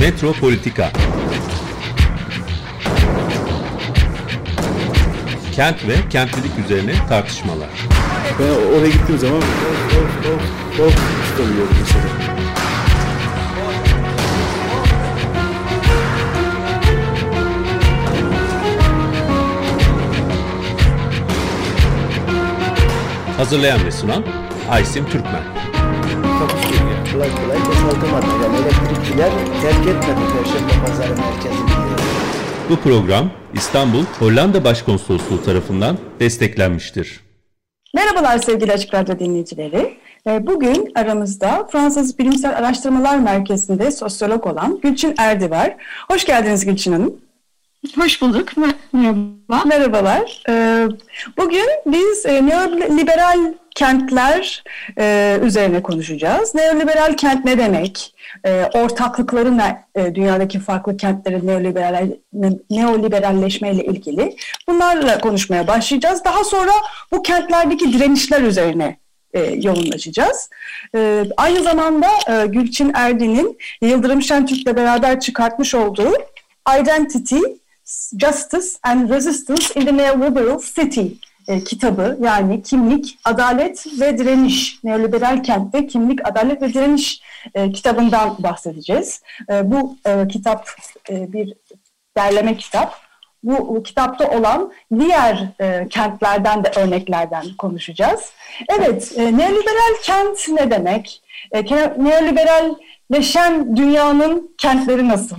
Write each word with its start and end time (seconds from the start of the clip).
Metropolitika 0.00 0.90
Kent 5.52 5.88
ve 5.88 6.08
kentlilik 6.10 6.58
üzerine 6.64 6.94
tartışmalar. 7.08 7.68
Ben 8.38 8.78
oraya 8.78 8.88
gittiğim 8.88 9.18
zaman 9.18 9.36
of 9.36 9.44
of 10.26 10.80
of 10.80 10.94
of 11.40 11.70
mesela. 11.80 12.04
Hazırlayan 23.36 23.84
ve 23.84 23.90
sunan 23.90 24.24
Aysim 24.70 25.04
Türkmen. 25.04 25.42
takusuyor. 26.38 26.89
Kolay 27.12 27.28
kolay 27.34 27.58
boşaltamadı. 27.58 28.26
Yani 28.42 28.56
elektrikçiler 28.56 29.30
terk 29.62 29.86
etmedi 29.86 30.20
Perşembe 30.36 30.86
Pazarı 30.86 31.08
merkezini. 31.08 31.70
Bu 32.70 32.76
program 32.76 33.30
İstanbul 33.54 34.04
Hollanda 34.18 34.64
Başkonsolosluğu 34.64 35.42
tarafından 35.42 35.98
desteklenmiştir. 36.20 37.20
Merhabalar 37.94 38.38
sevgili 38.38 38.72
Açık 38.72 38.94
Radyo 38.94 39.18
dinleyicileri. 39.18 39.96
Ee, 40.26 40.46
Bugün 40.46 40.92
aramızda 40.94 41.68
Fransız 41.72 42.18
Bilimsel 42.18 42.56
Araştırmalar 42.56 43.18
Merkezi'nde 43.18 43.90
sosyolog 43.90 44.46
olan 44.46 44.80
Gülçin 44.82 45.14
Erdi 45.18 45.50
var. 45.50 45.76
Hoş 46.10 46.24
geldiniz 46.24 46.64
Gülçin 46.64 46.92
Hanım. 46.92 47.16
Hoş 47.96 48.22
bulduk. 48.22 48.48
Merhaba. 48.92 49.64
Merhabalar. 49.64 50.42
Ee, 50.48 50.86
Bugün 51.38 51.66
biz 51.86 52.26
e, 52.26 52.46
neoliberal 52.46 53.54
kentler 53.74 54.64
e, 54.98 55.38
üzerine 55.42 55.82
konuşacağız. 55.82 56.54
Neoliberal 56.54 57.16
kent 57.16 57.44
ne 57.44 57.58
demek? 57.58 58.14
E, 58.46 58.64
Ortaklıkları 58.74 59.58
ne? 59.58 59.84
E, 59.94 60.14
Dünyadaki 60.14 60.58
farklı 60.58 60.96
kentlerin 60.96 61.46
neoliberal, 61.46 62.10
neoliberalleşmeyle 62.70 63.84
ilgili. 63.84 64.36
Bunlarla 64.68 65.18
konuşmaya 65.18 65.66
başlayacağız. 65.66 66.24
Daha 66.24 66.44
sonra 66.44 66.72
bu 67.12 67.22
kentlerdeki 67.22 67.92
direnişler 67.92 68.42
üzerine 68.42 68.96
e, 69.34 69.40
yoğunlaşacağız. 69.40 70.50
E, 70.94 71.24
aynı 71.36 71.62
zamanda 71.62 72.08
e, 72.28 72.46
Gülçin 72.46 72.92
Erdi'nin 72.94 73.58
Yıldırım 73.82 74.22
Şentürk'le 74.22 74.76
beraber 74.76 75.20
çıkartmış 75.20 75.74
olduğu 75.74 76.12
Identity, 76.80 77.38
Justice 78.16 78.78
and 78.82 79.10
Resistance 79.10 79.80
in 79.80 79.86
the 79.86 79.96
Neoliberal 79.96 80.60
City 80.60 81.06
e, 81.50 81.64
kitabı 81.64 82.18
yani 82.20 82.62
kimlik, 82.62 83.18
adalet 83.24 83.86
ve 84.00 84.18
direniş, 84.18 84.84
neoliberal 84.84 85.42
kentte 85.42 85.86
kimlik, 85.86 86.28
adalet 86.28 86.62
ve 86.62 86.74
direniş 86.74 87.22
e, 87.54 87.72
kitabından 87.72 88.36
bahsedeceğiz. 88.38 89.22
E, 89.50 89.70
bu 89.70 89.96
e, 90.06 90.28
kitap 90.28 90.68
e, 91.10 91.32
bir 91.32 91.54
derleme 92.16 92.56
kitap. 92.56 92.94
Bu, 93.42 93.76
bu 93.76 93.82
kitapta 93.82 94.30
olan 94.30 94.72
diğer 94.98 95.48
e, 95.60 95.88
kentlerden 95.88 96.64
de 96.64 96.72
örneklerden 96.76 97.44
konuşacağız. 97.58 98.32
Evet, 98.68 99.12
e, 99.16 99.22
neoliberal 99.36 99.94
kent 100.02 100.48
ne 100.48 100.70
demek? 100.70 101.22
E, 101.52 101.64
neoliberalleşen 102.04 103.76
dünyanın 103.76 104.54
kentleri 104.58 105.08
nasıl? 105.08 105.36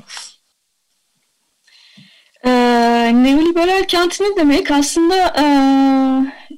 Ee, 3.01 3.23
neoliberal 3.23 3.83
kent 3.83 4.19
ne 4.21 4.35
demek? 4.35 4.71
Aslında 4.71 5.15
e, 5.27 5.43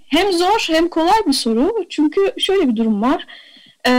hem 0.08 0.32
zor 0.32 0.68
hem 0.68 0.88
kolay 0.88 1.20
bir 1.28 1.34
soru. 1.34 1.86
Çünkü 1.90 2.34
şöyle 2.38 2.68
bir 2.68 2.76
durum 2.76 3.02
var. 3.02 3.26
Ee, 3.86 3.92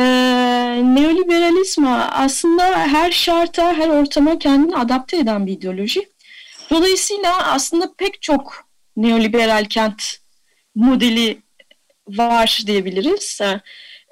neoliberalizm 0.85 1.85
aslında 2.11 2.65
her 2.79 3.11
şarta, 3.11 3.73
her 3.75 3.89
ortama 3.89 4.39
kendini 4.39 4.77
adapte 4.77 5.17
eden 5.17 5.47
bir 5.47 5.53
ideoloji. 5.53 6.09
Dolayısıyla 6.71 7.53
aslında 7.53 7.93
pek 7.99 8.23
çok 8.23 8.67
neoliberal 8.97 9.65
kent 9.65 10.03
modeli 10.75 11.39
var 12.09 12.63
diyebiliriz. 12.67 13.41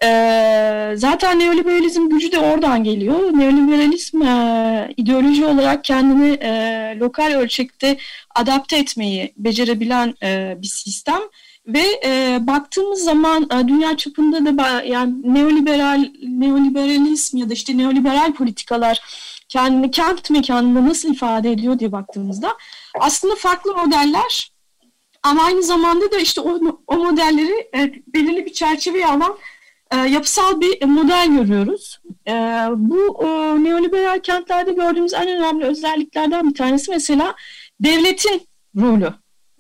Ee, 0.05 0.93
zaten 0.97 1.39
neoliberalizm 1.39 2.09
gücü 2.09 2.33
de 2.33 2.39
oradan 2.39 2.85
geliyor. 2.85 3.19
Neoliberalizm 3.19 4.23
e, 4.23 4.95
ideoloji 4.97 5.47
olarak 5.47 5.85
kendini 5.85 6.29
e, 6.31 6.97
lokal 6.99 7.33
ölçekte 7.33 7.97
adapte 8.35 8.79
etmeyi 8.79 9.33
becerebilen 9.37 10.15
e, 10.23 10.57
bir 10.63 10.67
sistem 10.67 11.21
ve 11.67 12.01
e, 12.05 12.39
baktığımız 12.41 13.05
zaman 13.05 13.43
e, 13.43 13.69
dünya 13.69 13.97
çapında 13.97 14.59
da 14.59 14.83
yani 14.83 15.15
neoliberal 15.25 16.11
neoliberalizm 16.23 17.37
ya 17.37 17.51
da 17.51 17.53
işte 17.55 17.79
neoliberal 17.79 18.33
politikalar 18.33 19.01
kendini 19.49 19.91
kent 19.91 20.31
mekanında 20.31 20.89
nasıl 20.89 21.13
ifade 21.13 21.51
ediyor 21.51 21.79
diye 21.79 21.93
baktığımızda 21.93 22.57
aslında 23.01 23.35
farklı 23.35 23.75
modeller 23.75 24.53
ama 25.23 25.45
aynı 25.45 25.63
zamanda 25.63 26.13
da 26.13 26.19
işte 26.19 26.41
o, 26.41 26.61
o 26.87 26.97
modelleri 26.97 27.71
e, 27.75 27.93
belirli 28.15 28.47
bir 28.47 28.53
çerçeveye 28.53 29.07
alan 29.07 29.37
e, 29.93 29.97
yapısal 29.97 30.61
bir 30.61 30.85
model 30.85 31.29
görüyoruz. 31.29 32.01
E, 32.29 32.33
bu 32.77 33.25
e, 33.25 33.29
neoliberal 33.65 34.21
kentlerde 34.21 34.73
gördüğümüz 34.73 35.15
en 35.15 35.29
önemli 35.29 35.65
özelliklerden 35.65 36.51
bir 36.51 36.55
tanesi 36.55 36.91
mesela 36.91 37.35
devletin 37.81 38.43
rolü. 38.77 39.15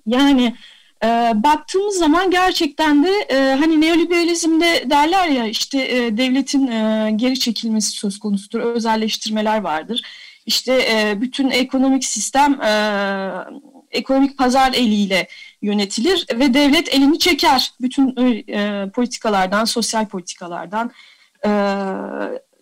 Yani 0.07 0.55
e, 1.05 1.33
baktığımız 1.35 1.97
zaman 1.97 2.31
gerçekten 2.31 3.05
de 3.05 3.11
e, 3.11 3.55
hani 3.55 3.81
neoliberalizmde 3.81 4.91
derler 4.91 5.29
ya 5.29 5.47
işte 5.47 5.79
devletin 6.17 6.67
geri 7.19 7.39
çekilmesi 7.39 7.91
söz 7.91 8.19
konusudur, 8.19 8.61
özelleştirmeler 8.61 9.61
vardır. 9.61 10.03
İşte 10.47 10.85
bütün 11.21 11.51
ekonomik 11.51 12.05
sistem 12.05 12.61
ekonomik 13.91 14.39
pazar 14.39 14.73
eliyle 14.73 15.29
yönetilir 15.63 16.27
ve 16.35 16.55
devlet 16.55 16.95
elini 16.95 17.19
çeker 17.19 17.73
bütün 17.81 18.17
e, 18.49 18.91
politikalardan, 18.91 19.65
sosyal 19.65 20.07
politikalardan, 20.07 20.91
e, 21.45 21.49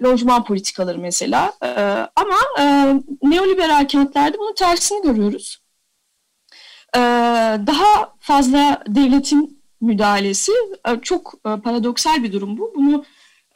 lojman 0.02 0.44
politikaları 0.44 0.98
mesela. 0.98 1.52
E, 1.64 1.68
ama 2.16 2.38
e, 2.58 2.94
neoliberal 3.22 3.88
kentlerde 3.88 4.38
bunun 4.38 4.54
tersini 4.54 5.02
görüyoruz. 5.02 5.58
E, 6.96 7.00
daha 7.66 8.14
fazla 8.20 8.82
devletin 8.86 9.62
müdahalesi 9.80 10.52
e, 10.88 11.00
çok 11.02 11.34
e, 11.34 11.60
paradoksal 11.60 12.22
bir 12.22 12.32
durum 12.32 12.58
bu. 12.58 12.72
Bunu 12.76 13.04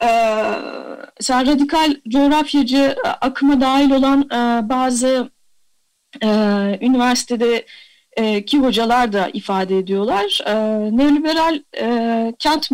e, 0.01 0.07
mesela 1.19 1.45
radikal 1.45 1.95
coğrafyacı 2.09 2.95
akıma 3.21 3.61
dahil 3.61 3.91
olan 3.91 4.21
e, 4.21 4.69
bazı 4.69 5.29
e, 6.23 6.27
üniversitede 6.81 7.65
e, 8.15 8.45
ki 8.45 8.59
hocalar 8.59 9.13
da 9.13 9.29
ifade 9.33 9.77
ediyorlar. 9.77 10.41
E, 10.45 10.53
neoliberal 10.97 11.59
e, 11.77 12.33
kent 12.39 12.69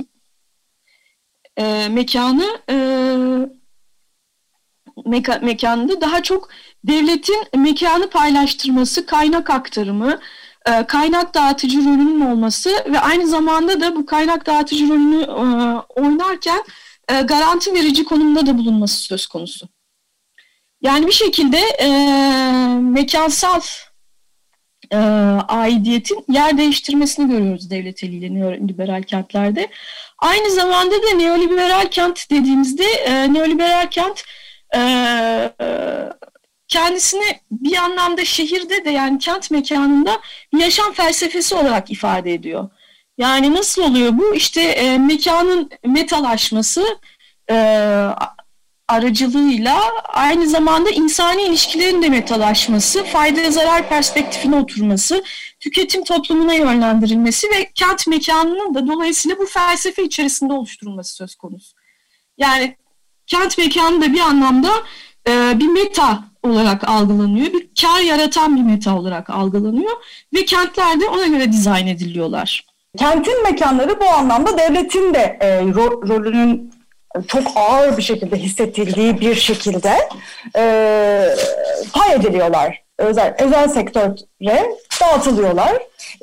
e, 1.58 1.88
mekanı 1.90 2.60
e, 2.70 2.76
meka, 5.06 5.40
mekanında 5.42 6.02
daha 6.02 6.24
çok 6.24 6.50
devletin 6.84 7.48
mekanı 7.56 8.10
paylaştırması, 8.10 9.06
kaynak 9.06 9.50
aktarımı, 9.50 10.20
e, 10.66 10.86
kaynak 10.86 11.34
dağıtıcı 11.34 11.78
rolünün 11.78 12.22
olması 12.22 12.70
ve 12.70 13.00
aynı 13.00 13.28
zamanda 13.28 13.82
da 13.82 13.96
bu 13.96 14.06
kaynak 14.06 14.46
dağıtıcı 14.46 14.90
rolünü 14.90 15.24
e, 15.24 15.34
oynarken 16.02 16.64
e, 17.10 17.22
garanti 17.22 17.74
verici 17.74 18.04
konumda 18.04 18.46
da 18.46 18.58
bulunması 18.58 19.04
söz 19.04 19.28
konusu. 19.28 19.68
Yani 20.82 21.08
bir 21.08 21.12
şekilde 21.12 21.58
e, 21.58 21.90
mekansal 22.80 23.62
e, 24.92 24.98
aidiyetin 25.48 26.26
yer 26.30 26.58
değiştirmesini 26.58 27.32
görüyoruz 27.32 27.70
devlet 27.70 28.04
eliyle 28.04 28.34
neoliberal 28.34 29.04
kentlerde. 29.04 29.68
Aynı 30.20 30.52
zamanda 30.52 30.96
da 30.96 31.16
neoliberal 31.16 31.86
kent 31.92 32.30
dediğimizde 32.32 32.86
e, 32.86 33.34
neoliberal 33.34 33.88
kent 33.88 34.24
e, 34.76 34.82
kendisini 36.68 37.40
bir 37.52 37.78
anlamda 37.78 38.26
şehirde 38.26 38.86
de 38.86 38.90
yani 38.90 39.20
kent 39.20 39.52
mekanında 39.52 40.20
bir 40.54 40.60
yaşam 40.60 40.94
felsefesi 40.94 41.56
olarak 41.56 41.92
ifade 41.92 42.34
ediyor. 42.34 42.70
Yani 43.18 43.56
nasıl 43.56 43.84
oluyor 43.84 44.18
bu? 44.18 44.36
İşte 44.36 44.62
e, 44.62 44.98
mekanın 44.98 45.70
metalaşması, 45.86 47.00
e, 47.50 47.56
aracılığıyla 48.92 49.82
aynı 50.08 50.48
zamanda 50.50 50.90
insani 50.90 51.42
ilişkilerin 51.44 52.02
de 52.02 52.10
metalaşması, 52.10 53.04
fayda 53.04 53.52
zarar 53.52 53.90
perspektifine 53.90 54.56
oturması, 54.56 55.24
tüketim 55.60 56.04
toplumuna 56.04 56.54
yönlendirilmesi 56.54 57.48
ve 57.48 57.72
kent 57.76 58.08
mekanının 58.08 58.74
da 58.74 58.88
dolayısıyla 58.88 59.38
bu 59.40 59.46
felsefe 59.46 60.04
içerisinde 60.04 60.54
oluşturulması 60.54 61.16
söz 61.16 61.36
konusu. 61.36 61.76
Yani 62.38 62.78
kent 63.28 63.58
mekanı 63.58 64.02
da 64.02 64.14
bir 64.14 64.20
anlamda 64.20 64.70
e, 65.28 65.60
bir 65.60 65.68
meta 65.68 66.24
olarak 66.44 66.90
algılanıyor, 66.90 67.54
bir 67.54 67.70
kar 67.82 68.02
yaratan 68.02 68.56
bir 68.56 68.62
meta 68.62 68.98
olarak 68.98 69.30
algılanıyor 69.30 69.92
ve 70.34 70.46
kentler 70.46 71.00
de 71.00 71.08
ona 71.08 71.28
göre 71.28 71.52
dizayn 71.52 71.88
ediliyorlar. 71.88 72.66
Kentin 72.98 73.44
mekanları 73.44 74.00
bu 74.00 74.06
anlamda 74.06 74.58
devletin 74.58 75.14
de 75.14 75.38
e, 75.42 75.48
ro- 75.48 76.08
rolünün 76.10 76.81
çok 77.28 77.44
ağır 77.56 77.98
bir 77.98 78.02
şekilde 78.02 78.36
hissettildiği 78.36 79.22
bir 79.22 79.36
şekilde 79.36 80.10
e, 80.58 81.36
pay 81.94 82.16
ediliyorlar. 82.16 82.84
Özel, 82.98 83.36
özel 83.40 83.68
sektöre 83.68 84.66
dağıtılıyorlar. 85.02 85.74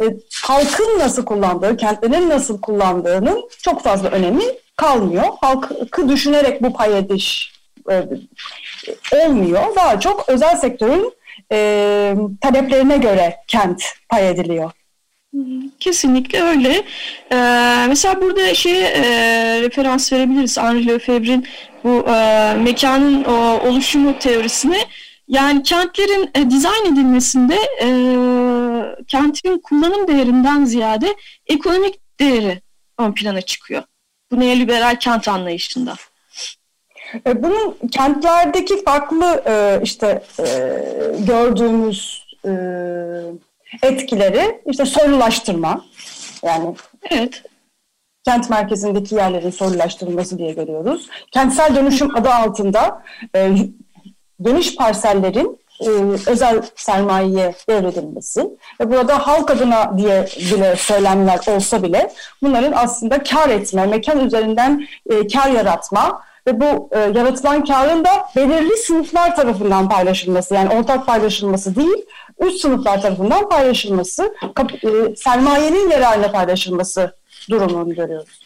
E, 0.00 0.04
halkın 0.42 0.98
nasıl 0.98 1.24
kullandığı, 1.24 1.76
kentlerin 1.76 2.30
nasıl 2.30 2.60
kullandığının 2.60 3.48
çok 3.62 3.82
fazla 3.82 4.08
önemi 4.08 4.44
kalmıyor. 4.76 5.24
Halkı 5.40 6.08
düşünerek 6.08 6.62
bu 6.62 6.72
pay 6.72 6.98
ediş 6.98 7.52
e, 7.90 8.04
olmuyor. 9.12 9.76
Daha 9.76 10.00
çok 10.00 10.28
özel 10.28 10.56
sektörün 10.56 11.12
e, 11.52 12.14
taleplerine 12.40 12.96
göre 12.96 13.36
kent 13.46 13.82
pay 14.08 14.30
ediliyor. 14.30 14.70
Kesinlikle 15.80 16.42
öyle. 16.42 16.84
Ee, 17.32 17.84
mesela 17.88 18.20
burada 18.20 18.54
şey 18.54 18.84
e, 18.86 19.62
referans 19.62 20.12
verebiliriz. 20.12 20.58
Henri 20.58 20.86
Lefebvre'in 20.86 21.46
bu 21.84 22.08
e, 22.08 22.54
mekanın 22.54 23.24
o, 23.24 23.60
oluşumu 23.68 24.18
teorisine. 24.18 24.78
Yani 25.28 25.62
kentlerin 25.62 26.30
e, 26.34 26.50
dizayn 26.50 26.92
edilmesinde 26.92 27.56
e, 27.82 27.88
kentin 29.06 29.58
kullanım 29.58 30.08
değerinden 30.08 30.64
ziyade 30.64 31.14
ekonomik 31.46 32.20
değeri 32.20 32.60
ön 32.98 33.12
plana 33.12 33.40
çıkıyor. 33.40 33.82
Bu 34.30 34.40
neoliberal 34.40 34.96
kent 34.96 35.28
anlayışında. 35.28 35.94
E, 37.26 37.42
bunun 37.42 37.88
kentlerdeki 37.90 38.84
farklı 38.84 39.42
e, 39.46 39.80
işte 39.82 40.22
e, 40.40 40.44
gördüğümüz 41.26 42.26
e, 42.44 42.50
etkileri 43.82 44.60
işte 44.66 44.84
soylulaştırma 44.84 45.84
yani 46.42 46.74
evet. 47.10 47.42
kent 48.24 48.50
merkezindeki 48.50 49.14
yerlerin 49.14 49.50
soylulaştırılması 49.50 50.38
diye 50.38 50.52
görüyoruz. 50.52 51.08
Kentsel 51.32 51.76
dönüşüm 51.76 52.16
adı 52.16 52.30
altında 52.30 53.02
e, 53.36 53.52
geniş 54.40 54.76
parsellerin 54.76 55.58
e, 55.80 55.88
özel 56.30 56.62
sermayeye 56.76 57.54
devredilmesi 57.68 58.50
ve 58.80 58.90
burada 58.90 59.26
halk 59.26 59.50
adına 59.50 59.98
diye 59.98 60.26
bile 60.36 60.76
söylemler 60.76 61.56
olsa 61.56 61.82
bile 61.82 62.12
bunların 62.42 62.72
aslında 62.72 63.22
kar 63.22 63.48
etme, 63.48 63.86
mekan 63.86 64.26
üzerinden 64.26 64.86
e, 65.10 65.26
kar 65.26 65.50
yaratma 65.50 66.22
ve 66.46 66.60
bu 66.60 66.88
e, 66.92 66.98
yaratılan 66.98 67.64
karın 67.64 68.04
da 68.04 68.10
belirli 68.36 68.76
sınıflar 68.76 69.36
tarafından 69.36 69.88
paylaşılması 69.88 70.54
yani 70.54 70.74
ortak 70.74 71.06
paylaşılması 71.06 71.76
değil 71.76 72.06
üst 72.40 72.60
sınıflar 72.60 73.02
tarafından 73.02 73.48
paylaşılması, 73.48 74.34
e, 74.82 75.16
sermayenin 75.16 75.90
yararına 75.90 76.30
paylaşılması 76.30 77.16
durumunu 77.50 77.94
görüyoruz. 77.94 78.38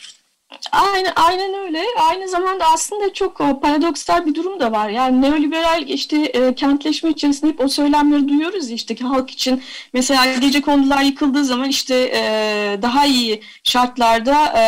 Aynen, 0.73 1.13
aynen 1.17 1.55
öyle. 1.55 1.85
Aynı 1.99 2.29
zamanda 2.29 2.65
aslında 2.67 3.13
çok 3.13 3.41
e, 3.41 3.61
paradoksal 3.63 4.27
bir 4.27 4.35
durum 4.35 4.61
da 4.61 4.73
var. 4.73 4.89
Yani 4.89 5.23
neoliberal 5.23 5.89
işte 5.89 6.17
e, 6.17 6.55
kentleşme 6.55 7.11
içerisinde 7.11 7.53
hep 7.53 7.61
o 7.61 7.69
söylemleri 7.69 8.29
duyuyoruz 8.29 8.71
ya 8.71 8.75
işte 8.75 8.95
ki 8.95 9.05
halk 9.05 9.31
için 9.31 9.63
mesela 9.93 10.35
gece 10.35 10.63
kondular 10.63 11.03
yıkıldığı 11.03 11.45
zaman 11.45 11.69
işte 11.69 11.95
e, 12.15 12.23
daha 12.83 13.07
iyi 13.07 13.43
şartlarda 13.65 14.45
e, 14.57 14.63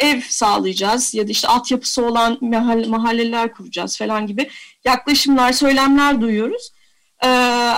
e, 0.00 0.08
ev 0.08 0.20
sağlayacağız 0.20 1.14
ya 1.14 1.28
da 1.28 1.30
işte 1.30 1.48
altyapısı 1.48 2.06
olan 2.06 2.38
mahalle, 2.40 2.86
mahalleler 2.86 3.52
kuracağız 3.52 3.98
falan 3.98 4.26
gibi 4.26 4.50
yaklaşımlar, 4.84 5.52
söylemler 5.52 6.20
duyuyoruz. 6.20 6.72
Ee, 7.24 7.28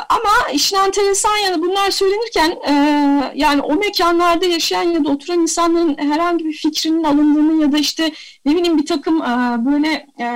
ama 0.09 0.51
işin 0.53 0.77
enteresan 0.77 1.37
yanı 1.37 1.63
bunlar 1.63 1.91
söylenirken 1.91 2.51
e, 2.69 2.73
yani 3.35 3.63
o 3.63 3.75
mekanlarda 3.75 4.47
yaşayan 4.47 4.83
ya 4.83 5.05
da 5.05 5.11
oturan 5.11 5.41
insanların 5.41 5.97
herhangi 5.99 6.45
bir 6.45 6.53
fikrinin 6.53 7.05
alındığını 7.05 7.63
ya 7.63 7.73
da 7.73 7.79
işte 7.79 8.13
ne 8.45 8.57
bileyim 8.57 8.79
bir 8.79 8.87
takım 8.87 9.23
e, 9.23 9.65
böyle 9.67 10.07
e, 10.21 10.27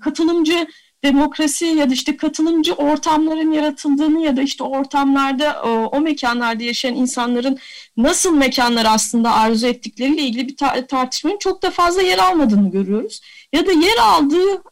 katılımcı 0.00 0.66
demokrasi 1.04 1.66
ya 1.66 1.90
da 1.90 1.94
işte 1.94 2.16
katılımcı 2.16 2.74
ortamların 2.74 3.52
yaratıldığını 3.52 4.20
ya 4.20 4.36
da 4.36 4.42
işte 4.42 4.64
ortamlarda 4.64 5.62
o, 5.64 5.68
o 5.68 6.00
mekanlarda 6.00 6.64
yaşayan 6.64 6.94
insanların 6.94 7.58
nasıl 7.96 8.36
mekanlar 8.36 8.86
aslında 8.88 9.32
arzu 9.32 9.66
ettikleriyle 9.66 10.22
ilgili 10.22 10.48
bir 10.48 10.56
tar- 10.56 10.86
tartışmanın 10.86 11.38
çok 11.38 11.62
da 11.62 11.70
fazla 11.70 12.02
yer 12.02 12.18
almadığını 12.18 12.70
görüyoruz. 12.70 13.20
Ya 13.52 13.66
da 13.66 13.72
yer 13.72 13.96
aldığı 14.02 14.62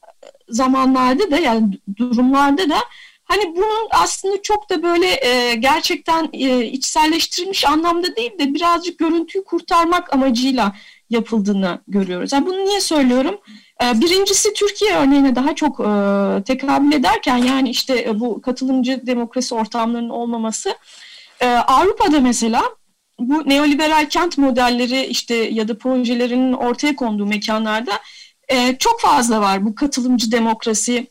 zamanlarda 0.48 1.30
da 1.30 1.38
yani 1.38 1.78
durumlarda 1.96 2.70
da 2.70 2.78
Hani 3.32 3.56
bunun 3.56 3.88
aslında 3.90 4.42
çok 4.42 4.70
da 4.70 4.82
böyle 4.82 5.26
e, 5.26 5.54
gerçekten 5.54 6.28
e, 6.32 6.64
içselleştirilmiş 6.64 7.66
anlamda 7.66 8.16
değil 8.16 8.38
de 8.38 8.54
birazcık 8.54 8.98
görüntüyü 8.98 9.44
kurtarmak 9.44 10.14
amacıyla 10.14 10.72
yapıldığını 11.10 11.80
görüyoruz. 11.88 12.32
Yani 12.32 12.46
bunu 12.46 12.64
niye 12.64 12.80
söylüyorum? 12.80 13.40
E, 13.84 14.00
birincisi 14.00 14.52
Türkiye 14.52 14.94
örneğine 14.94 15.34
daha 15.34 15.54
çok 15.54 15.80
e, 15.80 15.84
tekabül 16.42 16.92
ederken 16.92 17.36
yani 17.36 17.70
işte 17.70 18.04
e, 18.08 18.20
bu 18.20 18.40
katılımcı 18.42 19.06
demokrasi 19.06 19.54
ortamlarının 19.54 20.10
olmaması. 20.10 20.74
E, 21.40 21.46
Avrupa'da 21.46 22.20
mesela 22.20 22.62
bu 23.18 23.48
neoliberal 23.48 24.08
kent 24.08 24.38
modelleri 24.38 25.06
işte 25.06 25.34
ya 25.34 25.68
da 25.68 25.78
projelerinin 25.78 26.52
ortaya 26.52 26.96
konduğu 26.96 27.26
mekanlarda 27.26 27.92
e, 28.48 28.76
çok 28.78 29.00
fazla 29.00 29.40
var 29.40 29.64
bu 29.64 29.74
katılımcı 29.74 30.32
demokrasi 30.32 31.06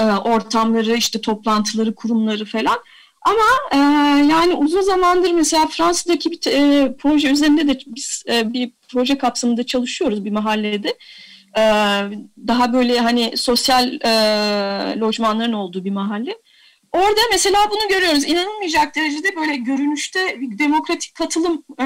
e, 0.00 0.04
ortamları, 0.04 0.96
işte 0.96 1.20
toplantıları, 1.20 1.94
kurumları 1.94 2.44
falan. 2.44 2.78
Ama 3.22 3.44
e, 3.72 3.76
yani 4.26 4.54
uzun 4.54 4.80
zamandır 4.80 5.30
mesela 5.32 5.66
Fransa'daki 5.66 6.30
bir 6.30 6.46
e, 6.46 6.96
proje 6.96 7.30
üzerinde 7.30 7.68
de 7.68 7.78
biz 7.86 8.24
e, 8.28 8.52
bir 8.52 8.72
proje 8.88 9.18
kapsamında 9.18 9.66
çalışıyoruz 9.66 10.24
bir 10.24 10.30
mahallede. 10.30 10.88
E, 11.58 11.62
daha 12.46 12.72
böyle 12.72 13.00
hani 13.00 13.32
sosyal 13.36 13.92
e, 13.92 15.00
lojmanların 15.00 15.52
olduğu 15.52 15.84
bir 15.84 15.90
mahalle. 15.90 16.36
Orada 16.92 17.20
mesela 17.32 17.58
bunu 17.70 17.88
görüyoruz. 17.88 18.24
İnanılmayacak 18.24 18.96
derecede 18.96 19.36
böyle 19.36 19.56
görünüşte 19.56 20.38
demokratik 20.58 21.14
katılım 21.14 21.64
e, 21.78 21.84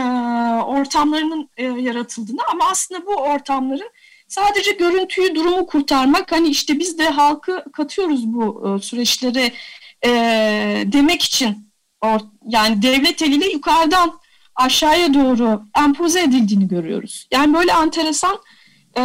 ortamlarının 0.65 1.49
e, 1.57 1.65
yaratıldığını 1.65 2.41
ama 2.53 2.65
aslında 2.71 3.07
bu 3.07 3.15
ortamların 3.15 3.91
Sadece 4.29 4.73
görüntüyü, 4.73 5.35
durumu 5.35 5.67
kurtarmak, 5.67 6.33
hani 6.33 6.49
işte 6.49 6.79
biz 6.79 6.99
de 6.99 7.09
halkı 7.09 7.65
katıyoruz 7.73 8.27
bu 8.27 8.77
e, 8.77 8.83
süreçlere 8.83 9.53
e, 10.07 10.11
demek 10.87 11.23
için 11.23 11.71
or, 12.01 12.21
yani 12.49 12.83
devlet 12.83 13.23
eliyle 13.23 13.47
yukarıdan 13.47 14.13
aşağıya 14.55 15.15
doğru 15.15 15.63
empoze 15.79 16.23
edildiğini 16.23 16.69
görüyoruz. 16.69 17.29
Yani 17.33 17.55
böyle 17.55 17.73
enteresan 17.73 18.39
e, 18.97 19.03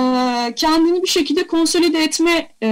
kendini 0.56 1.04
bir 1.04 1.08
şekilde 1.08 1.48
konsolide 1.48 2.04
etme 2.04 2.52
e, 2.64 2.68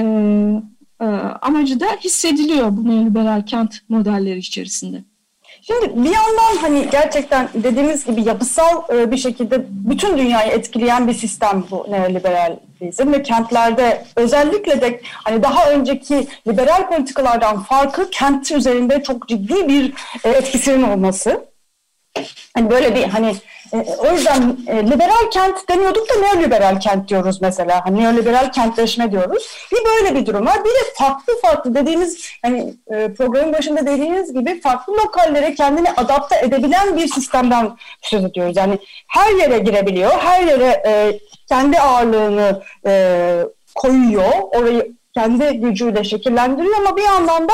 e, 1.01 1.05
amacı 1.41 1.79
da 1.79 1.87
hissediliyor 2.03 2.77
bu 2.77 2.87
neoliberal 2.89 3.45
kent 3.45 3.89
modelleri 3.89 4.39
içerisinde. 4.39 5.03
Şimdi 5.61 6.03
bir 6.03 6.15
yandan 6.15 6.57
hani 6.61 6.89
gerçekten 6.91 7.49
dediğimiz 7.53 8.05
gibi 8.05 8.23
yapısal 8.23 8.83
e, 8.93 9.11
bir 9.11 9.17
şekilde 9.17 9.65
bütün 9.69 10.17
dünyayı 10.17 10.51
etkileyen 10.51 11.07
bir 11.07 11.13
sistem 11.13 11.63
bu 11.71 11.85
neoliberalizm 11.89 13.13
ve 13.13 13.23
kentlerde 13.23 14.05
özellikle 14.15 14.81
de 14.81 15.01
hani 15.03 15.43
daha 15.43 15.71
önceki 15.71 16.27
liberal 16.47 16.87
politikalardan 16.89 17.63
farkı 17.63 18.09
kent 18.09 18.51
üzerinde 18.51 19.03
çok 19.03 19.27
ciddi 19.27 19.67
bir 19.67 19.93
e, 20.23 20.29
etkisinin 20.29 20.83
olması. 20.83 21.45
Hani 22.53 22.69
böyle 22.69 22.95
bir 22.95 23.03
hani 23.03 23.35
e, 23.73 23.95
o 23.97 24.11
yüzden 24.11 24.57
e, 24.67 24.87
liberal 24.91 25.31
kent 25.31 25.69
demiyorduk 25.69 26.09
da 26.09 26.13
neoliberal 26.19 26.79
kent 26.79 27.09
diyoruz 27.09 27.41
mesela. 27.41 27.85
Hani 27.85 28.03
neoliberal 28.03 28.51
kentleşme 28.51 29.11
diyoruz. 29.11 29.67
Bir 29.71 29.77
böyle 29.85 30.15
bir 30.15 30.25
durum 30.25 30.45
var. 30.45 30.59
Bir 30.59 30.69
de 30.69 30.93
farklı 30.95 31.33
farklı 31.41 31.75
dediğimiz 31.75 32.29
hani 32.41 32.73
e, 32.91 33.13
programın 33.13 33.53
başında 33.53 33.85
dediğiniz 33.85 34.33
gibi 34.33 34.61
farklı 34.61 34.93
lokallere 34.93 35.55
kendini 35.55 35.91
adapte 35.91 36.39
edebilen 36.41 36.97
bir 36.97 37.07
sistemden 37.07 37.77
söz 38.01 38.25
ediyoruz. 38.25 38.57
Yani 38.57 38.79
her 39.07 39.33
yere 39.35 39.59
girebiliyor, 39.59 40.11
her 40.11 40.43
yere 40.43 40.83
kendi 41.49 41.79
ağırlığını 41.79 42.61
koyuyor, 43.75 44.31
orayı 44.41 44.91
kendi 45.13 45.59
gücüyle 45.59 46.03
şekillendiriyor 46.03 46.77
ama 46.77 46.97
bir 46.97 47.03
yandan 47.03 47.49
da 47.49 47.53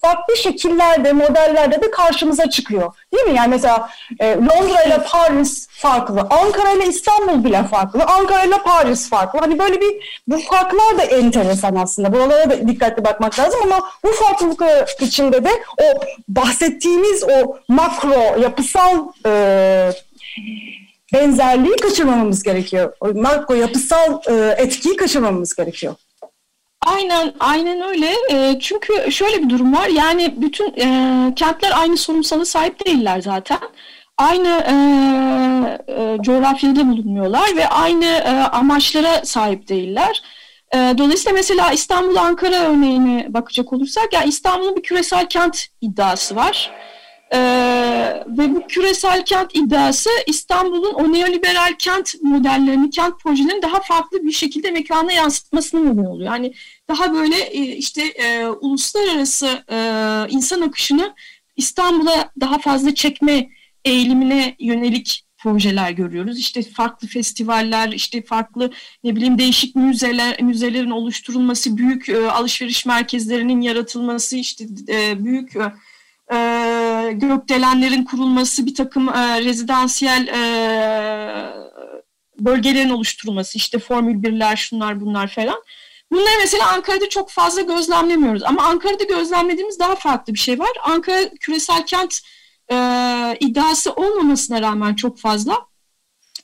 farklı 0.00 0.36
şekillerde, 0.36 1.12
modellerde 1.12 1.82
de 1.82 1.90
karşımıza 1.90 2.50
çıkıyor. 2.50 2.92
Değil 3.14 3.24
mi? 3.24 3.36
Yani 3.36 3.48
mesela 3.48 3.90
e, 4.20 4.36
Londra 4.36 4.82
ile 4.82 5.02
Paris 5.10 5.68
farklı, 5.70 6.20
Ankara 6.30 6.70
ile 6.70 6.86
İstanbul 6.86 7.44
bile 7.44 7.64
farklı, 7.64 8.04
Ankara 8.04 8.44
ile 8.44 8.58
Paris 8.64 9.10
farklı. 9.10 9.38
Hani 9.38 9.58
böyle 9.58 9.80
bir 9.80 10.20
bu 10.28 10.38
farklar 10.38 10.98
da 10.98 11.02
enteresan 11.02 11.74
aslında. 11.74 12.12
Buralara 12.12 12.50
da 12.50 12.68
dikkatli 12.68 13.04
bakmak 13.04 13.38
lazım 13.38 13.60
ama 13.62 13.80
bu 14.04 14.12
farklılıklar 14.12 14.96
içinde 15.00 15.44
de 15.44 15.50
o 15.82 15.84
bahsettiğimiz 16.28 17.24
o 17.24 17.56
makro, 17.68 18.40
yapısal 18.40 19.06
e, 19.26 19.92
benzerliği 21.12 21.76
kaçırmamamız 21.76 22.42
gerekiyor. 22.42 22.92
O 23.00 23.08
makro, 23.08 23.54
yapısal 23.54 24.20
e, 24.28 24.54
etkiyi 24.58 24.96
kaçırmamamız 24.96 25.54
gerekiyor. 25.54 25.94
Aynen, 26.86 27.32
aynen 27.40 27.80
öyle. 27.80 28.10
E, 28.30 28.60
çünkü 28.60 29.12
şöyle 29.12 29.42
bir 29.42 29.50
durum 29.50 29.74
var. 29.76 29.88
Yani 29.88 30.34
bütün 30.36 30.66
e, 30.76 31.34
kentler 31.36 31.72
aynı 31.80 31.96
sorumsalı 31.96 32.46
sahip 32.46 32.86
değiller 32.86 33.20
zaten. 33.20 33.58
aynı 34.18 34.48
e, 34.48 34.74
e, 35.92 36.18
coğrafyada 36.22 36.88
bulunmuyorlar 36.88 37.56
ve 37.56 37.68
aynı 37.68 38.04
e, 38.04 38.30
amaçlara 38.30 39.24
sahip 39.24 39.68
değiller. 39.68 40.22
E, 40.74 40.78
dolayısıyla 40.98 41.32
mesela 41.32 41.72
İstanbul-Ankara 41.72 42.56
örneğine 42.56 43.26
bakacak 43.28 43.72
olursak, 43.72 44.12
yani 44.12 44.28
İstanbul'un 44.28 44.76
bir 44.76 44.82
küresel 44.82 45.26
kent 45.28 45.66
iddiası 45.80 46.36
var. 46.36 46.70
Ee, 47.34 47.38
ve 48.26 48.54
bu 48.54 48.66
küresel 48.66 49.24
kent 49.24 49.56
iddiası 49.56 50.10
İstanbul'un 50.26 50.94
o 50.94 51.12
neoliberal 51.12 51.74
kent 51.78 52.14
modellerini, 52.22 52.90
kent 52.90 53.20
projelerini 53.20 53.62
daha 53.62 53.80
farklı 53.80 54.24
bir 54.24 54.32
şekilde 54.32 54.70
mekana 54.70 55.12
yansıtmasına 55.12 55.80
neden 55.80 56.04
oluyor. 56.04 56.32
Yani 56.32 56.52
daha 56.88 57.14
böyle 57.14 57.36
e, 57.36 57.76
işte 57.76 58.02
e, 58.02 58.46
uluslararası 58.46 59.64
e, 59.70 59.76
insan 60.30 60.60
akışını 60.60 61.14
İstanbul'a 61.56 62.30
daha 62.40 62.58
fazla 62.58 62.94
çekme 62.94 63.48
eğilimine 63.84 64.56
yönelik 64.58 65.24
projeler 65.42 65.90
görüyoruz. 65.90 66.38
İşte 66.38 66.62
farklı 66.62 67.08
festivaller, 67.08 67.88
işte 67.88 68.22
farklı 68.22 68.70
ne 69.04 69.16
bileyim 69.16 69.38
değişik 69.38 69.76
müzeler, 69.76 70.42
müzelerin 70.42 70.90
oluşturulması, 70.90 71.76
büyük 71.76 72.08
e, 72.08 72.30
alışveriş 72.30 72.86
merkezlerinin 72.86 73.60
yaratılması, 73.60 74.36
işte 74.36 74.64
e, 74.88 75.24
büyük 75.24 75.56
e, 75.56 75.72
gökdelenlerin 77.12 78.04
kurulması, 78.04 78.66
bir 78.66 78.74
takım 78.74 79.08
e, 79.08 79.44
rezidansiyel 79.44 80.28
e, 80.28 80.40
bölgelerin 82.38 82.90
oluşturulması, 82.90 83.58
işte 83.58 83.78
Formül 83.78 84.22
1'ler, 84.22 84.56
şunlar 84.56 85.00
bunlar 85.00 85.28
falan. 85.28 85.62
Bunları 86.12 86.38
mesela 86.40 86.72
Ankara'da 86.72 87.08
çok 87.08 87.30
fazla 87.30 87.60
gözlemlemiyoruz. 87.60 88.42
Ama 88.42 88.62
Ankara'da 88.62 89.04
gözlemlediğimiz 89.04 89.78
daha 89.78 89.94
farklı 89.96 90.34
bir 90.34 90.38
şey 90.38 90.58
var. 90.58 90.70
Ankara 90.84 91.30
küresel 91.40 91.86
kent 91.86 92.20
e, 92.72 92.76
iddiası 93.40 93.92
olmamasına 93.92 94.62
rağmen 94.62 94.94
çok 94.94 95.18
fazla. 95.18 95.58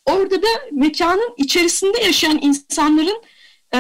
Orada 0.07 0.43
da 0.43 0.47
mekanın 0.73 1.35
içerisinde 1.37 1.99
yaşayan 1.99 2.39
insanların 2.43 3.23
e, 3.75 3.79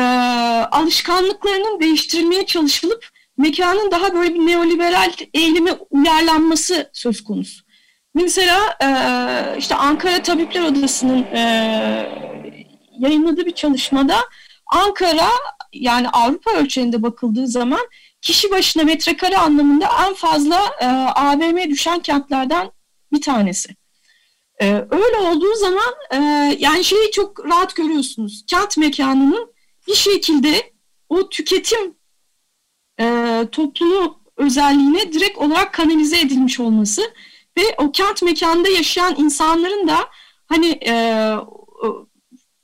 alışkanlıklarının 0.70 1.80
değiştirilmeye 1.80 2.46
çalışılıp 2.46 3.15
mekanın 3.38 3.90
daha 3.90 4.14
böyle 4.14 4.34
bir 4.34 4.46
neoliberal 4.46 5.12
eğilime 5.34 5.72
uyarlanması 5.90 6.90
söz 6.92 7.24
konusu. 7.24 7.66
Mesela 8.14 8.78
e, 8.82 8.88
işte 9.58 9.74
Ankara 9.74 10.22
Tabipler 10.22 10.62
Odası'nın 10.62 11.22
e, 11.22 11.40
yayınladığı 12.98 13.46
bir 13.46 13.54
çalışmada 13.54 14.16
Ankara 14.66 15.28
yani 15.72 16.08
Avrupa 16.08 16.50
ölçeğinde 16.50 17.02
bakıldığı 17.02 17.46
zaman 17.48 17.80
kişi 18.22 18.50
başına 18.50 18.82
metrekare 18.82 19.36
anlamında 19.36 19.88
en 20.06 20.14
fazla 20.14 20.60
e, 20.80 20.86
AVM 20.86 21.70
düşen 21.70 22.00
kentlerden 22.00 22.70
bir 23.12 23.20
tanesi. 23.20 23.76
E, 24.60 24.74
öyle 24.90 25.16
olduğu 25.16 25.54
zaman 25.54 25.94
e, 26.10 26.16
yani 26.58 26.84
şeyi 26.84 27.10
çok 27.10 27.44
rahat 27.44 27.76
görüyorsunuz. 27.76 28.44
Kent 28.46 28.76
mekanının 28.76 29.52
bir 29.86 29.94
şekilde 29.94 30.72
o 31.08 31.28
tüketim 31.28 31.94
e, 33.00 33.38
toplumu 33.52 34.20
özelliğine 34.36 35.12
direkt 35.12 35.38
olarak 35.38 35.72
kanalize 35.72 36.20
edilmiş 36.20 36.60
olması 36.60 37.02
ve 37.58 37.62
o 37.78 37.92
kent 37.92 38.22
mekanında 38.22 38.68
yaşayan 38.68 39.14
insanların 39.18 39.88
da 39.88 39.98
hani 40.46 40.66
e, 40.86 40.92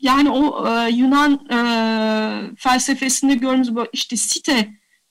yani 0.01 0.31
o 0.31 0.69
e, 0.69 0.91
Yunan 0.91 1.33
e, 1.51 1.59
felsefesinde 2.57 3.35
gördüğümüz 3.35 3.77
bu 3.77 3.87
işte 3.93 4.17
site, 4.17 4.69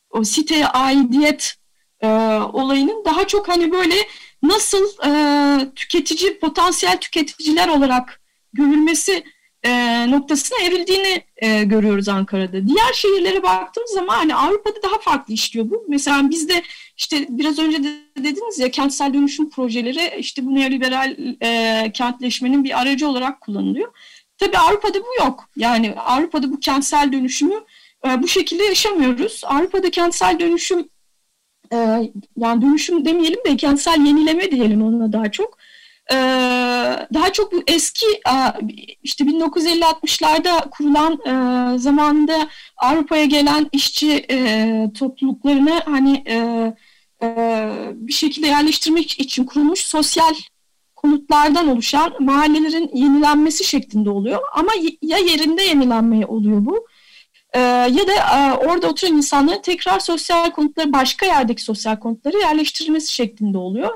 o 0.10 0.24
siteye 0.24 0.68
aidiyet 0.68 1.56
e, 2.01 2.08
olayının 2.54 3.06
daha 3.06 3.28
çok 3.28 3.50
hani 3.50 3.72
böyle 3.72 3.96
nasıl 4.44 4.86
e, 5.06 5.74
tüketici, 5.75 6.40
potansiyel 6.40 6.98
tüketiciler 6.98 7.68
olarak 7.68 8.22
görülmesi 8.54 9.24
e, 9.63 9.72
noktasına 10.12 10.60
evrildiğini 10.63 11.24
e, 11.38 11.63
görüyoruz 11.63 12.10
Ankara'da. 12.10 12.68
Diğer 12.68 12.94
şehirlere 12.94 13.44
baktığımız 13.44 13.91
zaman 13.91 14.15
hani 14.15 14.36
Avrupa'da 14.36 14.84
daha 14.84 15.00
farklı 15.00 15.34
işliyor 15.34 15.70
bu. 15.70 15.86
Mesela 15.88 16.30
bizde 16.30 16.63
işte 16.98 17.25
biraz 17.30 17.60
önce 17.60 17.84
de 17.84 17.89
dediniz 18.18 18.60
ya 18.60 18.72
kentsel 18.72 19.13
dönüşüm 19.13 19.50
projeleri 19.50 20.20
işte 20.20 20.46
bu 20.46 20.56
neoliberal 20.56 21.15
e, 21.41 21.91
kentleşmenin 21.94 22.63
bir 22.63 22.82
aracı 22.82 23.08
olarak 23.08 23.41
kullanılıyor. 23.41 23.94
Tabii 24.38 24.58
Avrupa'da 24.58 25.00
bu 25.00 25.24
yok. 25.24 25.50
Yani 25.56 25.94
Avrupa'da 25.96 26.51
bu 26.51 26.60
kentsel 26.60 27.12
dönüşümü 27.12 27.56
e, 28.08 28.24
bu 28.24 28.27
şekilde 28.27 28.63
yaşamıyoruz. 28.63 29.41
Avrupa'da 29.46 29.91
kentsel 29.91 30.39
dönüşüm 30.39 30.89
e, 31.74 31.77
yani 32.38 32.62
dönüşüm 32.62 33.06
demeyelim 33.06 33.39
de 33.46 33.58
kentsel 33.58 34.06
yenileme 34.06 34.51
diyelim 34.51 34.84
ona 34.84 35.13
daha 35.13 35.32
çok 35.32 35.58
daha 37.13 37.34
çok 37.34 37.51
bu 37.51 37.63
eski 37.67 38.05
işte 39.03 39.24
1950-60'larda 39.24 40.70
kurulan 40.70 41.13
e, 41.13 41.77
zamanında 41.77 42.48
Avrupa'ya 42.77 43.25
gelen 43.25 43.70
işçi 43.72 44.25
e, 44.31 44.89
topluluklarını 45.00 45.81
hani 45.86 46.24
e, 46.27 46.74
bir 47.93 48.13
şekilde 48.13 48.48
yerleştirmek 48.48 49.20
için 49.20 49.46
kurulmuş 49.46 49.79
sosyal 49.79 50.34
konutlardan 50.96 51.67
oluşan 51.67 52.13
mahallelerin 52.20 52.91
yenilenmesi 52.93 53.63
şeklinde 53.63 54.10
oluyor. 54.10 54.41
Ama 54.53 54.72
ya 55.01 55.17
yerinde 55.17 55.63
yenilenmeye 55.63 56.25
oluyor 56.25 56.65
bu 56.65 56.88
ya 57.96 58.08
da 58.08 58.13
orada 58.58 58.88
oturan 58.88 59.13
insanların 59.13 59.62
tekrar 59.62 60.00
sosyal 60.00 60.51
konutları 60.51 60.93
başka 60.93 61.25
yerdeki 61.25 61.62
sosyal 61.62 61.96
konutları 61.96 62.38
yerleştirilmesi 62.38 63.13
şeklinde 63.13 63.58
oluyor. 63.58 63.89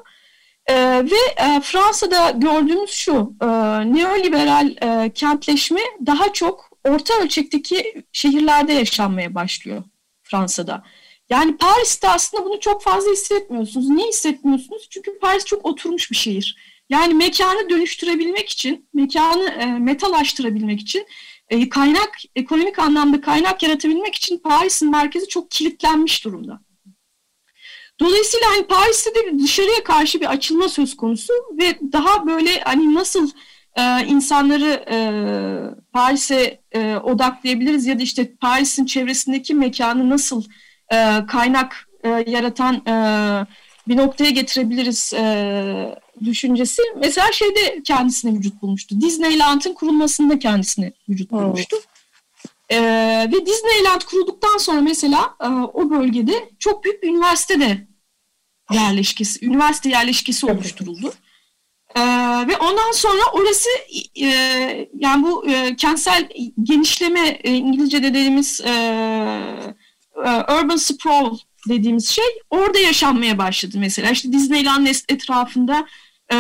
E, 0.68 0.76
ve 1.06 1.44
e, 1.44 1.62
Fransa'da 1.62 2.30
gördüğümüz 2.32 2.92
şu, 2.92 3.36
e, 3.42 3.48
neoliberal 3.94 4.76
e, 4.82 5.14
kentleşme 5.14 5.82
daha 6.06 6.34
çok 6.34 6.70
orta 6.84 7.14
ölçekteki 7.24 8.04
şehirlerde 8.12 8.74
yaşanmaya 8.74 9.36
başlıyor 9.36 9.84
Fransa'da. 10.24 10.84
Yani 11.30 11.58
Paris'te 11.58 12.10
aslında 12.10 12.46
bunu 12.46 12.60
çok 12.60 12.84
fazla 12.84 13.12
hissetmiyorsunuz. 13.12 13.90
Niye 13.90 14.08
hissetmiyorsunuz? 14.08 14.88
Çünkü 14.90 15.20
Paris 15.20 15.46
çok 15.46 15.66
oturmuş 15.66 16.12
bir 16.12 16.16
şehir. 16.16 16.58
Yani 16.90 17.14
mekanı 17.14 17.70
dönüştürebilmek 17.70 18.50
için, 18.50 18.90
mekanı 18.94 19.44
e, 19.50 19.66
metalaştırabilmek 19.66 20.80
için, 20.80 21.08
e, 21.50 21.70
kaynak, 21.70 22.18
ekonomik 22.36 22.80
anlamda 22.80 23.22
kaynak 23.22 23.64
yaratabilmek 23.64 24.16
için 24.16 24.38
Paris'in 24.38 24.92
merkezi 24.92 25.28
çok 25.28 25.52
kilitlenmiş 25.52 26.26
durumda. 26.26 26.62
Dolayısıyla 28.00 28.48
hani 28.50 28.68
Paris'te 28.68 29.16
de 29.16 29.40
dışarıya 29.40 29.84
karşı 29.84 30.22
bir 30.22 30.26
açılma 30.26 30.70
söz 30.70 30.98
konusu 30.98 31.34
ve 31.60 31.80
daha 31.94 32.28
böyle 32.28 32.60
hani 32.60 32.96
nasıl 32.96 33.30
e, 33.76 34.06
insanları 34.08 34.86
e, 34.92 34.98
Paris'e 35.94 36.62
e, 36.72 36.96
odaklayabiliriz 36.96 37.86
ya 37.86 38.00
da 38.00 38.04
işte 38.04 38.36
Paris'in 38.36 38.86
çevresindeki 38.86 39.54
mekanı 39.56 40.10
nasıl 40.10 40.44
e, 40.94 41.26
kaynak 41.28 41.88
e, 42.04 42.10
yaratan 42.28 42.76
e, 42.76 42.96
bir 43.88 43.98
noktaya 43.98 44.30
getirebiliriz 44.30 45.14
e, 45.14 45.96
düşüncesi 46.26 46.82
mesela 47.00 47.32
şeyde 47.32 47.84
kendisine 47.84 48.32
vücut 48.38 48.62
bulmuştu. 48.62 49.02
Disneyland'ın 49.02 49.74
kurulmasında 49.74 50.40
kendisine 50.40 50.94
vücut 51.10 51.32
bulmuştu. 51.32 51.76
Evet. 51.76 51.95
Ee, 52.70 53.28
ve 53.34 53.46
Disneyland 53.46 54.02
kurulduktan 54.02 54.58
sonra 54.58 54.82
mesela 54.82 55.36
e, 55.42 55.48
o 55.48 55.90
bölgede 55.90 56.50
çok 56.60 56.84
büyük 56.84 57.04
bir 57.04 57.10
üniversite 57.10 57.60
de 57.60 57.88
yerleşkesi, 58.72 59.46
üniversite 59.46 59.90
yerleşkesi 59.90 60.46
oluşturuldu. 60.46 61.14
Ee, 61.96 62.02
ve 62.48 62.58
ondan 62.58 62.92
sonra 62.92 63.22
orası 63.34 63.70
e, 64.22 64.28
yani 64.94 65.24
bu 65.24 65.50
e, 65.50 65.76
kentsel 65.76 66.30
genişleme 66.64 67.28
e, 67.30 67.54
İngilizce 67.54 68.04
dediğimiz 68.04 68.62
e, 68.62 68.72
e, 70.26 70.30
urban 70.30 70.76
sprawl 70.76 71.36
dediğimiz 71.70 72.10
şey 72.10 72.26
orada 72.50 72.80
yaşanmaya 72.80 73.38
başladı 73.38 73.78
mesela. 73.80 74.10
İşte 74.12 74.32
Disneyland 74.32 74.88
etrafında 74.88 75.86
e, 76.34 76.38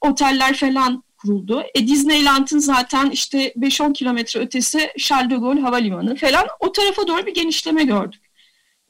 oteller 0.00 0.56
falan 0.56 1.04
kuruldu. 1.26 1.64
E, 1.74 1.86
Disneyland'ın 1.86 2.58
zaten 2.58 3.10
işte 3.10 3.52
5-10 3.56 3.92
kilometre 3.92 4.40
ötesi 4.40 4.92
Charles 4.98 5.30
de 5.30 5.34
Gaulle 5.34 5.60
Havalimanı 5.60 6.16
falan 6.16 6.46
o 6.60 6.72
tarafa 6.72 7.06
doğru 7.08 7.26
bir 7.26 7.34
genişleme 7.34 7.84
gördük. 7.84 8.22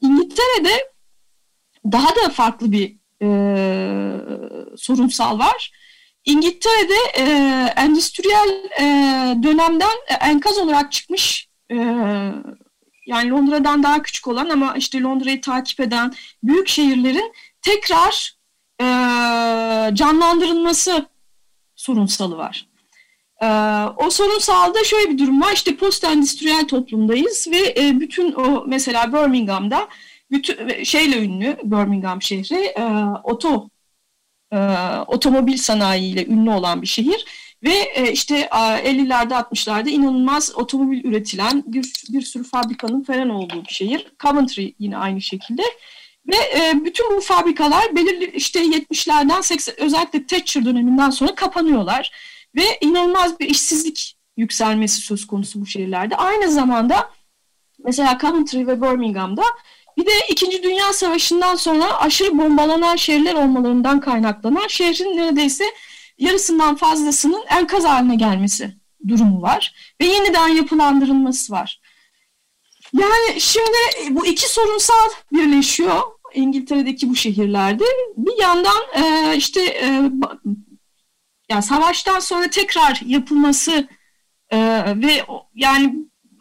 İngiltere'de 0.01 0.91
daha 1.91 2.15
da 2.15 2.29
farklı 2.29 2.71
bir 2.71 2.95
e, 3.21 3.27
sorunsal 4.77 5.39
var. 5.39 5.71
İngiltere'de 6.25 7.21
e, 7.21 7.23
endüstriyel 7.75 8.49
e, 8.79 8.83
dönemden 9.43 9.97
enkaz 10.21 10.57
olarak 10.57 10.91
çıkmış 10.91 11.49
e, 11.71 11.75
yani 13.07 13.29
Londra'dan 13.29 13.83
daha 13.83 14.01
küçük 14.01 14.27
olan 14.27 14.49
ama 14.49 14.75
işte 14.77 15.01
Londra'yı 15.01 15.41
takip 15.41 15.79
eden 15.79 16.13
büyük 16.43 16.67
şehirlerin 16.67 17.33
tekrar 17.61 18.37
e, 18.81 18.85
canlandırılması 19.95 21.05
sorunsalı 21.87 22.37
var. 22.37 22.67
E, 23.41 23.47
o 24.05 24.09
sorunsalda 24.09 24.83
şöyle 24.83 25.09
bir 25.09 25.17
durum 25.17 25.41
var. 25.41 25.53
İşte 25.53 25.75
post 25.75 26.03
endüstriyel 26.03 26.67
toplumdayız 26.67 27.47
ve 27.51 27.73
e, 27.77 27.99
bütün 27.99 28.31
o 28.31 28.63
mesela 28.67 29.13
Birmingham'da 29.13 29.87
bütün 30.31 30.83
şeyle 30.83 31.23
ünlü 31.23 31.57
Birmingham 31.63 32.21
şehri 32.21 32.65
e, 32.65 32.83
oto 33.23 33.69
e, 34.51 34.57
otomobil 35.07 35.57
sanayiyle 35.57 36.25
ünlü 36.25 36.49
olan 36.49 36.81
bir 36.81 36.87
şehir. 36.87 37.25
Ve 37.63 37.75
e, 37.95 38.11
işte 38.11 38.41
50'lerde 38.41 39.33
60'larda 39.33 39.89
inanılmaz 39.89 40.55
otomobil 40.55 41.03
üretilen 41.03 41.63
bir, 41.67 41.93
bir 42.09 42.21
sürü 42.21 42.43
fabrikanın 42.43 43.03
falan 43.03 43.29
olduğu 43.29 43.65
bir 43.65 43.73
şehir. 43.73 44.07
Coventry 44.19 44.67
yine 44.79 44.97
aynı 44.97 45.21
şekilde. 45.21 45.63
Ve 46.27 46.35
e, 46.35 46.85
bütün 46.85 47.17
bu 47.17 47.21
fabrikalar 47.21 47.95
belirli 47.95 48.31
işte 48.31 48.63
70'lerden 48.63 49.41
80 49.41 49.79
özellikle 49.79 50.25
Thatcher 50.25 50.65
döneminden 50.65 51.09
sonra 51.09 51.35
kapanıyorlar. 51.35 52.11
Ve 52.55 52.63
inanılmaz 52.81 53.39
bir 53.39 53.49
işsizlik 53.49 54.17
yükselmesi 54.37 55.01
söz 55.01 55.27
konusu 55.27 55.61
bu 55.61 55.65
şehirlerde. 55.65 56.15
Aynı 56.15 56.51
zamanda 56.51 57.11
mesela 57.85 58.17
Coventry 58.21 58.67
ve 58.67 58.81
Birmingham'da 58.81 59.43
bir 59.97 60.05
de 60.05 60.11
İkinci 60.29 60.63
Dünya 60.63 60.93
Savaşı'ndan 60.93 61.55
sonra 61.55 61.99
aşırı 61.99 62.37
bombalanan 62.37 62.95
şehirler 62.95 63.33
olmalarından 63.33 63.99
kaynaklanan 63.99 64.67
şehrin 64.67 65.17
neredeyse 65.17 65.63
yarısından 66.17 66.75
fazlasının 66.75 67.45
enkaz 67.49 67.83
haline 67.83 68.15
gelmesi 68.15 68.75
durumu 69.07 69.41
var. 69.41 69.73
Ve 70.01 70.05
yeniden 70.05 70.47
yapılandırılması 70.47 71.53
var. 71.53 71.81
Yani 72.93 73.41
şimdi 73.41 73.77
bu 74.09 74.25
iki 74.25 74.51
sorunsal 74.53 75.09
birleşiyor 75.33 76.01
İngiltere'deki 76.37 77.09
bu 77.09 77.15
şehirlerde. 77.15 77.83
Bir 78.17 78.41
yandan 78.41 78.83
e, 78.95 79.35
işte 79.37 79.61
e, 79.61 80.11
yani 81.49 81.63
savaştan 81.63 82.19
sonra 82.19 82.49
tekrar 82.49 83.01
yapılması 83.05 83.87
e, 84.49 84.57
ve 85.01 85.25
yani 85.55 85.95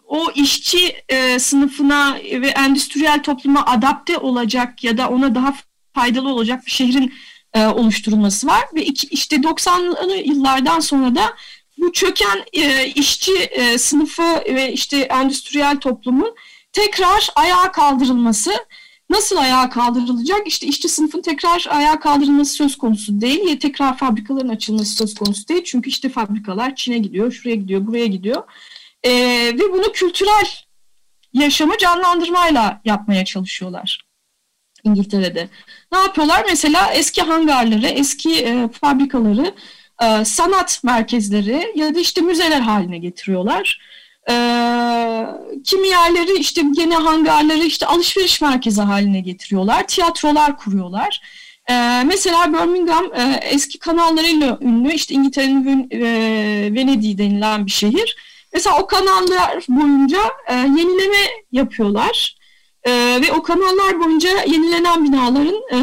o 0.06 0.30
işçi 0.34 0.96
e, 1.08 1.38
sınıfına 1.38 2.18
ve 2.24 2.48
endüstriyel 2.48 3.22
topluma 3.22 3.66
adapte 3.66 4.18
olacak 4.18 4.84
ya 4.84 4.98
da 4.98 5.08
ona 5.08 5.34
daha 5.34 5.54
faydalı 5.92 6.28
olacak 6.28 6.66
bir 6.66 6.70
şehrin 6.70 7.14
e, 7.54 7.66
oluşturulması 7.66 8.46
var 8.46 8.64
ve 8.74 8.84
iki, 8.84 9.06
işte 9.06 9.36
90'lı 9.36 10.16
yıllardan 10.16 10.80
sonra 10.80 11.14
da 11.14 11.34
bu 11.78 11.92
çöken 11.92 12.44
e, 12.52 12.86
işçi 12.86 13.34
e, 13.34 13.78
sınıfı 13.78 14.44
ve 14.46 14.72
işte 14.72 14.98
endüstriyel 14.98 15.76
toplumun 15.76 16.34
tekrar 16.72 17.28
ayağa 17.34 17.72
kaldırılması 17.72 18.52
nasıl 19.10 19.36
ayağa 19.36 19.70
kaldırılacak? 19.70 20.46
İşte 20.46 20.66
işçi 20.66 20.88
sınıfın 20.88 21.22
tekrar 21.22 21.66
ayağa 21.70 22.00
kaldırılması 22.00 22.52
söz 22.52 22.76
konusu 22.78 23.20
değil 23.20 23.48
ya 23.48 23.58
tekrar 23.58 23.98
fabrikaların 23.98 24.48
açılması 24.48 24.96
söz 24.96 25.14
konusu 25.14 25.48
değil. 25.48 25.64
Çünkü 25.64 25.90
işte 25.90 26.08
fabrikalar 26.08 26.74
Çin'e 26.74 26.98
gidiyor, 26.98 27.32
şuraya 27.32 27.56
gidiyor, 27.56 27.86
buraya 27.86 28.06
gidiyor. 28.06 28.42
E, 29.02 29.10
ve 29.54 29.72
bunu 29.72 29.92
kültürel 29.92 30.46
yaşamı 31.32 31.78
canlandırmayla 31.78 32.80
yapmaya 32.84 33.24
çalışıyorlar. 33.24 34.06
İngiltere'de. 34.84 35.48
Ne 35.92 35.98
yapıyorlar? 35.98 36.44
Mesela 36.48 36.92
eski 36.92 37.22
hangarları, 37.22 37.86
eski 37.86 38.44
e, 38.44 38.68
fabrikaları, 38.68 39.54
e, 40.02 40.24
sanat 40.24 40.80
merkezleri 40.84 41.72
ya 41.74 41.94
da 41.94 42.00
işte 42.00 42.20
müzeler 42.20 42.60
haline 42.60 42.98
getiriyorlar. 42.98 43.80
E, 44.30 44.34
kimi 45.64 45.88
yerleri 45.88 46.38
işte 46.38 46.62
yeni 46.74 46.94
hangarları 46.94 47.64
işte 47.64 47.86
alışveriş 47.86 48.40
merkezi 48.40 48.82
haline 48.82 49.20
getiriyorlar. 49.20 49.86
Tiyatrolar 49.86 50.58
kuruyorlar. 50.58 51.20
E, 51.70 52.02
mesela 52.06 52.52
Birmingham 52.52 53.04
e, 53.14 53.40
eski 53.42 53.78
kanallarıyla 53.78 54.58
ünlü 54.60 54.92
işte 54.92 55.14
İngiltere'nin 55.14 55.88
e, 55.90 56.00
Venedik'i 56.74 57.18
denilen 57.18 57.66
bir 57.66 57.70
şehir. 57.70 58.16
Mesela 58.52 58.78
o 58.78 58.86
kanallar 58.86 59.64
boyunca 59.68 60.20
e, 60.48 60.54
yenileme 60.54 61.26
yapıyorlar. 61.52 62.36
E, 62.84 62.92
ve 62.92 63.32
o 63.32 63.42
kanallar 63.42 64.00
boyunca 64.00 64.30
yenilenen 64.46 65.04
binaların 65.04 65.62
e, 65.72 65.78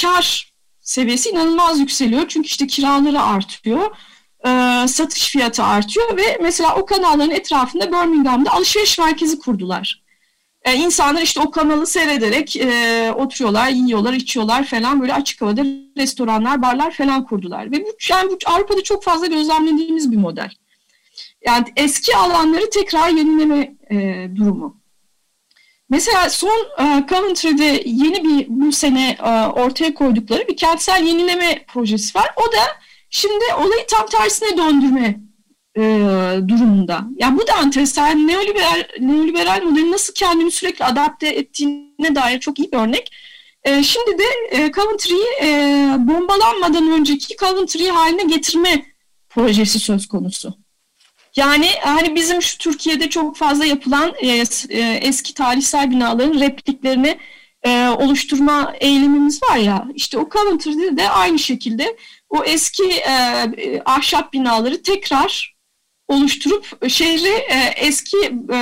kar 0.00 0.52
seviyesi 0.80 1.30
inanılmaz 1.30 1.80
yükseliyor. 1.80 2.28
Çünkü 2.28 2.46
işte 2.46 2.66
kiraları 2.66 3.22
artıyor, 3.22 3.96
e, 4.46 4.88
satış 4.88 5.28
fiyatı 5.28 5.62
artıyor 5.62 6.16
ve 6.16 6.38
mesela 6.42 6.76
o 6.76 6.86
kanalların 6.86 7.30
etrafında 7.30 7.86
Birmingham'da 7.86 8.50
alışveriş 8.50 8.98
merkezi 8.98 9.38
kurdular. 9.38 10.02
E, 10.66 10.74
insanlar 10.74 11.22
işte 11.22 11.40
o 11.40 11.50
kanalı 11.50 11.86
seyrederek 11.86 12.56
e, 12.56 13.12
oturuyorlar, 13.16 13.68
yiyorlar, 13.68 14.12
içiyorlar 14.12 14.64
falan 14.64 15.00
böyle 15.00 15.14
açık 15.14 15.42
havada 15.42 15.62
restoranlar, 15.96 16.62
barlar 16.62 16.90
falan 16.90 17.24
kurdular. 17.24 17.72
Ve 17.72 17.84
bu, 17.84 17.88
yani 18.10 18.30
bu 18.30 18.38
Avrupa'da 18.46 18.82
çok 18.82 19.04
fazla 19.04 19.26
gözlemlediğimiz 19.26 20.12
bir 20.12 20.16
model. 20.16 20.50
Yani 21.46 21.64
eski 21.76 22.16
alanları 22.16 22.70
tekrar 22.70 23.08
yenileme 23.08 23.74
e, 23.90 24.28
durumu. 24.36 24.76
Mesela 25.88 26.30
son 26.30 26.66
e, 26.78 27.06
Coventry'de 27.08 27.82
yeni 27.84 28.24
bir 28.24 28.46
bu 28.48 28.72
sene 28.72 29.16
e, 29.24 29.46
ortaya 29.46 29.94
koydukları 29.94 30.48
bir 30.48 30.56
kentsel 30.56 31.04
yenileme 31.06 31.64
projesi 31.68 32.18
var. 32.18 32.30
O 32.36 32.52
da 32.52 32.62
şimdi 33.16 33.44
olayı 33.58 33.86
tam 33.88 34.06
tersine 34.06 34.56
döndürme 34.56 35.20
e, 35.76 35.82
durumunda. 36.48 37.04
Yani 37.16 37.38
bu 37.38 37.46
da 37.46 37.52
enteresan. 37.62 38.28
Neoliberal, 38.28 38.84
neoliberal 39.00 39.62
modelin 39.62 39.92
nasıl 39.92 40.14
kendini 40.14 40.50
sürekli 40.50 40.84
adapte 40.84 41.28
ettiğine 41.28 42.14
dair 42.14 42.40
çok 42.40 42.58
iyi 42.58 42.72
bir 42.72 42.76
örnek. 42.76 43.12
E, 43.64 43.82
şimdi 43.82 44.18
de 44.18 44.24
e, 44.50 44.72
Coventry'yi 44.72 45.26
e, 45.42 45.48
bombalanmadan 45.98 46.90
önceki 46.90 47.36
Coventry 47.36 47.88
haline 47.88 48.22
getirme 48.22 48.86
projesi 49.28 49.78
söz 49.78 50.06
konusu. 50.08 50.54
Yani 51.36 51.68
hani 51.84 52.14
bizim 52.14 52.42
şu 52.42 52.58
Türkiye'de 52.58 53.10
çok 53.10 53.36
fazla 53.36 53.64
yapılan 53.64 54.14
e, 54.18 54.28
e, 54.68 55.00
eski 55.02 55.34
tarihsel 55.34 55.90
binaların 55.90 56.40
repliklerini 56.40 57.18
e, 57.62 57.88
oluşturma 57.88 58.74
eğilimimiz 58.80 59.42
var 59.42 59.56
ya. 59.56 59.88
İşte 59.94 60.18
o 60.18 60.28
Coventry'de 60.28 60.96
de 60.96 61.10
aynı 61.10 61.38
şekilde 61.38 61.96
o 62.28 62.44
eski 62.44 62.84
e, 62.84 63.82
ahşap 63.84 64.32
binaları 64.32 64.82
tekrar 64.82 65.56
oluşturup 66.08 66.90
şehri 66.90 67.28
e, 67.28 67.72
eski 67.76 68.16
e, 68.52 68.56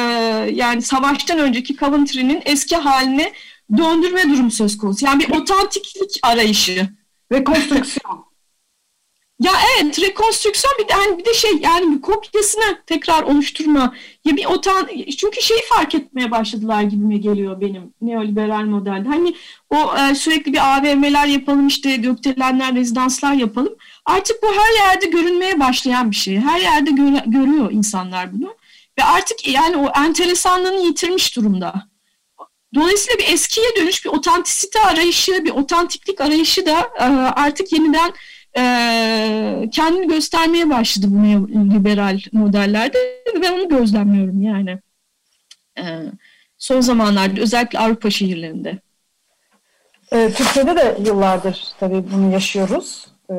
yani 0.53 0.83
savaştan 0.83 1.39
önceki 1.39 1.77
Coventry'nin 1.77 2.43
eski 2.45 2.77
haline 2.77 3.33
döndürme 3.77 4.23
durumu 4.23 4.51
söz 4.51 4.79
konusu. 4.79 5.07
Yani 5.07 5.21
bir 5.21 5.31
otantiklik 5.31 6.19
arayışı. 6.23 6.89
Rekonstrüksiyon. 7.33 8.34
Ya 9.45 9.53
evet 9.81 10.01
rekonstrüksiyon 10.01 10.75
bir 10.79 10.89
de, 10.89 10.93
yani 10.93 11.19
bir 11.19 11.25
de 11.25 11.35
şey 11.35 11.51
yani 11.61 11.97
bir 11.97 12.01
kopyasını 12.01 12.79
tekrar 12.87 13.23
oluşturma. 13.23 13.95
Ya 14.25 14.37
bir 14.37 14.45
otan 14.45 14.89
çünkü 15.19 15.43
şeyi 15.43 15.61
fark 15.69 15.95
etmeye 15.95 16.31
başladılar 16.31 16.83
gibime 16.83 17.17
geliyor 17.17 17.61
benim 17.61 17.95
neoliberal 18.03 18.65
modelde. 18.65 19.09
Hani 19.09 19.35
o 19.71 19.97
e, 19.97 20.15
sürekli 20.15 20.53
bir 20.53 20.77
AVM'ler 20.77 21.27
yapalım 21.27 21.67
işte 21.67 21.97
gökdelenler, 21.97 22.75
rezidanslar 22.75 23.33
yapalım. 23.33 23.75
Artık 24.05 24.43
bu 24.43 24.47
her 24.47 24.87
yerde 24.87 25.07
görünmeye 25.07 25.61
başlayan 25.61 26.11
bir 26.11 26.17
şey. 26.17 26.37
Her 26.41 26.61
yerde 26.61 26.91
gö 26.91 27.05
görüyor 27.27 27.73
insanlar 27.73 28.33
bunu. 28.33 28.55
Ve 28.99 29.05
artık 29.05 29.49
yani 29.49 29.77
o 29.77 29.89
enteresanlığını 30.05 30.87
yitirmiş 30.87 31.37
durumda. 31.37 31.75
Dolayısıyla 32.75 33.19
bir 33.19 33.33
eskiye 33.33 33.67
dönüş, 33.77 34.05
bir 34.05 34.11
otantisite 34.11 34.81
arayışı, 34.81 35.45
bir 35.45 35.51
otantiklik 35.51 36.21
arayışı 36.21 36.67
da 36.67 36.81
e, 36.99 37.05
artık 37.37 37.73
yeniden 37.73 38.13
e, 38.57 39.69
kendini 39.73 40.09
göstermeye 40.09 40.71
başladı 40.71 41.07
bu 41.11 41.49
liberal 41.75 42.21
modellerde 42.33 42.99
ve 43.35 43.43
ben 43.43 43.53
onu 43.53 43.69
gözlemliyorum 43.69 44.43
yani. 44.43 44.79
E, 45.79 45.83
son 46.59 46.81
zamanlarda 46.81 47.41
özellikle 47.41 47.79
Avrupa 47.79 48.11
şehirlerinde. 48.11 48.79
E, 50.13 50.33
Türkiye'de 50.33 50.77
de 50.77 50.97
yıllardır 51.07 51.65
tabii 51.81 52.05
bunu 52.13 52.33
yaşıyoruz. 52.33 53.07
E, 53.31 53.35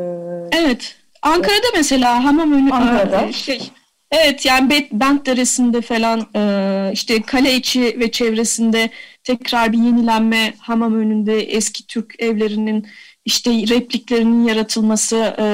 evet. 0.52 0.96
Ankara'da 1.22 1.68
mesela 1.78 2.24
hamam 2.24 2.54
önü 2.54 2.72
Ankara'da. 2.72 3.32
şey 3.32 3.72
Evet 4.12 4.46
yani 4.46 4.88
Bent 4.92 5.26
Deresi'nde 5.26 5.82
falan 5.82 6.28
e, 6.36 6.90
işte 6.94 7.22
kale 7.22 7.56
içi 7.56 8.00
ve 8.00 8.12
çevresinde 8.12 8.90
tekrar 9.24 9.72
bir 9.72 9.78
yenilenme 9.78 10.54
hamam 10.60 10.96
önünde 10.96 11.40
eski 11.40 11.88
Türk 11.88 12.16
evlerinin 12.20 12.88
işte 13.26 13.52
repliklerinin 13.52 14.44
yaratılması 14.44 15.16
e, 15.16 15.46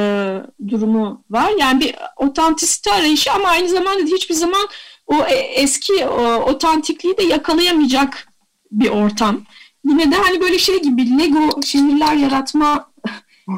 durumu 0.70 1.24
var. 1.30 1.52
Yani 1.60 1.80
bir 1.80 1.96
otantisite 2.18 2.92
arayışı 2.92 3.32
ama 3.32 3.48
aynı 3.48 3.70
zamanda 3.70 4.04
hiçbir 4.04 4.36
zaman 4.36 4.68
o 5.08 5.16
e, 5.16 5.36
eski 5.36 6.06
o, 6.06 6.36
otantikliği 6.36 7.18
de 7.18 7.24
yakalayamayacak 7.24 8.28
bir 8.72 8.90
ortam. 8.90 9.42
Yine 9.86 10.12
de 10.12 10.16
hani 10.16 10.42
böyle 10.42 10.60
şey 10.60 10.82
gibi 10.82 11.20
Lego 11.20 11.62
şehirler 11.62 12.16
yaratma 12.16 12.92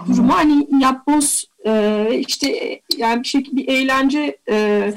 durumu 0.07 0.33
hani 0.33 0.67
yapboz 0.79 1.45
e, 1.65 2.05
işte 2.27 2.79
yani 2.97 3.23
bir 3.23 3.27
şekilde 3.27 3.57
bir 3.57 3.67
eğlence 3.67 4.37
e, 4.49 4.93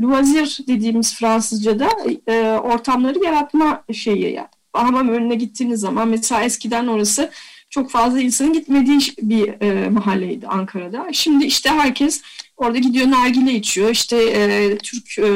loisir 0.00 0.58
dediğimiz 0.66 1.14
Fransızca'da 1.14 1.88
e, 2.26 2.42
ortamları 2.48 3.24
yaratma 3.24 3.84
şeyi 3.92 4.32
yani. 4.32 4.48
Hamam 4.72 5.08
önüne 5.08 5.34
gittiğiniz 5.34 5.80
zaman 5.80 6.08
mesela 6.08 6.42
eskiden 6.42 6.86
orası 6.86 7.30
çok 7.70 7.90
fazla 7.90 8.20
insanın 8.20 8.52
gitmediği 8.52 9.00
bir 9.22 9.62
e, 9.62 9.88
mahalleydi 9.88 10.46
Ankara'da. 10.46 11.08
Şimdi 11.12 11.44
işte 11.44 11.70
herkes 11.70 12.22
orada 12.56 12.78
gidiyor 12.78 13.10
nargile 13.10 13.52
içiyor. 13.52 13.90
İşte 13.90 14.16
e, 14.22 14.78
Türk 14.78 15.18
e, 15.18 15.30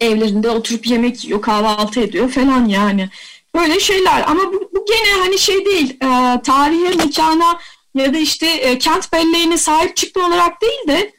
evlerinde 0.00 0.50
oturup 0.50 0.86
yemek 0.86 1.24
yiyor, 1.24 1.42
kahvaltı 1.42 2.00
ediyor 2.00 2.28
falan 2.28 2.64
yani. 2.64 3.08
Böyle 3.54 3.80
şeyler 3.80 4.24
ama 4.26 4.40
bu, 4.52 4.70
bu 4.74 4.84
gene 4.86 5.20
hani 5.20 5.38
şey 5.38 5.64
değil, 5.64 5.90
e, 5.90 6.42
tarihe, 6.42 6.96
mekana 6.96 7.58
ya 7.94 8.14
da 8.14 8.18
işte 8.18 8.46
e, 8.46 8.78
kent 8.78 9.12
belleğine 9.12 9.58
sahip 9.58 9.96
çıkma 9.96 10.26
olarak 10.26 10.62
değil 10.62 10.88
de 10.88 11.12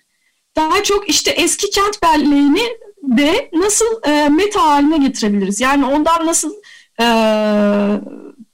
daha 0.56 0.84
çok 0.84 1.10
işte 1.10 1.32
eski 1.32 1.70
kent 1.70 2.04
belleğini 2.04 2.64
de 3.04 3.50
nasıl 3.54 3.86
e, 4.08 4.30
meta 4.30 4.68
haline 4.68 4.98
getirebiliriz? 4.98 5.62
Yani 5.62 5.86
ondan 5.86 6.26
nasıl 6.26 6.54
e, 7.02 7.06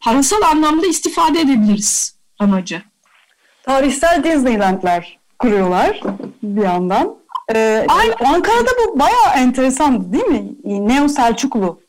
parasal 0.08 0.42
anlamda 0.42 0.88
istifade 0.88 1.40
edebiliriz 1.40 2.16
amacı. 2.40 2.82
Tarihsel 3.64 4.24
Disneyland'ler 4.24 5.20
kuruyorlar 5.40 6.02
bir 6.44 6.62
yandan. 6.64 7.16
Ee, 7.56 7.86
Aynen. 7.90 8.16
Ankara'da 8.26 8.70
bu 8.86 9.00
bayağı 9.00 9.34
enteresan 9.38 10.14
değil 10.14 10.24
mi? 10.26 10.46
Neo 10.64 11.08
Selçuklu. 11.08 11.82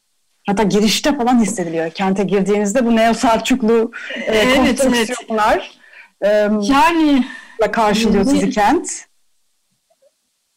Hatta 0.46 0.62
girişte 0.62 1.16
falan 1.16 1.40
hissediliyor. 1.40 1.90
Kente 1.90 2.24
girdiğinizde 2.24 2.86
bu 2.86 2.96
Neo 2.96 3.14
Selçuklu 3.14 3.92
e, 4.14 4.20
Evet, 4.20 4.80
konstrüksiyonlar 4.82 5.70
e, 6.22 6.28
Yani 6.62 7.26
karşılıyor 7.72 8.26
Ne- 8.26 8.30
sizi 8.30 8.50
kent. 8.50 8.90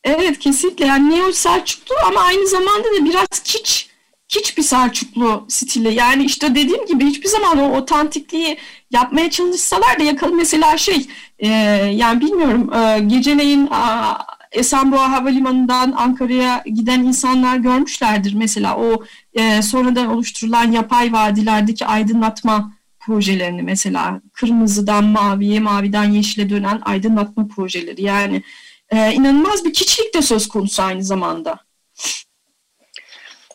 evet 0.03 0.39
kesinlikle 0.39 0.85
yani 0.85 1.09
Neo 1.19 1.31
Selçuklu 1.31 1.95
ama 2.07 2.21
aynı 2.21 2.47
zamanda 2.47 2.83
da 2.83 3.05
biraz 3.05 3.27
kiç 3.43 3.89
kiç 4.31 4.57
bir 4.57 4.63
Selçuklu 4.63 5.45
stili. 5.47 5.93
Yani 5.93 6.23
işte 6.23 6.55
dediğim 6.55 6.85
gibi 6.85 7.05
hiçbir 7.05 7.27
zaman 7.27 7.57
o 7.57 7.77
otantikliği 7.77 8.57
yapmaya 8.91 9.29
çalışsalar 9.29 9.99
da 9.99 10.03
yakalı 10.03 10.33
mesela 10.33 10.77
şey 10.77 11.07
e, 11.39 11.47
yani 11.93 12.21
bilmiyorum 12.21 12.73
e, 12.73 12.99
geceleyin 12.99 13.67
a, 13.71 14.17
Esenboğa 14.51 15.11
Havalimanı'ndan 15.11 15.91
Ankara'ya 15.91 16.63
giden 16.65 17.03
insanlar 17.03 17.57
görmüşlerdir 17.57 18.33
mesela 18.33 18.77
o 18.77 19.03
e, 19.33 19.61
sonradan 19.61 20.07
oluşturulan 20.07 20.71
yapay 20.71 21.13
vadilerdeki 21.13 21.85
aydınlatma 21.85 22.73
projelerini 22.99 23.61
mesela 23.61 24.21
kırmızıdan 24.33 25.03
maviye, 25.03 25.59
maviden 25.59 26.11
yeşile 26.11 26.49
dönen 26.49 26.81
aydınlatma 26.85 27.47
projeleri 27.47 28.01
yani 28.01 28.43
e, 28.89 29.13
inanılmaz 29.13 29.65
bir 29.65 29.73
kiçlik 29.73 30.13
de 30.13 30.21
söz 30.21 30.47
konusu 30.47 30.83
aynı 30.83 31.03
zamanda. 31.03 31.59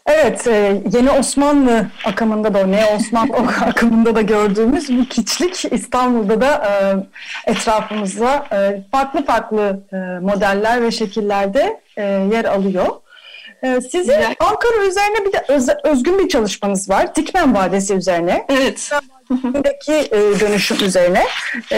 Evet, 0.07 0.47
e, 0.47 0.83
yeni 0.93 1.11
Osmanlı 1.11 1.87
akımında 2.05 2.55
da, 2.55 2.67
ne 2.67 2.85
Osmanlı 2.97 3.33
akımında 3.67 4.15
da 4.15 4.21
gördüğümüz 4.23 4.99
bu 4.99 5.05
kiçlik 5.05 5.65
İstanbul'da 5.73 6.41
da 6.41 6.55
e, 7.47 7.51
etrafımızda 7.51 8.47
e, 8.53 8.83
farklı 8.93 9.25
farklı 9.25 9.81
modeller 10.23 10.83
ve 10.83 10.91
şekillerde 10.91 11.81
yer 12.33 12.45
alıyor. 12.45 12.87
Sizin. 13.91 14.13
Ankara 14.41 14.85
üzerine 14.89 15.25
bir 15.27 15.33
de 15.33 15.45
öz- 15.49 15.69
özgün 15.85 16.19
bir 16.19 16.29
çalışmanız 16.29 16.91
var. 16.91 17.15
Dikmen 17.15 17.55
Vadisi 17.55 17.95
üzerine. 17.95 18.47
Evet. 18.49 18.91
E, 19.89 20.41
dönüşüm 20.41 20.77
üzerine. 20.85 21.25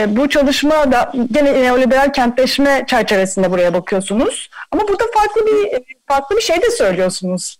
Bu 0.06 0.28
çalışma 0.28 0.92
da 0.92 1.12
gene 1.32 1.54
neoliberal 1.62 2.12
kentleşme 2.12 2.84
çerçevesinde 2.86 3.50
buraya 3.50 3.74
bakıyorsunuz. 3.74 4.50
Ama 4.72 4.88
burada 4.88 5.04
farklı 5.14 5.46
bir 5.46 5.78
farklı 6.06 6.36
bir 6.36 6.42
şey 6.42 6.62
de 6.62 6.70
söylüyorsunuz. 6.70 7.56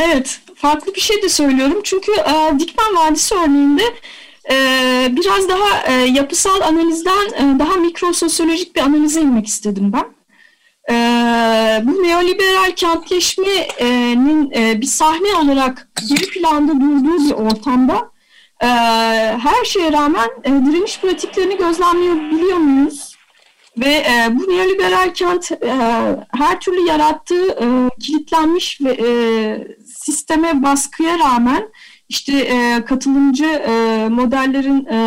Evet, 0.00 0.40
farklı 0.54 0.94
bir 0.94 1.00
şey 1.00 1.22
de 1.22 1.28
söylüyorum. 1.28 1.80
Çünkü 1.84 2.12
e, 2.12 2.58
Dikmen 2.58 2.96
Vadisi 2.96 3.34
örneğinde 3.34 3.82
e, 4.50 4.56
biraz 5.10 5.48
daha 5.48 5.86
e, 5.86 5.92
yapısal 5.92 6.60
analizden 6.60 7.26
e, 7.26 7.58
daha 7.58 7.74
mikrososyolojik 7.74 8.76
bir 8.76 8.80
analize 8.80 9.20
inmek 9.20 9.46
istedim 9.46 9.92
ben. 9.92 10.06
E, 10.94 10.94
bu 11.84 12.02
neoliberal 12.02 12.72
kentleşmenin 12.76 14.50
e, 14.50 14.80
bir 14.80 14.86
sahne 14.86 15.34
olarak 15.34 15.88
geri 16.08 16.30
planda 16.30 16.72
durduğu 16.80 17.28
bir 17.28 17.32
ortamda 17.32 18.10
e, 18.60 18.66
her 19.38 19.64
şeye 19.64 19.92
rağmen 19.92 20.28
e, 20.44 20.50
direniş 20.50 21.00
pratiklerini 21.00 21.56
gözlemleyebiliyor 21.56 22.56
muyuz? 22.56 23.10
Ve 23.78 23.88
e, 23.88 24.28
bu 24.30 24.48
neoliberal 24.50 25.14
kent 25.14 25.52
e, 25.52 25.72
her 26.38 26.60
türlü 26.60 26.86
yarattığı 26.86 27.48
e, 27.50 27.66
kilitlenmiş 28.00 28.80
ve 28.80 28.92
e, 28.92 29.10
sisteme 30.04 30.62
baskıya 30.62 31.18
rağmen 31.18 31.68
işte 32.08 32.38
e, 32.38 32.84
katılımcı 32.84 33.44
e, 33.44 34.08
modellerin 34.08 34.86
e, 34.86 34.98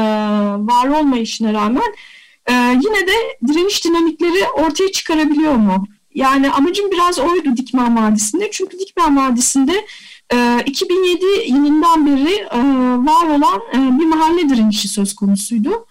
var 0.67 0.87
olmayışına 0.87 1.53
rağmen 1.53 1.93
e, 2.49 2.53
yine 2.53 3.07
de 3.07 3.13
direniş 3.47 3.85
dinamikleri 3.85 4.47
ortaya 4.47 4.91
çıkarabiliyor 4.91 5.55
mu? 5.55 5.87
Yani 6.15 6.51
amacım 6.51 6.91
biraz 6.91 7.19
oydu 7.19 7.57
Dikmen 7.57 7.97
Vadisi'nde. 7.97 8.51
Çünkü 8.51 8.79
Dikmen 8.79 9.17
Vadisi'nde 9.17 9.85
e, 10.33 10.63
2007 10.65 11.25
yılından 11.47 12.05
beri 12.05 12.33
e, 12.33 12.59
var 13.05 13.27
olan 13.27 13.61
e, 13.73 13.99
bir 13.99 14.05
mahalle 14.05 14.49
direnişi 14.49 14.87
söz 14.87 15.15
konusuydu 15.15 15.85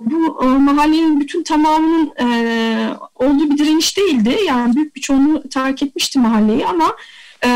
bu 0.00 0.44
e, 0.44 0.46
mahallenin 0.46 1.20
bütün 1.20 1.42
tamamının 1.42 2.12
e, 2.20 2.26
olduğu 3.14 3.50
bir 3.50 3.58
direniş 3.58 3.96
değildi. 3.96 4.38
Yani 4.46 4.76
büyük 4.76 4.96
bir 4.96 5.00
çoğunluğu 5.00 5.48
terk 5.48 5.82
etmişti 5.82 6.18
mahalleyi 6.18 6.66
ama 6.66 6.96
e, 7.44 7.48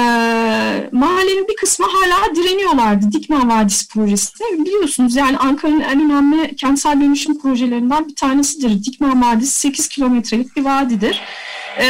mahallenin 0.93 1.49
bir 1.49 1.57
kısmı 1.57 1.87
hala 1.87 2.35
direniyorlardı 2.35 3.13
Dikmen 3.13 3.51
Vadisi 3.51 3.89
projesinde. 3.89 4.65
Biliyorsunuz 4.65 5.17
yani 5.17 5.39
Ankara'nın 5.39 5.81
en 5.81 6.01
önemli 6.01 6.57
kentsel 6.57 7.01
dönüşüm 7.01 7.41
projelerinden 7.41 8.09
bir 8.09 8.15
tanesidir. 8.15 8.85
Dikmen 8.85 9.23
Vadisi 9.23 9.59
8 9.59 9.89
kilometrelik 9.89 10.57
bir 10.57 10.65
vadidir. 10.65 11.21
Ee, 11.79 11.85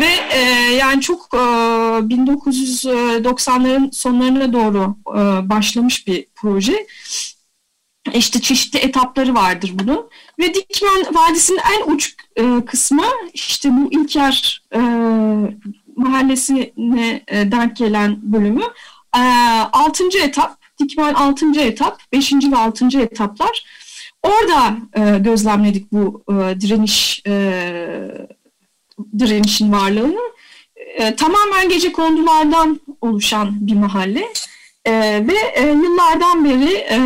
ve 0.00 0.10
e, 0.30 0.40
yani 0.74 1.00
çok 1.00 1.28
e, 1.34 1.36
1990'ların 1.36 3.92
sonlarına 3.92 4.52
doğru 4.52 4.96
e, 5.08 5.48
başlamış 5.48 6.06
bir 6.06 6.26
proje. 6.34 6.86
İşte 8.14 8.40
çeşitli 8.40 8.78
etapları 8.78 9.34
vardır 9.34 9.72
bunun. 9.74 10.08
Ve 10.38 10.54
Dikmen 10.54 11.14
Vadisi'nin 11.14 11.60
en 11.76 11.82
uç 11.92 12.14
e, 12.36 12.64
kısmı 12.64 13.04
işte 13.34 13.68
bu 13.72 13.92
İlker 13.92 14.62
e, 14.74 14.80
mahallesine 16.00 17.22
e, 17.28 17.52
denk 17.52 17.76
gelen 17.76 18.18
bölümü. 18.22 18.64
E, 19.16 19.20
6. 19.72 20.04
etap, 20.22 20.60
Dikmen 20.78 21.14
6. 21.14 21.60
etap, 21.60 22.00
5. 22.12 22.32
ve 22.32 22.56
6. 22.56 23.00
etaplar. 23.00 23.64
Orada 24.22 24.76
e, 24.94 25.18
gözlemledik 25.18 25.92
bu 25.92 26.24
e, 26.28 26.60
direniş 26.60 27.22
e, 27.26 27.32
direnişin 29.18 29.72
varlığını. 29.72 30.20
E, 30.76 31.16
tamamen 31.16 31.68
gece 31.68 31.92
kondulardan 31.92 32.80
oluşan 33.00 33.66
bir 33.66 33.74
mahalle. 33.74 34.28
E, 34.84 34.92
ve 35.28 35.38
e, 35.54 35.66
yıllardan 35.66 36.44
beri 36.44 36.74
e, 36.74 36.98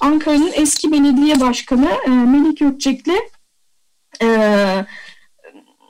Ankara'nın 0.00 0.50
eski 0.54 0.92
belediye 0.92 1.40
başkanı 1.40 1.90
e, 2.06 2.10
Melik 2.10 2.58
Gökçek'le 2.58 3.14
e, 4.22 4.28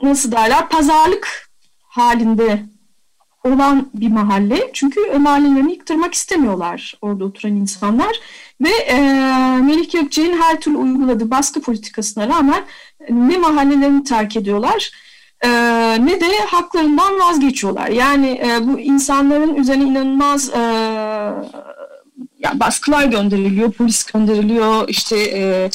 nasıl 0.03 0.33
derler 0.33 0.69
pazarlık 0.69 1.48
halinde 1.99 2.63
olan 3.45 3.89
bir 3.95 4.09
mahalle. 4.09 4.71
Çünkü 4.73 5.01
mahallelerini 5.19 5.73
yıktırmak 5.73 6.15
istemiyorlar 6.15 6.95
orada 7.03 7.25
oturan 7.25 7.57
insanlar. 7.57 8.21
Ve 8.61 8.71
e, 8.71 9.01
Melik 9.63 9.93
Gökçek'in 9.93 10.37
her 10.37 10.61
türlü 10.61 10.77
uyguladığı 10.77 11.31
baskı 11.31 11.61
politikasına 11.61 12.29
rağmen 12.29 12.65
ne 13.11 13.39
mahallelerini 13.39 14.05
terk 14.05 14.37
ediyorlar 14.37 14.91
e, 15.41 15.49
ne 16.07 16.21
de 16.21 16.39
haklarından 16.47 17.19
vazgeçiyorlar. 17.21 17.89
Yani 17.89 18.41
e, 18.47 18.67
bu 18.67 18.81
insanların 18.81 19.55
üzerine 19.55 19.85
inanılmaz 19.85 20.51
e, 20.51 20.59
ya 22.39 22.53
baskılar 22.55 23.05
gönderiliyor, 23.05 23.73
polis 23.73 24.05
gönderiliyor, 24.05 24.89
işte 24.89 25.17
e, 25.19 25.71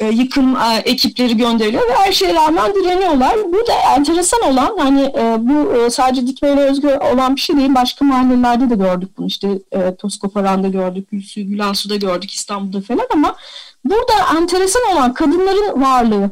e, 0.00 0.08
yıkım 0.08 0.56
e, 0.56 0.82
ekipleri 0.84 1.36
gönderiliyor 1.36 1.88
ve 1.88 1.94
her 1.94 2.12
şeye 2.12 2.34
rağmen 2.34 2.74
direniyorlar. 2.74 3.36
Burada 3.52 3.72
enteresan 3.96 4.42
olan 4.42 4.78
hani 4.78 5.02
e, 5.02 5.36
bu 5.38 5.76
e, 5.76 5.90
sadece 5.90 6.26
Dikme'yle 6.26 6.60
özgü 6.60 6.88
olan 6.88 7.36
bir 7.36 7.40
şey 7.40 7.56
değil. 7.56 7.74
Başka 7.74 8.04
mahallelerde 8.04 8.70
de 8.70 8.74
gördük 8.74 9.10
bunu. 9.18 9.26
İşte 9.26 9.48
e, 9.72 9.94
Toskoparan'da 9.96 10.68
gördük, 10.68 11.10
Gülsü, 11.10 11.42
Gülansu'da 11.42 11.96
gördük, 11.96 12.30
İstanbul'da 12.30 12.80
falan 12.80 13.06
ama 13.12 13.36
burada 13.84 14.38
enteresan 14.38 14.82
olan 14.92 15.14
kadınların 15.14 15.82
varlığı 15.82 16.30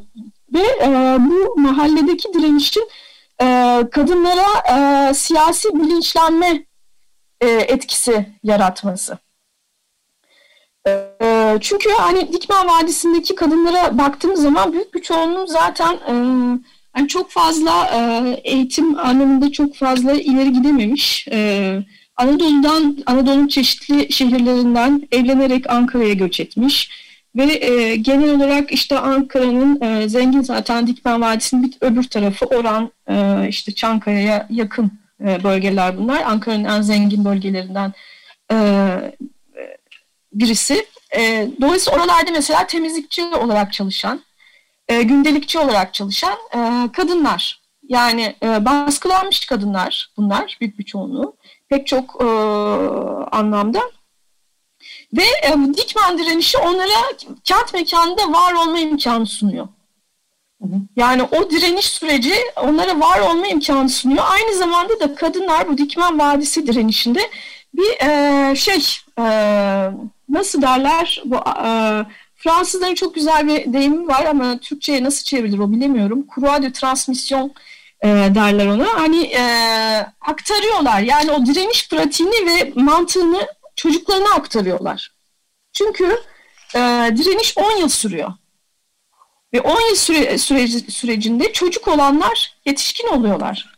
ve 0.52 0.62
e, 0.82 1.16
bu 1.20 1.60
mahalledeki 1.60 2.34
direnişin 2.34 2.88
e, 3.40 3.46
kadınlara 3.90 4.48
e, 5.10 5.14
siyasi 5.14 5.74
bilinçlenme 5.74 6.64
e, 7.40 7.48
etkisi 7.48 8.26
yaratması. 8.42 9.18
E, 10.86 10.90
çünkü 11.60 11.90
hani 11.90 12.32
Dikmen 12.32 12.68
Vadisi'ndeki 12.68 13.34
kadınlara 13.34 13.98
baktığımız 13.98 14.42
zaman 14.42 14.72
büyük 14.72 14.94
bir 14.94 15.02
çoğunluğu 15.02 15.46
zaten 15.46 15.94
e, 15.94 16.12
yani 16.96 17.08
çok 17.08 17.30
fazla 17.30 17.86
e, 17.94 18.00
eğitim 18.44 18.98
anlamında 18.98 19.52
çok 19.52 19.74
fazla 19.74 20.12
ileri 20.12 20.52
gidememiş. 20.52 21.28
E, 21.32 21.78
Anadolu'dan, 22.16 22.96
Anadolu'nun 23.06 23.48
çeşitli 23.48 24.12
şehirlerinden 24.12 25.08
evlenerek 25.12 25.70
Ankara'ya 25.70 26.12
göç 26.14 26.40
etmiş. 26.40 26.90
Ve 27.36 27.66
e, 27.66 27.96
genel 27.96 28.34
olarak 28.34 28.72
işte 28.72 28.98
Ankara'nın 28.98 29.80
e, 29.80 30.08
zengin 30.08 30.42
zaten 30.42 30.86
Dikmen 30.86 31.20
Vadisi'nin 31.20 31.62
bir 31.62 31.74
öbür 31.80 32.02
tarafı 32.02 32.46
Oran, 32.46 32.90
e, 33.08 33.46
işte 33.48 33.72
Çankaya'ya 33.72 34.46
yakın 34.50 34.90
e, 35.20 35.44
bölgeler 35.44 35.98
bunlar. 35.98 36.22
Ankara'nın 36.22 36.64
en 36.64 36.82
zengin 36.82 37.24
bölgelerinden 37.24 37.92
e, 38.52 38.56
birisi. 40.32 40.86
E, 41.16 41.48
dolayısıyla 41.60 41.98
oralarda 41.98 42.30
mesela 42.30 42.66
temizlikçi 42.66 43.24
olarak 43.24 43.72
çalışan, 43.72 44.20
e, 44.88 45.02
gündelikçi 45.02 45.58
olarak 45.58 45.94
çalışan 45.94 46.38
e, 46.54 46.92
kadınlar. 46.92 47.64
Yani 47.88 48.36
e, 48.42 48.64
baskılanmış 48.64 49.46
kadınlar 49.46 50.10
bunlar 50.16 50.58
büyük 50.60 50.78
bir 50.78 50.84
çoğunluğu. 50.84 51.36
Pek 51.68 51.86
çok 51.86 52.22
e, 52.22 52.24
anlamda. 53.36 53.80
Ve 55.12 55.22
e, 55.22 55.52
Dikmen 55.74 56.18
direnişi 56.18 56.58
onlara 56.58 57.12
kent 57.44 57.74
mekanında 57.74 58.32
var 58.32 58.52
olma 58.52 58.78
imkanı 58.78 59.26
sunuyor. 59.26 59.68
Yani 60.96 61.22
o 61.22 61.50
direniş 61.50 61.86
süreci 61.86 62.34
onlara 62.56 63.00
var 63.00 63.20
olma 63.20 63.46
imkanı 63.46 63.88
sunuyor. 63.88 64.24
Aynı 64.28 64.54
zamanda 64.54 65.00
da 65.00 65.14
kadınlar 65.14 65.68
bu 65.68 65.78
Dikmen 65.78 66.18
Vadisi 66.18 66.66
direnişinde 66.66 67.30
bir 67.74 68.06
e, 68.06 68.56
şey 68.56 68.82
e, 69.18 69.24
nasıl 70.28 70.62
derler 70.62 71.22
bu 71.24 71.36
e, 71.36 71.70
Fransızların 72.36 72.94
çok 72.94 73.14
güzel 73.14 73.48
bir 73.48 73.72
deyimi 73.72 74.08
var 74.08 74.24
ama 74.24 74.58
Türkçe'ye 74.58 75.04
nasıl 75.04 75.24
çevrilir 75.24 75.58
o 75.58 75.72
bilemiyorum. 75.72 76.26
Croix 76.34 76.62
de 76.62 76.72
transmission 76.72 77.54
e, 78.00 78.08
derler 78.08 78.66
ona. 78.66 79.00
Hani 79.00 79.22
e, 79.22 79.42
aktarıyorlar 80.20 81.00
yani 81.00 81.30
o 81.30 81.46
direniş 81.46 81.88
pratiğini 81.88 82.46
ve 82.46 82.72
mantığını 82.74 83.46
çocuklarına 83.76 84.34
aktarıyorlar. 84.34 85.12
Çünkü 85.72 86.04
e, 86.74 86.78
direniş 87.16 87.58
10 87.58 87.76
yıl 87.76 87.88
sürüyor. 87.88 88.32
Ve 89.52 89.60
10 89.60 89.80
yıl 89.88 89.96
süre, 89.96 90.38
süreci, 90.38 90.92
sürecinde 90.92 91.52
çocuk 91.52 91.88
olanlar 91.88 92.56
yetişkin 92.64 93.08
oluyorlar. 93.08 93.73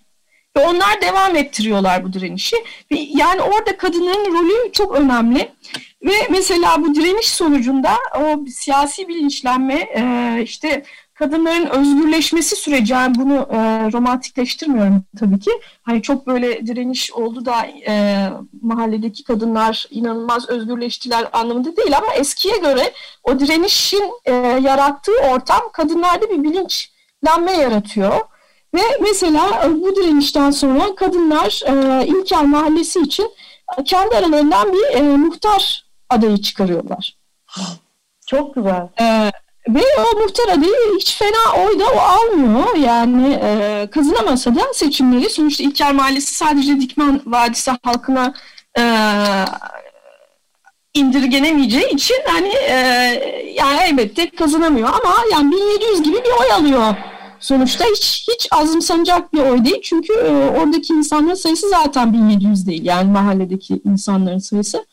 Ve 0.56 0.60
onlar 0.60 1.00
devam 1.00 1.36
ettiriyorlar 1.36 2.04
bu 2.04 2.12
direnişi. 2.12 2.56
Ve 2.92 2.96
yani 2.98 3.42
orada 3.42 3.76
kadınların 3.76 4.32
rolü 4.34 4.72
çok 4.72 4.94
önemli. 4.94 5.52
Ve 6.02 6.12
mesela 6.30 6.82
bu 6.82 6.94
direniş 6.94 7.28
sonucunda 7.28 7.90
o 8.18 8.46
siyasi 8.46 9.08
bilinçlenme, 9.08 9.74
e, 9.74 10.40
işte 10.42 10.82
kadınların 11.14 11.66
özgürleşmesi 11.66 12.56
süreci, 12.56 12.92
yani 12.92 13.14
bunu 13.18 13.34
e, 13.34 13.56
romantikleştirmiyorum 13.92 15.04
tabii 15.18 15.40
ki. 15.40 15.50
Hani 15.82 16.02
çok 16.02 16.26
böyle 16.26 16.66
direniş 16.66 17.12
oldu 17.12 17.44
da 17.44 17.66
e, 17.88 18.26
mahalledeki 18.62 19.24
kadınlar 19.24 19.86
inanılmaz 19.90 20.48
özgürleştiler 20.48 21.28
anlamında 21.32 21.76
değil 21.76 21.96
ama 21.98 22.14
eskiye 22.14 22.58
göre 22.58 22.92
o 23.22 23.40
direnişin 23.40 24.04
e, 24.24 24.32
yarattığı 24.62 25.18
ortam 25.32 25.60
kadınlarda 25.72 26.30
bir 26.30 26.42
bilinçlenme 26.42 27.52
yaratıyor. 27.52 28.20
Ve 28.76 28.82
mesela 29.00 29.70
bu 29.82 29.96
direnişten 29.96 30.50
sonra 30.50 30.94
kadınlar 30.94 31.62
e, 31.66 32.06
İlker 32.06 32.44
Mahallesi 32.44 33.00
için 33.00 33.30
kendi 33.84 34.16
aralarından 34.16 34.72
bir 34.72 34.94
e, 34.94 35.02
muhtar 35.02 35.86
adayı 36.10 36.36
çıkarıyorlar. 36.36 37.16
Çok 38.26 38.54
güzel. 38.54 38.88
E, 39.00 39.32
ve 39.68 39.82
o 39.98 40.20
muhtar 40.20 40.48
adayı 40.48 40.74
hiç 40.96 41.16
fena 41.18 41.66
oy 41.66 41.78
da 41.78 41.84
o 41.86 41.98
almıyor. 41.98 42.76
Yani 42.76 43.40
e, 43.42 43.88
kazanamasa 43.90 44.54
da 44.54 44.60
seçimleri 44.72 45.30
sonuçta 45.30 45.64
İlker 45.64 45.92
Mahallesi 45.92 46.34
sadece 46.34 46.80
Dikmen 46.80 47.20
Vadisi 47.26 47.70
halkına 47.82 48.34
e, 48.78 48.82
indirgenemeyeceği 50.94 51.88
için 51.88 52.16
hani 52.26 52.48
e, 52.48 52.74
yani 53.54 53.80
elbette 53.80 54.30
kazanamıyor 54.30 54.88
ama 54.88 55.14
yani 55.32 55.52
1700 55.52 56.02
gibi 56.02 56.16
bir 56.16 56.42
oy 56.42 56.52
alıyor. 56.52 56.94
Sonuçta 57.40 57.84
hiç 57.84 58.28
hiç 58.28 58.48
azımsanacak 58.50 59.32
bir 59.32 59.40
oy 59.40 59.64
değil. 59.64 59.80
Çünkü 59.82 60.12
e, 60.12 60.30
oradaki 60.30 60.92
insanların 60.92 61.34
sayısı 61.34 61.68
zaten 61.70 62.12
1700 62.12 62.66
değil. 62.66 62.84
Yani 62.84 63.10
mahalledeki 63.10 63.80
insanların 63.84 64.38
sayısı. 64.38 64.86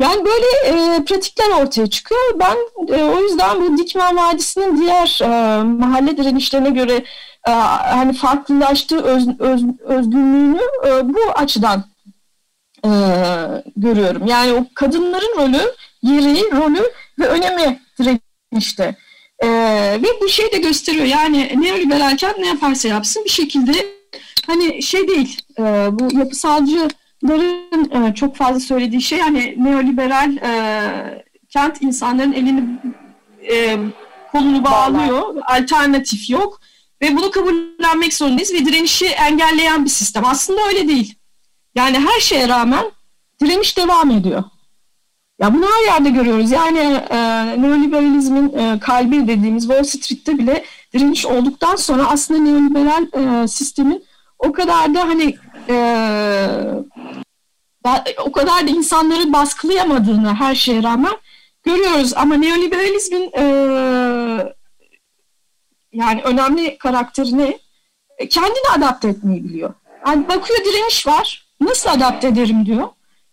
Yani 0.00 0.24
böyle 0.24 0.46
e, 0.64 1.04
pratikler 1.04 1.50
ortaya 1.62 1.86
çıkıyor. 1.86 2.20
Ben 2.34 2.56
e, 2.94 3.04
o 3.04 3.20
yüzden 3.20 3.60
bu 3.60 3.78
Dikmen 3.78 4.16
Vadisi'nin 4.16 4.80
diğer 4.80 5.20
e, 5.22 5.62
mahalle 5.62 6.16
direnişlerine 6.16 6.70
göre 6.70 7.04
e, 7.48 7.50
hani 7.50 8.12
farklılaştığı 8.12 9.02
öz, 9.02 9.28
öz, 9.38 9.62
özgünlüğünü 9.80 10.62
e, 10.86 11.08
bu 11.08 11.18
açıdan 11.34 11.84
e, 12.84 12.90
görüyorum. 13.76 14.26
Yani 14.26 14.52
o 14.52 14.64
kadınların 14.74 15.36
rolü, 15.38 15.74
yeri, 16.02 16.50
rolü 16.56 16.90
ve 17.18 17.26
önemi 17.26 17.80
direnişte. 17.98 18.96
E, 19.38 19.48
ve 20.02 20.08
bu 20.20 20.28
şey 20.28 20.52
de 20.52 20.58
gösteriyor. 20.58 21.04
Yani 21.04 21.54
neoliberal 21.56 22.16
kent 22.16 22.38
ne 22.38 22.46
yaparsa 22.46 22.88
yapsın 22.88 23.24
bir 23.24 23.30
şekilde 23.30 23.86
hani 24.46 24.82
şey 24.82 25.08
değil, 25.08 25.40
e, 25.58 25.62
bu 25.92 26.18
yapısalcı 26.18 26.88
Ların 27.24 28.04
e, 28.04 28.14
çok 28.14 28.36
fazla 28.36 28.60
söylediği 28.60 29.02
şey 29.02 29.18
yani 29.18 29.54
neoliberal 29.58 30.36
e, 30.36 31.24
kent 31.48 31.82
insanların 31.82 32.32
elini 32.32 32.64
e, 33.50 33.78
kolunu 34.32 34.64
bağlıyor. 34.64 35.22
Bağlar. 35.22 35.42
Alternatif 35.46 36.30
yok. 36.30 36.60
Ve 37.02 37.16
bunu 37.16 37.30
kabullenmek 37.30 38.14
zorundayız 38.14 38.52
ve 38.54 38.64
direnişi 38.64 39.06
engelleyen 39.06 39.84
bir 39.84 39.90
sistem. 39.90 40.24
Aslında 40.24 40.60
öyle 40.68 40.88
değil. 40.88 41.14
Yani 41.74 41.98
her 41.98 42.20
şeye 42.20 42.48
rağmen 42.48 42.84
direniş 43.42 43.76
devam 43.76 44.10
ediyor. 44.10 44.44
Ya 45.40 45.54
bunu 45.54 45.66
her 45.66 45.92
yerde 45.92 46.10
görüyoruz. 46.10 46.50
Yani 46.50 46.78
e, 47.10 47.16
neoliberalizmin 47.62 48.52
e, 48.58 48.78
kalbi 48.80 49.28
dediğimiz 49.28 49.62
Wall 49.62 49.84
Street'te 49.84 50.38
bile 50.38 50.64
direniş 50.94 51.26
olduktan 51.26 51.76
sonra 51.76 52.10
aslında 52.10 52.40
neoliberal 52.40 53.06
e, 53.42 53.48
sistemin 53.48 54.04
o 54.38 54.52
kadar 54.52 54.94
da 54.94 55.00
hani 55.00 55.36
e, 55.68 55.74
o 58.18 58.32
kadar 58.32 58.66
da 58.66 58.70
insanları 58.70 59.32
baskılayamadığını 59.32 60.34
her 60.34 60.54
şeye 60.54 60.82
rağmen 60.82 61.12
görüyoruz. 61.62 62.12
Ama 62.16 62.34
neoliberalizmin 62.34 63.30
e, 63.38 63.44
yani 65.92 66.22
önemli 66.22 66.78
karakterini 66.78 67.58
e, 68.18 68.28
kendini 68.28 68.68
adapte 68.76 69.08
etmeyi 69.08 69.44
biliyor. 69.44 69.74
Yani 70.06 70.28
bakıyor 70.28 70.58
direniş 70.64 71.06
var. 71.06 71.48
Nasıl 71.60 71.90
adapte 71.90 72.28
ederim 72.28 72.66
diyor. 72.66 72.88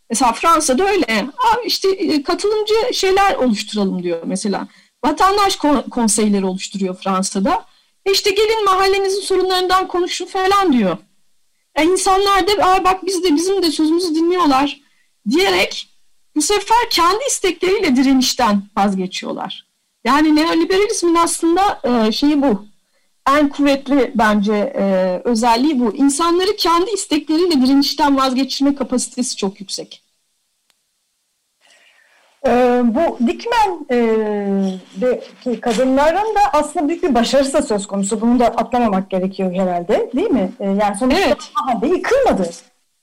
Mesela 0.09 0.33
Fransa'da 0.33 0.89
öyle. 0.89 1.05
Abi 1.21 1.65
işte 1.65 1.89
e, 1.89 2.23
katılımcı 2.23 2.73
şeyler 2.93 3.35
oluşturalım 3.35 4.03
diyor 4.03 4.21
mesela. 4.25 4.67
Vatandaş 5.05 5.55
konseyleri 5.91 6.45
oluşturuyor 6.45 6.95
Fransa'da. 7.03 7.65
E 8.05 8.11
işte 8.11 8.29
gelin 8.29 8.65
mahallenizin 8.65 9.21
sorunlarından 9.21 9.87
konuşun 9.87 10.25
falan 10.25 10.73
diyor. 10.73 10.97
Yani 11.77 11.91
insanlar 11.91 12.47
da 12.47 12.51
Aa, 12.65 12.83
bak 12.83 13.05
biz 13.05 13.23
de 13.23 13.35
bizim 13.35 13.63
de 13.63 13.71
sözümüzü 13.71 14.15
dinliyorlar 14.15 14.81
diyerek 15.29 15.89
bu 16.35 16.41
sefer 16.41 16.89
kendi 16.89 17.19
istekleriyle 17.27 17.95
direnişten 17.95 18.63
vazgeçiyorlar. 18.77 19.67
Yani 20.05 20.35
neoliberalizmin 20.35 21.15
aslında 21.15 21.81
e, 21.83 22.11
şeyi 22.11 22.41
bu. 22.41 22.65
En 23.29 23.49
kuvvetli 23.49 24.11
bence 24.15 24.53
e, 24.53 25.21
özelliği 25.23 25.79
bu. 25.79 25.95
İnsanları 25.95 26.55
kendi 26.55 26.91
istekleriyle 26.91 27.61
direnişten 27.61 28.17
vazgeçirme 28.17 28.75
kapasitesi 28.75 29.35
çok 29.35 29.59
yüksek. 29.59 30.05
Ee, 32.47 32.81
bu 32.83 33.17
Dikmen'deki 33.27 35.49
e, 35.49 35.59
kadınların 35.59 36.35
da 36.35 36.39
aslında 36.53 36.87
büyük 36.87 37.03
bir 37.03 37.15
başarısı 37.15 37.61
söz 37.61 37.87
konusu. 37.87 38.21
Bunu 38.21 38.39
da 38.39 38.45
atlamamak 38.45 39.09
gerekiyor 39.09 39.53
herhalde 39.53 40.09
değil 40.15 40.31
mi? 40.31 40.51
Ee, 40.59 40.65
yani 40.65 40.97
sonuçta 40.99 41.21
evet. 41.21 41.51
mahalle 41.55 41.87
yıkılmadı. 41.87 42.49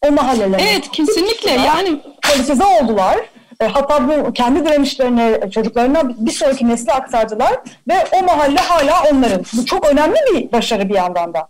O 0.03 0.13
mahalleler. 0.13 0.61
Evet 0.63 0.91
kesinlikle 0.91 1.51
yani. 1.51 2.01
Polisize 2.23 2.65
oldular. 2.65 3.19
E, 3.63 3.67
hatta 3.67 4.09
bu 4.09 4.33
kendi 4.33 4.67
direnişlerini 4.67 5.51
çocuklarına 5.51 6.03
bir 6.17 6.31
sonraki 6.31 6.69
nesle 6.69 6.93
aktardılar 6.93 7.61
ve 7.89 7.95
o 8.13 8.23
mahalle 8.23 8.59
hala 8.59 9.03
onların. 9.13 9.45
Bu 9.53 9.67
çok 9.67 9.87
önemli 9.87 10.17
bir 10.35 10.53
başarı 10.53 10.89
bir 10.89 10.95
yandan 10.95 11.35
da. 11.35 11.49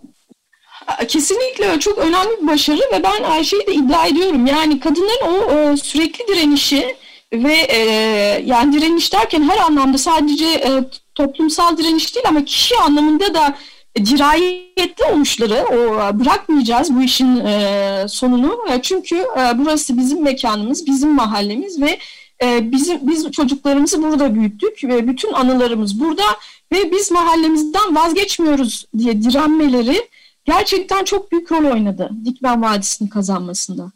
Kesinlikle 1.09 1.81
çok 1.81 1.99
önemli 1.99 2.43
bir 2.43 2.47
başarı 2.47 2.81
ve 2.93 3.03
ben 3.03 3.23
Ayşe'yi 3.23 3.67
de 3.67 3.73
iddia 3.73 4.07
ediyorum. 4.07 4.47
Yani 4.47 4.81
kadınların 4.81 5.27
o, 5.27 5.73
o 5.73 5.77
sürekli 5.77 6.27
direnişi 6.29 6.97
ve 7.33 7.55
e, 7.55 7.79
yani 8.45 8.73
direniş 8.73 9.13
derken 9.13 9.51
her 9.51 9.59
anlamda 9.59 9.99
sadece 9.99 10.47
e, 10.47 10.71
toplumsal 11.15 11.77
direniş 11.77 12.15
değil 12.15 12.27
ama 12.29 12.45
kişi 12.45 12.79
anlamında 12.79 13.35
da 13.35 13.55
dirayetli 13.97 15.05
olmuşları 15.13 15.65
o 15.67 16.19
bırakmayacağız 16.21 16.95
bu 16.95 17.03
işin 17.03 17.37
e, 17.37 18.05
sonunu 18.09 18.59
e, 18.71 18.83
çünkü 18.83 19.17
e, 19.17 19.59
burası 19.59 19.97
bizim 19.97 20.23
mekanımız 20.23 20.87
bizim 20.87 21.11
mahallemiz 21.11 21.81
ve 21.81 21.99
e, 22.43 22.73
bizim 22.73 23.09
biz 23.09 23.31
çocuklarımızı 23.31 24.03
burada 24.03 24.35
büyüttük 24.35 24.85
ve 24.85 25.09
bütün 25.09 25.33
anılarımız 25.33 26.01
burada 26.01 26.23
ve 26.73 26.93
biz 26.93 27.11
mahallemizden 27.11 27.97
vazgeçmiyoruz 27.97 28.87
diye 28.99 29.23
direnmeleri 29.23 30.09
gerçekten 30.45 31.05
çok 31.05 31.33
büyük 31.33 31.53
rol 31.53 31.65
oynadı 31.73 32.11
Dikmen 32.25 32.63
Vadisi'nin 32.63 33.09
kazanmasında. 33.09 33.93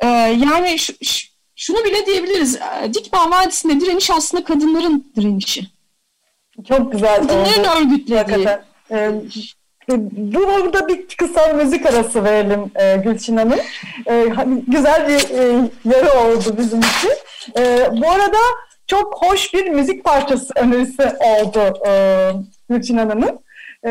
E, 0.00 0.06
yani 0.06 0.78
şu, 0.78 0.92
şu, 1.02 1.28
şunu 1.56 1.84
bile 1.84 2.06
diyebiliriz. 2.06 2.56
E, 2.56 2.94
Dikmen 2.94 3.30
Vadisi'nde 3.30 3.80
direniş 3.80 4.10
aslında 4.10 4.44
kadınların 4.44 5.12
direnişi. 5.16 5.66
Çok 6.68 6.92
güzel. 6.92 7.16
Kadınların 7.16 7.60
oldu. 7.60 7.78
örgütlediği. 7.78 8.48
Ee, 8.90 9.12
burada 10.34 10.88
bir 10.88 11.06
kısa 11.06 11.52
müzik 11.52 11.86
arası 11.86 12.24
verelim 12.24 12.70
e, 12.74 12.96
Gülçin 12.96 13.36
Hanım. 13.36 13.58
E, 14.10 14.26
güzel 14.68 15.08
bir 15.08 15.38
e, 15.38 15.70
yarı 15.84 16.20
oldu 16.20 16.54
bizim 16.58 16.80
için. 16.80 17.12
E, 17.58 17.88
bu 18.02 18.10
arada 18.10 18.38
çok 18.86 19.22
hoş 19.22 19.54
bir 19.54 19.68
müzik 19.68 20.04
parçası 20.04 20.52
önerisi 20.56 21.02
oldu 21.02 21.78
e, 21.86 22.30
Gülçin 22.70 22.98
Hanım'ın. 22.98 23.38
E, 23.86 23.90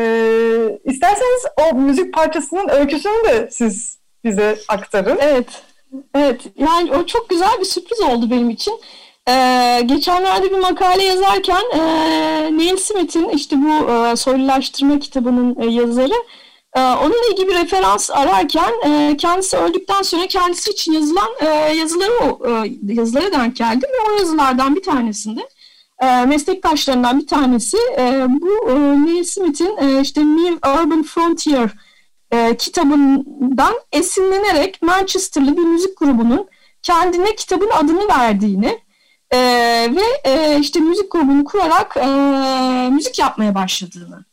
isterseniz 0.84 1.42
o 1.60 1.74
müzik 1.74 2.14
parçasının 2.14 2.68
öyküsünü 2.68 3.28
de 3.28 3.48
siz 3.50 3.98
bize 4.24 4.58
aktarın. 4.68 5.18
Evet. 5.20 5.62
Evet. 6.14 6.40
Yani 6.56 6.92
o 6.92 7.06
çok 7.06 7.28
güzel 7.30 7.60
bir 7.60 7.64
sürpriz 7.64 8.00
oldu 8.00 8.30
benim 8.30 8.50
için. 8.50 8.80
Ee, 9.28 9.82
geçenlerde 9.86 10.50
bir 10.50 10.58
makale 10.58 11.02
yazarken 11.02 11.62
e, 11.74 11.78
Neil 12.58 12.76
Smith'in 12.76 13.28
işte 13.28 13.56
bu 13.56 13.90
e, 13.90 14.16
soylulaştırma 14.16 14.98
kitabının 14.98 15.56
e, 15.60 15.66
yazarı 15.66 16.14
e, 16.74 16.80
onunla 16.80 17.32
ilgili 17.32 17.48
bir 17.48 17.54
referans 17.54 18.10
ararken 18.10 18.72
e, 18.86 19.16
kendisi 19.16 19.56
öldükten 19.56 20.02
sonra 20.02 20.26
kendisi 20.26 20.70
için 20.70 20.92
yazılan 20.92 21.28
e, 21.40 21.46
yazıları 21.74 22.12
e, 22.48 22.72
yazılara 22.94 23.32
denk 23.32 23.56
geldi 23.56 23.86
ve 23.92 24.10
o 24.10 24.18
yazılardan 24.18 24.76
bir 24.76 24.82
tanesinde 24.82 25.48
e, 26.02 26.24
meslektaşlarından 26.24 27.20
bir 27.20 27.26
tanesi 27.26 27.76
e, 27.98 28.26
bu 28.28 28.70
e, 28.70 28.74
Neil 29.06 29.24
Smith'in 29.24 29.76
e, 29.76 30.00
işte 30.00 30.20
New 30.20 30.54
Urban 30.54 31.02
Frontier 31.02 31.70
e, 32.30 32.56
kitabından 32.56 33.74
esinlenerek 33.92 34.82
Manchester'lı 34.82 35.56
bir 35.56 35.62
müzik 35.62 35.98
grubunun 35.98 36.48
kendine 36.82 37.34
kitabın 37.36 37.70
adını 37.70 38.08
verdiğini 38.08 38.78
e, 39.32 39.38
ve 39.96 40.30
e, 40.30 40.58
işte 40.60 40.80
müzik 40.80 41.12
grubunu 41.12 41.44
kurarak 41.44 41.96
e, 41.96 42.06
müzik 42.90 43.18
yapmaya 43.18 43.54
başladığını 43.54 44.24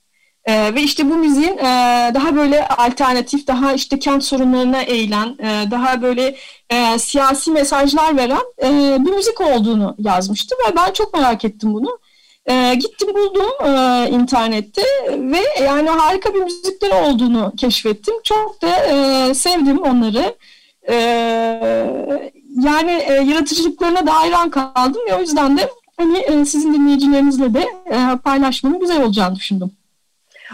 e, 0.49 0.75
ve 0.75 0.81
işte 0.81 1.09
bu 1.09 1.15
müziğin 1.15 1.57
e, 1.57 2.11
daha 2.13 2.35
böyle 2.35 2.67
alternatif, 2.67 3.47
daha 3.47 3.73
işte 3.73 3.99
kent 3.99 4.23
sorunlarına 4.23 4.81
eğilen, 4.81 5.37
e, 5.39 5.71
daha 5.71 6.01
böyle 6.01 6.35
e, 6.69 6.99
siyasi 6.99 7.51
mesajlar 7.51 8.17
veren 8.17 8.43
e, 8.63 8.97
bir 9.05 9.11
müzik 9.11 9.41
olduğunu 9.41 9.95
yazmıştı 9.99 10.55
ve 10.67 10.75
ben 10.75 10.93
çok 10.93 11.13
merak 11.13 11.45
ettim 11.45 11.73
bunu. 11.73 11.99
E, 12.45 12.75
gittim 12.75 13.07
buldum 13.15 13.65
e, 13.65 14.09
internette 14.09 14.81
ve 15.09 15.63
yani 15.63 15.89
harika 15.89 16.33
bir 16.33 16.39
müzikleri 16.39 16.93
olduğunu 16.93 17.53
keşfettim. 17.57 18.15
Çok 18.23 18.61
da 18.61 18.85
e, 18.85 19.33
sevdim 19.33 19.77
onları. 19.77 20.35
E, 20.89 22.31
yani 22.59 22.91
e, 22.91 23.13
yaratıcılıklarına 23.13 24.07
da 24.07 24.15
hayran 24.15 24.49
kaldım 24.49 25.01
ve 25.09 25.15
o 25.15 25.19
yüzden 25.19 25.57
de 25.57 25.69
hani 25.97 26.17
e, 26.17 26.45
sizin 26.45 26.73
dinleyicilerinizle 26.73 27.53
de 27.53 27.67
e, 27.85 28.17
paylaşmanın 28.23 28.79
güzel 28.79 29.03
olacağını 29.03 29.35
düşündüm. 29.35 29.71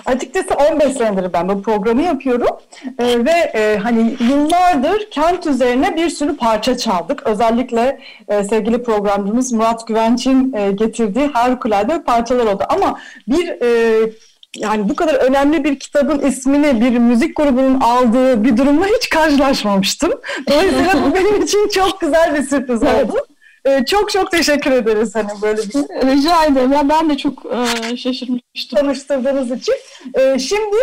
Açıkçası 0.05 0.53
15 0.71 0.93
senedir 0.93 1.33
ben 1.33 1.49
bu 1.49 1.61
programı 1.61 2.01
yapıyorum 2.01 2.57
ee, 2.99 3.25
ve 3.25 3.31
e, 3.31 3.77
hani 3.77 4.15
yıllardır 4.19 5.09
kent 5.11 5.47
üzerine 5.47 5.95
bir 5.95 6.09
sürü 6.09 6.37
parça 6.37 6.77
çaldık. 6.77 7.23
Özellikle 7.27 7.99
e, 8.27 8.43
sevgili 8.43 8.83
programcımız 8.83 9.51
Murat 9.51 9.87
Güvenç'in 9.87 10.53
e, 10.53 10.71
getirdiği 10.71 11.27
harikulade 11.27 12.03
parçalar 12.03 12.45
oldu. 12.45 12.63
Ama 12.69 12.99
bir 13.27 13.47
e, 13.47 14.09
yani 14.55 14.89
bu 14.89 14.95
kadar 14.95 15.13
önemli 15.13 15.63
bir 15.63 15.79
kitabın 15.79 16.19
ismini 16.19 16.81
bir 16.81 16.97
müzik 16.97 17.35
grubunun 17.35 17.79
aldığı 17.79 18.43
bir 18.43 18.57
durumla 18.57 18.85
hiç 18.85 19.09
karşılaşmamıştım. 19.09 20.11
Dolayısıyla 20.49 20.93
bu 21.05 21.15
benim 21.15 21.41
için 21.41 21.67
çok 21.67 22.01
güzel 22.01 22.35
bir 22.35 22.43
sürpriz 22.43 22.83
oldu. 22.83 23.27
Ee, 23.65 23.85
çok 23.85 24.09
çok 24.09 24.31
teşekkür 24.31 24.71
ederiz 24.71 25.15
hani 25.15 25.41
böyle 25.41 25.61
bir 25.61 25.73
Rica 26.07 26.45
ederim. 26.45 26.71
Ya 26.71 26.89
ben 26.89 27.09
de 27.09 27.17
çok 27.17 27.45
e, 27.45 27.97
şaşırmıştım. 27.97 28.79
tanıştırdığınız 28.79 29.51
için. 29.51 29.75
Ee, 30.19 30.39
şimdi 30.39 30.77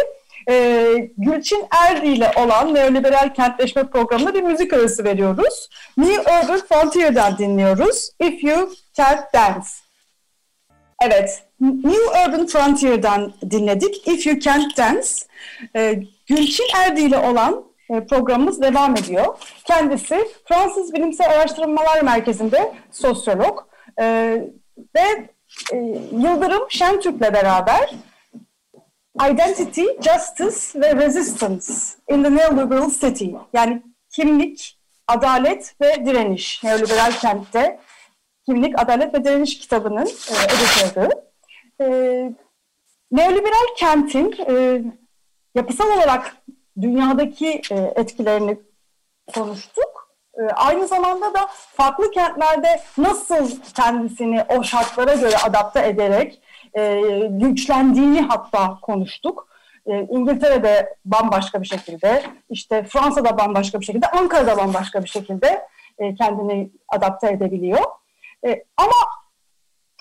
e, 0.50 0.86
Gülçin 1.18 1.64
Erdi 1.84 2.08
ile 2.08 2.30
olan 2.36 2.74
neoliberal 2.74 3.34
kentleşme 3.34 3.90
programında 3.90 4.34
bir 4.34 4.42
müzik 4.42 4.72
arası 4.72 5.04
veriyoruz. 5.04 5.68
New 5.96 6.20
Urban 6.20 6.60
Frontier'dan 6.68 7.38
dinliyoruz. 7.38 8.10
If 8.20 8.44
You 8.44 8.70
Can't 8.94 9.34
Dance. 9.34 9.68
Evet, 11.02 11.42
New 11.62 12.02
Urban 12.26 12.46
Frontier'dan 12.46 13.32
dinledik. 13.50 14.08
If 14.08 14.26
You 14.26 14.40
Can't 14.40 14.76
Dance. 14.76 15.08
Ee, 15.76 16.02
Gülçin 16.26 16.64
Erdi 16.76 17.00
ile 17.00 17.18
olan 17.18 17.64
e, 17.90 18.06
programımız 18.06 18.62
devam 18.62 18.96
ediyor. 18.96 19.38
Kendisi 19.64 20.28
Fransız 20.48 20.92
Bilimsel 20.92 21.30
Araştırmalar 21.30 22.02
Merkezi'nde 22.02 22.74
sosyolog 22.90 23.58
e, 24.00 24.04
ve 24.96 25.28
e, 25.72 25.76
Yıldırım 26.12 26.70
Şentürk'le 26.70 27.20
beraber 27.20 27.94
Identity, 29.30 29.84
Justice 29.84 30.80
ve 30.80 30.96
Resistance 30.96 31.66
in 32.08 32.22
the 32.22 32.36
Neoliberal 32.36 32.90
City 32.90 33.26
yani 33.52 33.82
kimlik, 34.10 34.78
adalet 35.06 35.74
ve 35.80 36.06
direniş 36.06 36.64
neoliberal 36.64 37.12
kentte 37.12 37.80
kimlik, 38.46 38.82
adalet 38.82 39.14
ve 39.14 39.24
direniş 39.24 39.58
kitabının 39.58 40.06
e, 40.06 40.34
editörü. 40.44 41.31
E, 41.80 41.86
neoliberal 43.12 43.66
kentin 43.76 44.34
e, 44.48 44.82
yapısal 45.54 45.96
olarak 45.96 46.36
dünyadaki 46.80 47.62
e, 47.70 47.74
etkilerini 47.74 48.58
konuştuk. 49.34 50.08
E, 50.34 50.42
aynı 50.42 50.86
zamanda 50.86 51.34
da 51.34 51.48
farklı 51.50 52.10
kentlerde 52.10 52.80
nasıl 52.98 53.50
kendisini 53.76 54.44
o 54.48 54.62
şartlara 54.62 55.14
göre 55.14 55.36
adapte 55.44 55.88
ederek 55.88 56.42
e, 56.78 57.00
güçlendiğini 57.30 58.20
hatta 58.20 58.78
konuştuk. 58.82 59.48
E, 59.86 60.00
İngiltere'de 60.00 60.96
bambaşka 61.04 61.62
bir 61.62 61.66
şekilde, 61.66 62.22
işte 62.50 62.84
Fransa'da 62.84 63.38
bambaşka 63.38 63.80
bir 63.80 63.84
şekilde, 63.84 64.06
Ankara'da 64.06 64.56
bambaşka 64.56 65.04
bir 65.04 65.08
şekilde 65.08 65.66
e, 65.98 66.14
kendini 66.14 66.70
adapte 66.88 67.30
edebiliyor. 67.30 67.84
E, 68.46 68.64
ama 68.76 69.21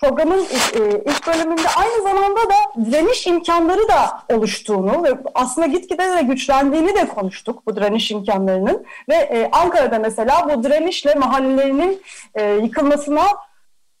programın 0.02 0.38
ilk, 0.38 0.76
e, 0.76 1.02
ilk 1.06 1.26
bölümünde 1.26 1.68
aynı 1.76 2.02
zamanda 2.02 2.40
da 2.40 2.84
direniş 2.90 3.26
imkanları 3.26 3.88
da 3.88 4.22
oluştuğunu 4.36 5.04
ve 5.04 5.08
aslında 5.34 5.66
gitgide 5.66 6.16
de 6.16 6.22
güçlendiğini 6.22 6.94
de 6.94 7.08
konuştuk 7.08 7.66
bu 7.66 7.76
direniş 7.76 8.10
imkanlarının. 8.10 8.86
Ve 9.08 9.14
e, 9.14 9.50
Ankara'da 9.52 9.98
mesela 9.98 10.48
bu 10.48 10.64
direnişle 10.64 11.14
mahallelerinin 11.14 12.02
e, 12.34 12.52
yıkılmasına 12.52 13.24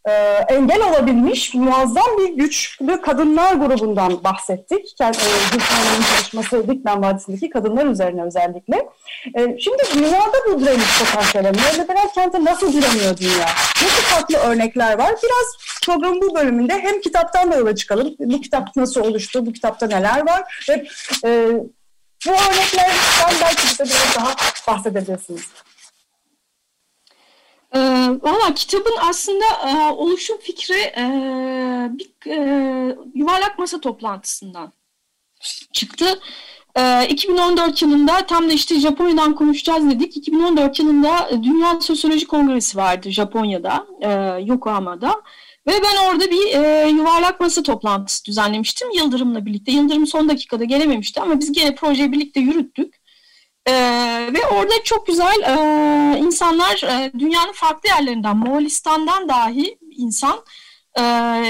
e, 0.08 0.12
engel 0.48 0.88
olabilmiş 0.88 1.54
muazzam 1.54 2.18
bir 2.18 2.28
güçlü 2.28 3.00
kadınlar 3.00 3.54
grubundan 3.54 4.24
bahsettik. 4.24 4.96
Kendi, 4.98 5.18
e, 5.18 5.30
Gülşen 5.52 6.02
çalışması 6.14 6.68
Dikmen 6.68 7.02
Vadisi'ndeki 7.02 7.50
kadınlar 7.50 7.86
üzerine 7.86 8.22
özellikle. 8.22 8.76
E, 9.38 9.58
şimdi 9.58 9.82
dünyada 9.94 10.36
bu 10.48 10.60
direniş 10.60 10.98
potansiyeli, 10.98 11.46
neoliberal 11.46 12.08
kente 12.14 12.44
nasıl 12.44 12.72
direniyor 12.72 13.16
dünya? 13.16 13.46
Nasıl 13.82 14.02
farklı 14.02 14.36
örnekler 14.36 14.98
var? 14.98 15.14
Biraz 15.22 15.78
programın 15.86 16.20
bu 16.20 16.34
bölümünde 16.34 16.72
hem 16.72 17.00
kitaptan 17.00 17.52
da 17.52 17.56
yola 17.56 17.74
çıkalım. 17.74 18.14
Bu 18.18 18.40
kitap 18.40 18.76
nasıl 18.76 19.00
oluştu, 19.00 19.46
bu 19.46 19.52
kitapta 19.52 19.86
neler 19.86 20.26
var 20.26 20.64
ve 20.68 20.86
e, 21.24 21.50
bu 22.26 22.30
örneklerden 22.30 23.34
belki 23.42 23.62
bize 23.68 23.84
biraz 23.84 24.16
daha 24.16 24.34
bahsedebilirsiniz. 24.66 25.48
E, 27.74 27.78
Valla 28.22 28.54
kitabın 28.54 28.94
aslında 29.00 29.44
e, 29.68 29.92
oluşum 29.92 30.38
fikri 30.38 30.78
e, 30.78 31.04
bir 31.92 32.30
e, 32.30 32.96
yuvarlak 33.14 33.58
masa 33.58 33.80
toplantısından 33.80 34.72
çıktı. 35.72 36.20
E, 36.76 37.08
2014 37.08 37.82
yılında 37.82 38.26
tam 38.26 38.48
da 38.48 38.52
işte 38.52 38.80
Japonya'dan 38.80 39.34
konuşacağız 39.34 39.90
dedik. 39.90 40.16
2014 40.16 40.78
yılında 40.78 41.30
Dünya 41.42 41.80
Sosyoloji 41.80 42.26
Kongresi 42.26 42.78
vardı 42.78 43.10
Japonya'da, 43.10 43.86
e, 44.00 44.10
Yokohama'da. 44.44 45.22
Ve 45.66 45.72
ben 45.72 46.08
orada 46.08 46.30
bir 46.30 46.54
e, 46.54 46.88
yuvarlak 46.88 47.40
masa 47.40 47.62
toplantısı 47.62 48.24
düzenlemiştim 48.24 48.90
Yıldırım'la 48.90 49.46
birlikte. 49.46 49.72
Yıldırım 49.72 50.06
son 50.06 50.28
dakikada 50.28 50.64
gelememişti 50.64 51.20
ama 51.20 51.40
biz 51.40 51.52
gene 51.52 51.74
projeyi 51.74 52.12
birlikte 52.12 52.40
yürüttük. 52.40 53.01
E, 53.66 53.72
ve 54.34 54.46
orada 54.46 54.72
çok 54.84 55.06
güzel 55.06 55.42
e, 55.42 56.18
insanlar 56.18 56.82
e, 56.82 57.12
dünyanın 57.18 57.52
farklı 57.52 57.88
yerlerinden, 57.88 58.36
Moğolistan'dan 58.36 59.28
dahi 59.28 59.78
insan, 59.96 60.44
e, 60.98 61.02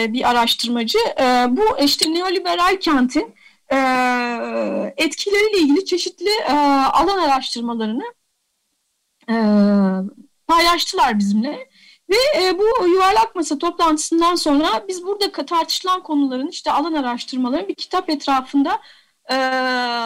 bir 0.09 0.31
araştırmacı. 0.31 0.99
E, 1.21 1.47
bu 1.49 1.79
işte 1.85 2.15
neoliberal 2.15 2.77
kentin 2.81 3.35
e, 3.73 3.77
etkileriyle 4.97 5.59
ilgili 5.59 5.85
çeşitli 5.85 6.31
e, 6.31 6.53
alan 6.93 7.19
araştırmalarını 7.19 8.05
e, 9.29 9.35
paylaştılar 10.47 11.19
bizimle. 11.19 11.69
Ve 12.11 12.45
e, 12.45 12.59
bu 12.59 12.89
yuvarlak 12.89 13.35
masa 13.35 13.59
toplantısından 13.59 14.35
sonra 14.35 14.85
biz 14.89 15.07
burada 15.07 15.47
tartışılan 15.47 16.03
konuların 16.03 16.49
işte 16.49 16.73
alan 16.73 16.93
araştırmaların 16.93 17.69
bir 17.69 17.75
kitap 17.75 18.11
etrafında 18.11 18.81
e, 19.33 19.37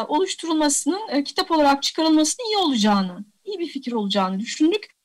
oluşturulmasının, 0.09 1.01
e, 1.09 1.25
kitap 1.25 1.51
olarak 1.51 1.83
çıkarılmasının 1.83 2.47
iyi 2.47 2.57
olacağını, 2.57 3.25
iyi 3.45 3.59
bir 3.59 3.67
fikir 3.69 3.93
olacağını 3.93 4.41
düşündük. 4.41 4.97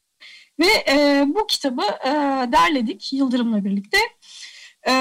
Ve 0.59 0.67
e, 0.89 1.25
bu 1.27 1.47
kitabı 1.47 1.81
e, 2.05 2.11
derledik 2.51 3.13
Yıldırım'la 3.13 3.65
birlikte. 3.65 3.97
e, 4.83 4.91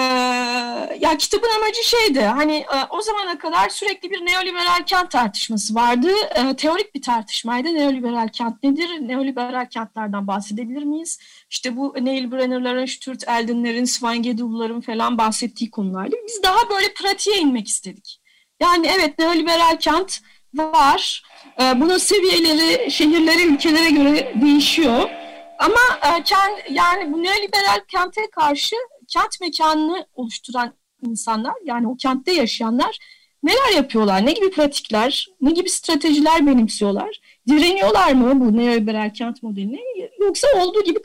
ya 1.01 1.17
kitabın 1.19 1.49
amacı 1.59 1.85
şeydi 1.85 2.21
hani 2.21 2.57
e, 2.57 2.77
o 2.91 3.01
zamana 3.03 3.39
kadar 3.39 3.69
sürekli 3.69 4.11
bir 4.11 4.27
neoliberal 4.27 4.85
kent 4.87 5.11
tartışması 5.11 5.75
vardı. 5.75 6.09
E, 6.35 6.57
teorik 6.57 6.95
bir 6.95 7.03
tartışmaydı. 7.03 7.69
Neoliberal 7.75 8.29
kent 8.29 8.63
nedir? 8.63 8.89
Neoliberal 9.01 9.67
kentlerden 9.67 10.27
bahsedebilir 10.27 10.83
miyiz? 10.83 11.19
İşte 11.51 11.77
bu 11.77 11.95
Neil 12.01 12.31
Brenner'ların, 12.33 12.87
Stuart 12.87 13.29
Eldon'ların, 13.29 13.85
Sven 13.85 14.81
falan 14.81 15.19
bahsettiği 15.19 15.71
konulardı. 15.71 16.17
Biz 16.29 16.43
daha 16.43 16.71
böyle 16.71 16.95
pratiğe 16.95 17.37
inmek 17.39 17.69
istedik. 17.69 18.20
Yani 18.61 18.87
evet 18.99 19.19
neoliberal 19.19 19.77
kent 19.77 20.21
var. 20.55 21.23
E, 21.61 21.81
bunun 21.81 21.99
seviyeleri 21.99 22.91
şehirlere, 22.91 23.43
ülkelere 23.43 23.91
göre 23.91 24.35
değişiyor. 24.43 25.11
Ama 25.59 25.81
e, 26.03 26.23
kent, 26.23 26.71
yani 26.71 27.13
bu 27.13 27.23
neoliberal 27.23 27.81
kente 27.89 28.21
karşı 28.31 28.77
kent 29.09 29.41
mekanını 29.41 30.07
oluşturan 30.15 30.75
insanlar 31.07 31.55
yani 31.65 31.89
o 31.89 31.97
kentte 31.97 32.33
yaşayanlar 32.33 32.99
neler 33.43 33.77
yapıyorlar? 33.77 34.27
Ne 34.27 34.33
gibi 34.33 34.51
pratikler, 34.51 35.27
ne 35.41 35.51
gibi 35.51 35.71
stratejiler 35.71 36.47
benimsiyorlar? 36.47 37.21
Direniyorlar 37.49 38.13
mı 38.13 38.41
bu 38.41 38.57
neoliberal 38.57 39.15
kent 39.15 39.43
modeline 39.43 39.81
yoksa 40.21 40.49
olduğu 40.57 40.85
gibi 40.85 41.03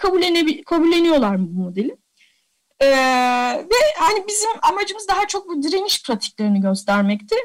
kabulleniyorlar 0.65 1.35
mı 1.35 1.47
bu 1.49 1.61
modeli? 1.61 1.97
Ee, 2.79 2.87
ve 3.71 3.75
hani 3.97 4.27
bizim 4.27 4.49
amacımız 4.61 5.07
daha 5.07 5.27
çok 5.27 5.49
bu 5.49 5.63
direniş 5.63 6.03
pratiklerini 6.03 6.61
göstermekti. 6.61 7.35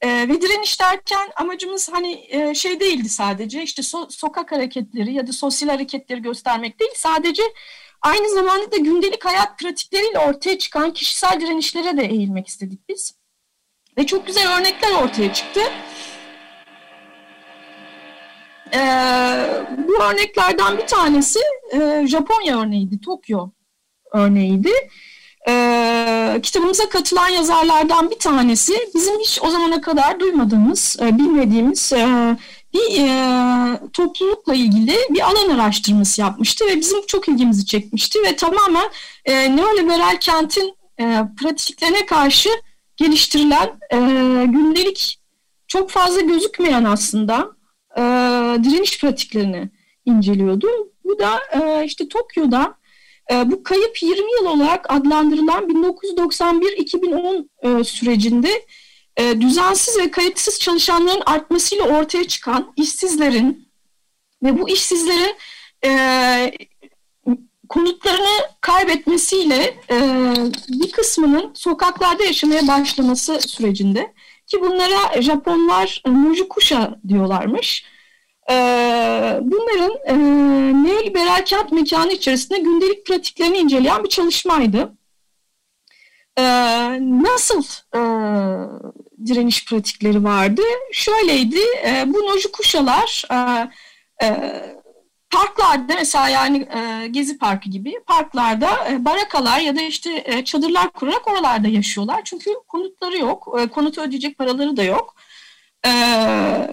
Ee, 0.00 0.08
ve 0.28 0.40
direniş 0.40 0.80
derken 0.80 1.30
amacımız 1.36 1.88
hani 1.92 2.26
e, 2.28 2.54
şey 2.54 2.80
değildi 2.80 3.08
sadece 3.08 3.62
işte 3.62 3.82
so 3.82 4.06
sokak 4.10 4.52
hareketleri 4.52 5.14
ya 5.14 5.26
da 5.26 5.32
sosyal 5.32 5.68
hareketleri 5.68 6.22
göstermek 6.22 6.80
değil 6.80 6.92
sadece 6.94 7.42
Aynı 8.02 8.28
zamanda 8.28 8.72
da 8.72 8.76
gündelik 8.76 9.24
hayat 9.24 9.58
pratikleriyle 9.58 10.18
ortaya 10.18 10.58
çıkan 10.58 10.92
kişisel 10.92 11.40
direnişlere 11.40 11.96
de 11.96 12.02
eğilmek 12.02 12.46
istedik 12.46 12.88
biz. 12.88 13.14
Ve 13.98 14.06
çok 14.06 14.26
güzel 14.26 14.58
örnekler 14.58 14.92
ortaya 14.92 15.32
çıktı. 15.32 15.60
Ee, 18.74 19.64
bu 19.88 20.02
örneklerden 20.02 20.78
bir 20.78 20.86
tanesi 20.86 21.38
e, 21.72 22.06
Japonya 22.06 22.60
örneğiydi, 22.60 23.00
Tokyo 23.00 23.50
örneğiydi. 24.12 24.72
Ee, 25.48 26.40
kitabımıza 26.42 26.88
katılan 26.88 27.28
yazarlardan 27.28 28.10
bir 28.10 28.18
tanesi 28.18 28.72
bizim 28.94 29.20
hiç 29.20 29.38
o 29.42 29.50
zamana 29.50 29.80
kadar 29.80 30.20
duymadığımız, 30.20 30.96
e, 31.00 31.18
bilmediğimiz 31.18 31.92
e, 31.92 32.36
bir 32.74 33.00
e, 33.00 33.90
toplulukla 33.92 34.54
ilgili 34.54 34.96
bir 35.10 35.20
alan 35.20 35.48
araştırması 35.48 36.20
yapmıştı 36.20 36.66
ve 36.66 36.76
bizim 36.76 37.06
çok 37.06 37.28
ilgimizi 37.28 37.66
çekmişti 37.66 38.18
ve 38.22 38.36
tamamen 38.36 38.90
e, 39.24 39.56
neoliberal 39.56 40.16
kentin 40.20 40.74
e, 41.00 41.22
pratiklerine 41.40 42.06
karşı 42.06 42.48
geliştirilen 42.96 43.78
e, 43.92 43.96
gündelik 44.46 45.20
çok 45.68 45.90
fazla 45.90 46.20
gözükmeyen 46.20 46.84
aslında 46.84 47.50
e, 47.96 48.00
direniş 48.64 49.00
pratiklerini 49.00 49.70
inceliyordu. 50.04 50.68
Bu 51.04 51.18
da 51.18 51.40
e, 51.52 51.84
işte 51.84 52.08
Tokyo'da 52.08 52.62
e, 52.62 52.79
bu 53.30 53.62
kayıp 53.62 54.02
20 54.02 54.32
yıl 54.32 54.46
olarak 54.46 54.92
adlandırılan 54.92 55.64
1991-2010 55.64 57.48
e, 57.62 57.84
sürecinde 57.84 58.66
e, 59.16 59.40
düzensiz 59.40 59.98
ve 59.98 60.10
kayıtsız 60.10 60.60
çalışanların 60.60 61.22
artmasıyla 61.26 61.84
ortaya 61.84 62.28
çıkan 62.28 62.72
işsizlerin 62.76 63.68
ve 64.42 64.58
bu 64.58 64.68
işsizlerin 64.68 65.36
e, 65.84 66.52
konutlarını 67.68 68.48
kaybetmesiyle 68.60 69.74
e, 69.90 69.96
bir 70.68 70.92
kısmının 70.92 71.50
sokaklarda 71.54 72.24
yaşamaya 72.24 72.68
başlaması 72.68 73.40
sürecinde 73.40 74.12
ki 74.46 74.60
bunlara 74.60 75.22
Japonlar 75.22 76.02
Mujikusha 76.06 76.98
diyorlarmış. 77.08 77.84
E, 78.50 78.54
bunların 79.42 79.98
e, 80.06 80.14
neoliberal 80.84 81.44
kent 81.44 81.72
mekanı 81.72 82.12
içerisinde 82.12 82.58
gündelik 82.58 83.06
pratiklerini 83.06 83.58
inceleyen 83.58 84.04
bir 84.04 84.08
çalışmaydı. 84.08 84.92
E, 86.38 86.42
nasıl 87.00 87.62
e, 87.94 88.00
direniş 89.26 89.64
pratikleri 89.64 90.24
vardı. 90.24 90.62
Şöyleydi, 90.92 91.60
e, 91.86 92.04
bu 92.06 92.18
noju 92.18 92.52
kuşalar 92.52 93.24
e, 94.22 94.28
parklarda 95.30 95.94
mesela 95.94 96.28
yani 96.28 96.68
Gezi 97.10 97.38
Parkı 97.38 97.70
gibi 97.70 97.94
parklarda 98.06 98.70
barakalar 98.98 99.60
ya 99.60 99.76
da 99.76 99.82
işte 99.82 100.42
çadırlar 100.44 100.90
kurarak 100.90 101.28
oralarda 101.28 101.68
yaşıyorlar. 101.68 102.20
Çünkü 102.24 102.50
konutları 102.68 103.18
yok, 103.18 103.56
e, 103.58 104.00
ödeyecek 104.00 104.38
paraları 104.38 104.76
da 104.76 104.82
yok. 104.82 105.14
E, 105.86 105.90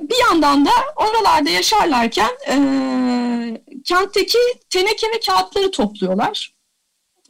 bir 0.01 0.19
yandan 0.29 0.65
da 0.65 0.71
oralarda 0.95 1.49
yaşarlarken 1.49 2.31
e, 2.49 2.55
kentteki 3.83 4.37
teneke 4.69 5.07
ve 5.07 5.19
kağıtları 5.19 5.71
topluyorlar. 5.71 6.53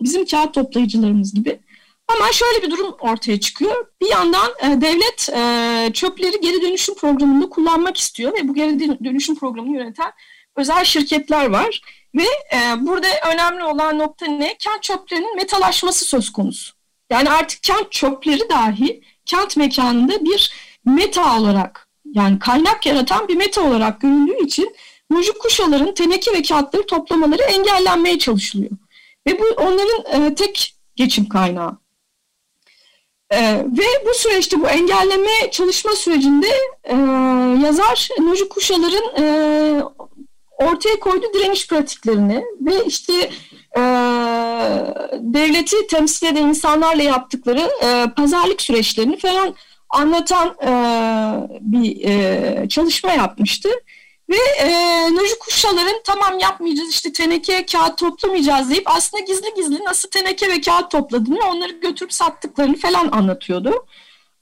Bizim 0.02 0.26
kağıt 0.26 0.54
toplayıcılarımız 0.54 1.34
gibi. 1.34 1.60
Ama 2.08 2.32
şöyle 2.32 2.64
bir 2.64 2.72
durum 2.72 2.96
ortaya 3.00 3.40
çıkıyor. 3.40 3.86
Bir 4.02 4.10
yandan 4.10 4.52
e, 4.64 4.82
devlet 4.82 5.30
e, 5.30 5.94
çöpleri 5.94 6.42
geri 6.42 6.62
dönüşüm 6.62 6.96
programında 6.96 7.50
kullanmak 7.50 7.98
istiyor 7.98 8.34
ve 8.34 8.48
bu 8.48 8.54
geri 8.54 9.04
dönüşüm 9.04 9.36
programını 9.36 9.78
yöneten 9.78 10.12
özel 10.56 10.86
şirketler 10.86 11.46
var. 11.46 11.82
Ve 12.16 12.24
e, 12.54 12.58
burada 12.80 13.08
önemli 13.34 13.64
olan 13.64 14.00
nokta 14.00 14.26
ne? 14.26 14.58
Kent 14.58 14.84
çöplerinin 14.84 15.36
metalaşması 15.36 16.06
söz 16.06 16.32
konusu. 16.32 16.74
Yani 17.10 17.30
artık 17.30 17.64
kent 17.64 17.92
çöpleri 17.92 18.50
dahi 18.50 19.02
kent 19.26 19.58
mekanında 19.58 20.26
bir 20.26 20.52
meta 20.88 21.40
olarak 21.40 21.88
yani 22.14 22.40
kaynak 22.40 22.86
yaratan 22.86 23.28
bir 23.28 23.36
meta 23.36 23.62
olarak 23.62 24.02
göründüğü 24.02 24.44
için 24.44 24.76
mucuk 25.10 25.42
kuşaların 25.42 25.94
teneke 25.94 26.34
ve 26.34 26.42
kağıtları 26.42 26.86
toplamaları 26.86 27.42
engellenmeye 27.42 28.20
çalışılıyor. 28.20 28.72
Ve 29.28 29.40
bu 29.40 29.46
onların 29.58 30.26
e, 30.26 30.36
tek 30.36 30.76
geçim 30.96 31.30
kaynağı. 31.30 31.78
Ee, 33.32 33.66
ve 33.78 34.06
bu 34.06 34.14
süreçte 34.14 34.62
bu 34.62 34.68
engelleme 34.68 35.52
çalışma 35.52 35.92
sürecinde 35.92 36.48
e, 36.84 36.96
yazar 37.66 38.10
Noji 38.20 38.50
Kuşalar'ın 38.50 39.24
e, 39.24 39.84
ortaya 40.58 41.00
koyduğu 41.00 41.34
direniş 41.34 41.68
pratiklerini 41.68 42.44
ve 42.62 42.86
işte 42.86 43.14
e, 43.78 43.82
devleti 45.14 45.88
temsil 45.88 46.28
eden 46.28 46.48
insanlarla 46.48 47.04
yaptıkları 47.04 47.72
e, 47.84 48.06
pazarlık 48.16 48.62
süreçlerini 48.62 49.18
falan 49.18 49.56
anlatan 49.90 50.48
e, 50.48 50.72
bir 51.62 52.04
e, 52.04 52.70
çalışma 52.70 53.12
yapmıştı. 53.12 53.70
Ve 54.30 54.38
e, 54.60 54.70
Noji 55.16 55.40
Kuşalar'ın 55.40 56.02
tamam 56.04 56.40
yapmayacağız 56.40 56.90
işte 56.90 57.14
teneke 57.14 57.66
kağıt 57.66 57.98
toplamayacağız 57.98 58.70
deyip 58.70 58.92
aslında 58.92 59.24
gizli 59.24 59.54
gizli 59.56 59.84
nasıl 59.84 60.10
teneke 60.10 60.50
ve 60.50 60.62
kağıt 60.62 60.92
topladığını 60.92 61.40
onları 61.50 61.72
götürüp 61.72 62.14
sattıklarını 62.14 62.78
falan 62.78 63.10
anlatıyordu. 63.12 63.86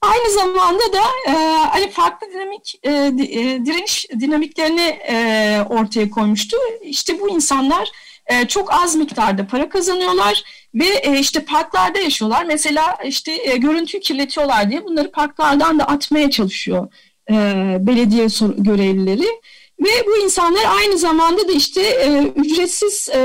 Aynı 0.02 0.32
zamanda 0.32 0.94
da 0.94 1.02
e, 1.28 1.32
hani 1.72 1.92
farklı 1.92 2.28
dinamik 2.34 2.80
e, 2.84 2.92
e, 2.92 3.66
direniş 3.66 4.06
dinamiklerini 4.20 5.00
e, 5.08 5.60
ortaya 5.70 6.10
koymuştu. 6.10 6.58
İşte 6.82 7.20
bu 7.20 7.30
insanlar 7.30 7.90
e, 8.28 8.48
çok 8.48 8.74
az 8.74 8.96
miktarda 8.96 9.48
para 9.48 9.70
kazanıyorlar 9.70 10.44
ve 10.76 10.86
e, 10.86 11.20
işte 11.20 11.46
parklarda 11.46 12.00
yaşıyorlar. 12.00 12.46
Mesela 12.46 12.98
işte 13.06 13.32
e, 13.44 13.58
görüntüyü 13.58 14.02
kirletiyorlar 14.02 14.70
diye 14.70 14.86
bunları 14.86 15.12
parklardan 15.12 15.80
da 15.80 15.88
atmaya 15.88 16.32
çalışıyor 16.32 16.88
e, 17.32 17.36
belediye 17.80 18.28
görevlileri. 18.58 19.28
Ve 19.80 19.90
bu 20.08 20.18
insanlar 20.18 20.64
aynı 20.78 20.98
zamanda 20.98 21.48
da 21.48 21.52
işte 21.52 21.82
e, 21.82 22.32
ücretsiz 22.36 23.10
e, 23.14 23.20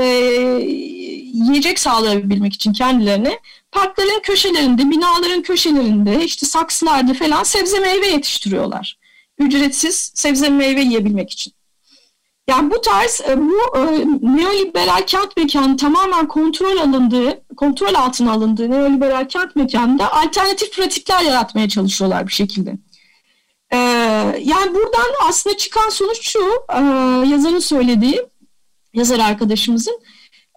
yiyecek 1.33 1.79
sağlayabilmek 1.79 2.53
için 2.53 2.73
kendilerine 2.73 3.39
parkların 3.71 4.21
köşelerinde, 4.23 4.89
binaların 4.89 5.41
köşelerinde, 5.41 6.25
işte 6.25 6.45
saksılarda 6.45 7.13
falan 7.13 7.43
sebze 7.43 7.79
meyve 7.79 8.07
yetiştiriyorlar. 8.07 8.97
Ücretsiz 9.39 10.11
sebze 10.15 10.49
meyve 10.49 10.81
yiyebilmek 10.81 11.31
için. 11.31 11.53
Yani 12.49 12.71
bu 12.71 12.81
tarz 12.81 13.21
e, 13.29 13.37
bu 13.37 13.77
e, 13.77 13.81
neoliberal 14.21 15.05
kent 15.07 15.37
mekanı 15.37 15.77
tamamen 15.77 16.27
kontrol 16.27 16.77
alındığı, 16.77 17.43
kontrol 17.57 17.93
altına 17.93 18.31
alındığı 18.31 18.71
neoliberal 18.71 19.27
kent 19.27 19.55
mekanında 19.55 20.13
alternatif 20.13 20.75
pratikler 20.75 21.21
yaratmaya 21.21 21.69
çalışıyorlar 21.69 22.27
bir 22.27 22.31
şekilde. 22.33 22.77
Ee, 23.73 23.77
yani 24.43 24.75
buradan 24.75 25.11
aslında 25.27 25.57
çıkan 25.57 25.89
sonuç 25.89 26.29
şu, 26.29 26.39
e, 26.69 26.79
yazarın 27.27 27.59
söylediği, 27.59 28.21
yazar 28.93 29.19
arkadaşımızın, 29.19 29.99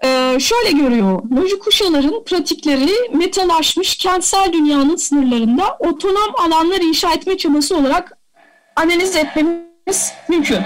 e, 0.05 0.37
şöyle 0.41 0.71
görüyor. 0.71 1.23
Loji 1.37 1.59
kuşaların 1.59 2.25
pratikleri 2.25 2.91
metalaşmış 3.13 3.97
kentsel 3.97 4.53
dünyanın 4.53 4.97
sınırlarında 4.97 5.77
otonom 5.79 6.35
alanlar 6.39 6.81
inşa 6.81 7.13
etme 7.13 7.37
çabası 7.37 7.77
olarak 7.77 8.19
analiz 8.77 9.17
etmemiz 9.17 10.13
mümkün. 10.29 10.61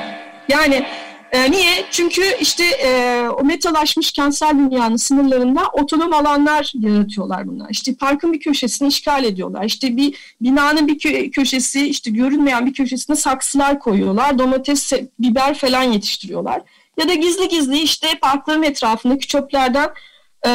Yani 0.48 0.86
E, 1.32 1.50
niye? 1.50 1.84
Çünkü 1.90 2.22
işte 2.40 2.64
e, 2.64 3.22
o 3.28 3.44
metalaşmış 3.44 4.12
kentsel 4.12 4.50
dünyanın 4.50 4.96
sınırlarında 4.96 5.68
otonom 5.72 6.12
alanlar 6.12 6.72
yaratıyorlar 6.74 7.46
bunlar. 7.48 7.70
İşte 7.70 7.94
parkın 7.94 8.32
bir 8.32 8.40
köşesini 8.40 8.88
işgal 8.88 9.24
ediyorlar. 9.24 9.64
İşte 9.64 9.96
bir 9.96 10.34
binanın 10.40 10.88
bir 10.88 10.98
kö- 10.98 11.30
köşesi, 11.30 11.88
işte 11.88 12.10
görünmeyen 12.10 12.66
bir 12.66 12.72
köşesine 12.72 13.16
saksılar 13.16 13.78
koyuyorlar. 13.78 14.38
Domates, 14.38 14.92
biber 15.18 15.54
falan 15.54 15.82
yetiştiriyorlar. 15.82 16.62
Ya 16.98 17.08
da 17.08 17.14
gizli 17.14 17.48
gizli 17.48 17.78
işte 17.78 18.08
parkların 18.22 18.62
etrafındaki 18.62 19.26
çöplerden 19.26 19.90
e, 20.46 20.50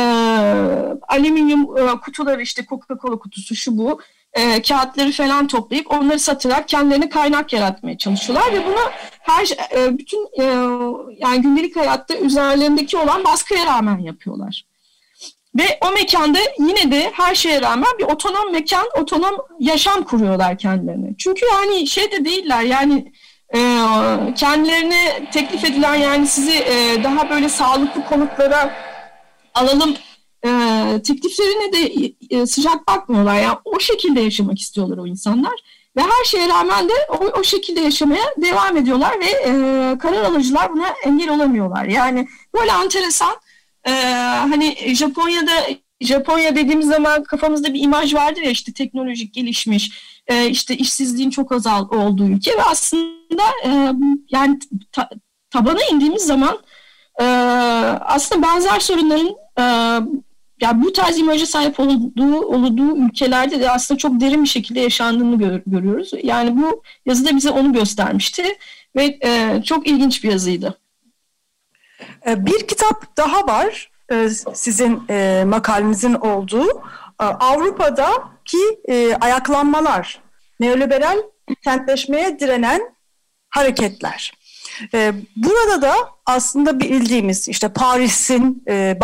alüminyum 1.07 1.77
e, 1.77 1.99
kutuları 1.99 2.41
işte 2.41 2.61
Coca-Cola 2.61 3.19
kutusu 3.19 3.55
şu 3.55 3.77
bu 3.77 3.99
e, 4.33 4.61
kağıtları 4.61 5.11
falan 5.11 5.47
toplayıp 5.47 5.91
onları 5.91 6.19
satarak 6.19 6.67
kendilerine 6.67 7.09
kaynak 7.09 7.53
yaratmaya 7.53 7.97
çalışıyorlar 7.97 8.53
ve 8.53 8.65
bunu 8.65 8.81
her 9.21 9.47
e, 9.77 9.97
bütün 9.97 10.27
e, 10.39 10.43
yani 11.17 11.41
gündelik 11.41 11.75
hayatta 11.75 12.17
üzerlerindeki 12.17 12.97
olan 12.97 13.23
baskıya 13.23 13.65
rağmen 13.65 13.99
yapıyorlar. 13.99 14.65
Ve 15.55 15.79
o 15.81 15.91
mekanda 15.91 16.39
yine 16.59 16.91
de 16.91 17.11
her 17.13 17.35
şeye 17.35 17.61
rağmen 17.61 17.89
bir 17.99 18.03
otonom 18.03 18.51
mekan, 18.51 18.85
otonom 19.01 19.35
yaşam 19.59 20.03
kuruyorlar 20.03 20.57
kendilerine. 20.57 21.09
Çünkü 21.17 21.45
yani 21.45 21.87
şey 21.87 22.11
de 22.11 22.25
değiller 22.25 22.61
yani 22.61 23.11
e, 23.55 23.59
kendilerine 24.35 25.29
teklif 25.31 25.65
edilen 25.65 25.95
yani 25.95 26.27
sizi 26.27 26.57
e, 26.57 27.03
daha 27.03 27.29
böyle 27.29 27.49
sağlıklı 27.49 28.05
konutlara 28.05 28.73
alalım 29.53 29.95
e, 30.45 30.49
tekliflerine 31.03 31.73
de 31.73 32.13
e, 32.29 32.45
sıcak 32.45 32.87
bakmıyorlar. 32.87 33.41
Yani 33.41 33.57
o 33.65 33.79
şekilde 33.79 34.21
yaşamak 34.21 34.59
istiyorlar 34.59 34.97
o 34.97 35.07
insanlar. 35.07 35.53
Ve 35.97 36.01
her 36.01 36.25
şeye 36.25 36.49
rağmen 36.49 36.89
de 36.89 36.93
o, 37.09 37.39
o 37.39 37.43
şekilde 37.43 37.79
yaşamaya 37.79 38.23
devam 38.37 38.77
ediyorlar 38.77 39.19
ve 39.19 39.25
e, 39.25 39.51
karar 39.97 40.23
alıcılar 40.23 40.73
buna 40.73 40.87
engel 41.05 41.29
olamıyorlar. 41.29 41.85
Yani 41.85 42.27
böyle 42.55 42.71
enteresan 42.71 43.35
e, 43.87 43.91
hani 44.49 44.95
Japonya'da 44.95 45.51
Japonya 46.01 46.55
dediğimiz 46.55 46.87
zaman 46.87 47.23
kafamızda 47.23 47.73
bir 47.73 47.83
imaj 47.83 48.13
vardır 48.13 48.41
ya 48.41 48.51
işte 48.51 48.73
teknolojik 48.73 49.33
gelişmiş 49.33 49.91
e, 50.27 50.49
işte 50.49 50.77
işsizliğin 50.77 51.29
çok 51.29 51.51
azal 51.51 51.89
olduğu 51.89 52.25
ülke 52.25 52.51
ve 52.51 52.63
aslında 52.63 53.43
e, 53.65 53.93
yani 54.29 54.59
ta, 54.91 55.09
tabana 55.49 55.79
indiğimiz 55.91 56.23
zaman 56.23 56.59
e, 57.19 57.23
aslında 58.05 58.47
benzer 58.47 58.79
sorunların 58.79 59.35
e, 59.59 59.63
yani 60.63 60.83
bu 60.83 60.93
tarz 60.93 61.19
imaja 61.19 61.45
sahip 61.45 61.79
olduğu, 61.79 62.41
olduğu 62.41 62.97
ülkelerde 62.97 63.59
de 63.59 63.71
aslında 63.71 63.97
çok 63.97 64.21
derin 64.21 64.43
bir 64.43 64.49
şekilde 64.49 64.79
yaşandığını 64.79 65.37
gör, 65.37 65.61
görüyoruz. 65.67 66.11
Yani 66.23 66.57
bu 66.57 66.83
yazıda 67.05 67.35
bize 67.35 67.49
onu 67.49 67.73
göstermişti 67.73 68.43
ve 68.95 69.17
e, 69.25 69.61
çok 69.63 69.87
ilginç 69.87 70.23
bir 70.23 70.31
yazıydı. 70.31 70.79
E, 72.27 72.45
bir 72.45 72.67
kitap 72.67 73.17
daha 73.17 73.47
var 73.47 73.91
e, 74.11 74.29
sizin 74.53 75.03
e, 75.09 75.43
makalenizin 75.47 76.13
olduğu. 76.13 76.83
Avrupa'daki 77.19 78.57
ayaklanmalar, 79.21 80.21
neoliberal 80.59 81.17
kentleşmeye 81.63 82.39
direnen 82.39 82.81
hareketler. 83.49 84.33
E, 84.93 85.13
burada 85.35 85.81
da 85.81 85.93
aslında 86.25 86.79
bildiğimiz 86.79 87.49
işte 87.49 87.69
Paris'in 87.69 88.63
e, 88.67 88.97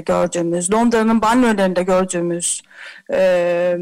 gördüğümüz, 0.00 0.72
Londra'nın 0.72 1.22
banliyölerinde 1.22 1.82
gördüğümüz 1.82 2.62
e, 3.12 3.76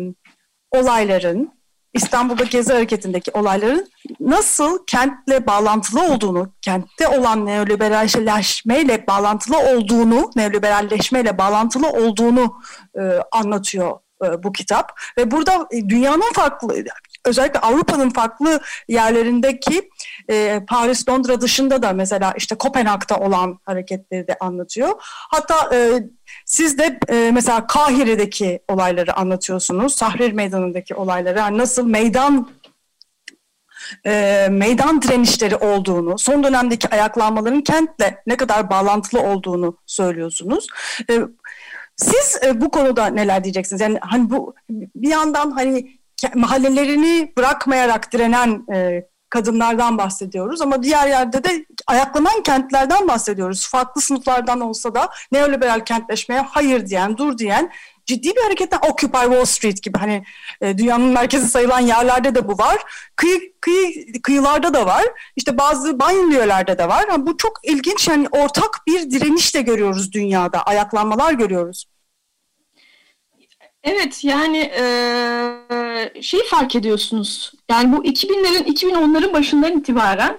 olayların, 0.71 1.53
İstanbul'da 1.95 2.45
Gezi 2.45 2.73
Hareketi'ndeki 2.73 3.31
olayların 3.31 3.89
nasıl 4.21 4.87
kentle 4.87 5.47
bağlantılı 5.47 6.03
olduğunu, 6.03 6.53
kentte 6.63 7.09
olan 7.09 7.47
neoliberalleşmeyle 7.47 9.07
bağlantılı 9.07 9.59
olduğunu, 9.59 10.31
neoliberalleşmeyle 10.37 11.39
bağlantılı 11.39 11.91
olduğunu 11.91 12.61
e, 12.99 13.01
anlatıyor 13.33 13.99
e, 14.25 14.43
bu 14.43 14.53
kitap. 14.53 15.01
Ve 15.19 15.31
burada 15.31 15.69
dünyanın 15.71 16.33
farklı, 16.33 16.85
özellikle 17.27 17.61
Avrupa'nın 17.61 18.11
farklı 18.11 18.61
yerlerindeki 18.89 19.91
e, 20.31 20.65
Paris, 20.69 21.09
Londra 21.09 21.41
dışında 21.41 21.83
da 21.83 21.93
mesela 21.93 22.35
işte 22.37 22.55
Kopenhag'da 22.55 23.17
olan 23.17 23.59
hareketleri 23.65 24.29
de 24.29 24.37
anlatıyor. 24.41 24.91
Hatta 25.05 25.77
e, 25.77 26.03
siz 26.47 26.79
de 26.79 27.01
e, 27.09 27.31
mesela 27.33 27.67
Kahire'deki 27.67 28.61
olayları 28.69 29.17
anlatıyorsunuz. 29.17 29.97
Tahrir 29.97 30.33
Meydanı'ndaki 30.33 30.95
olayları. 30.95 31.39
Yani 31.39 31.59
nasıl 31.59 31.87
meydan 31.87 32.51
e, 34.07 34.49
meydan 34.51 35.03
direnişleri 35.03 35.57
olduğunu, 35.57 36.19
son 36.19 36.45
dönemdeki 36.45 36.89
ayaklanmaların 36.89 37.61
kentle 37.61 38.23
ne 38.27 38.37
kadar 38.37 38.71
bağlantılı 38.71 39.21
olduğunu 39.21 39.77
söylüyorsunuz. 39.87 40.67
E, 41.11 41.21
siz 41.97 42.39
e, 42.45 42.61
bu 42.61 42.71
konuda 42.71 43.07
neler 43.07 43.45
diyeceksiniz? 43.45 43.81
Yani 43.81 43.99
hani 44.01 44.31
bu 44.31 44.55
bir 44.71 45.09
yandan 45.09 45.51
hani 45.51 46.01
mahallelerini 46.35 47.33
bırakmayarak 47.37 48.13
direnen 48.13 48.67
e, 48.75 49.05
kadınlardan 49.31 49.99
bahsediyoruz 49.99 50.61
ama 50.61 50.83
diğer 50.83 51.09
yerde 51.09 51.45
de 51.45 51.67
ayaklanan 51.87 52.43
kentlerden 52.43 53.09
bahsediyoruz. 53.09 53.69
Farklı 53.69 54.01
sınıflardan 54.01 54.61
olsa 54.61 54.95
da 54.95 55.09
neoliberal 55.33 55.85
kentleşmeye 55.85 56.41
hayır 56.41 56.87
diyen, 56.87 57.17
dur 57.17 57.39
diyen 57.39 57.73
ciddi 58.07 58.37
bir 58.37 58.43
hareketten 58.43 58.79
Occupy 58.91 59.19
Wall 59.19 59.45
Street 59.45 59.83
gibi 59.83 59.99
hani 59.99 60.25
e, 60.61 60.79
dünyanın 60.79 61.07
merkezi 61.13 61.49
sayılan 61.49 61.81
yerlerde 61.81 62.35
de 62.35 62.49
bu 62.49 62.59
var. 62.59 62.77
Kıyı, 63.17 63.53
kıyı, 63.61 64.23
kıyılarda 64.23 64.75
da 64.75 64.87
var. 64.87 65.05
İşte 65.37 65.59
bazı 65.59 66.01
banyolarda 66.01 66.79
da 66.79 66.89
var. 66.89 67.05
Yani 67.09 67.27
bu 67.27 67.37
çok 67.37 67.61
ilginç 67.63 68.09
yani 68.09 68.29
ortak 68.31 68.83
bir 68.87 69.11
direniş 69.11 69.55
de 69.55 69.63
görüyoruz 69.63 70.13
dünyada. 70.13 70.63
Ayaklanmalar 70.63 71.33
görüyoruz. 71.33 71.87
Evet 73.85 74.25
yani 74.25 74.59
e, 74.59 76.23
şeyi 76.23 76.43
fark 76.45 76.77
ediyorsunuz. 76.77 77.53
Yani 77.71 77.93
bu 77.97 78.05
2000'lerin 78.05 78.65
2010'ların 78.65 79.33
başından 79.33 79.79
itibaren 79.79 80.39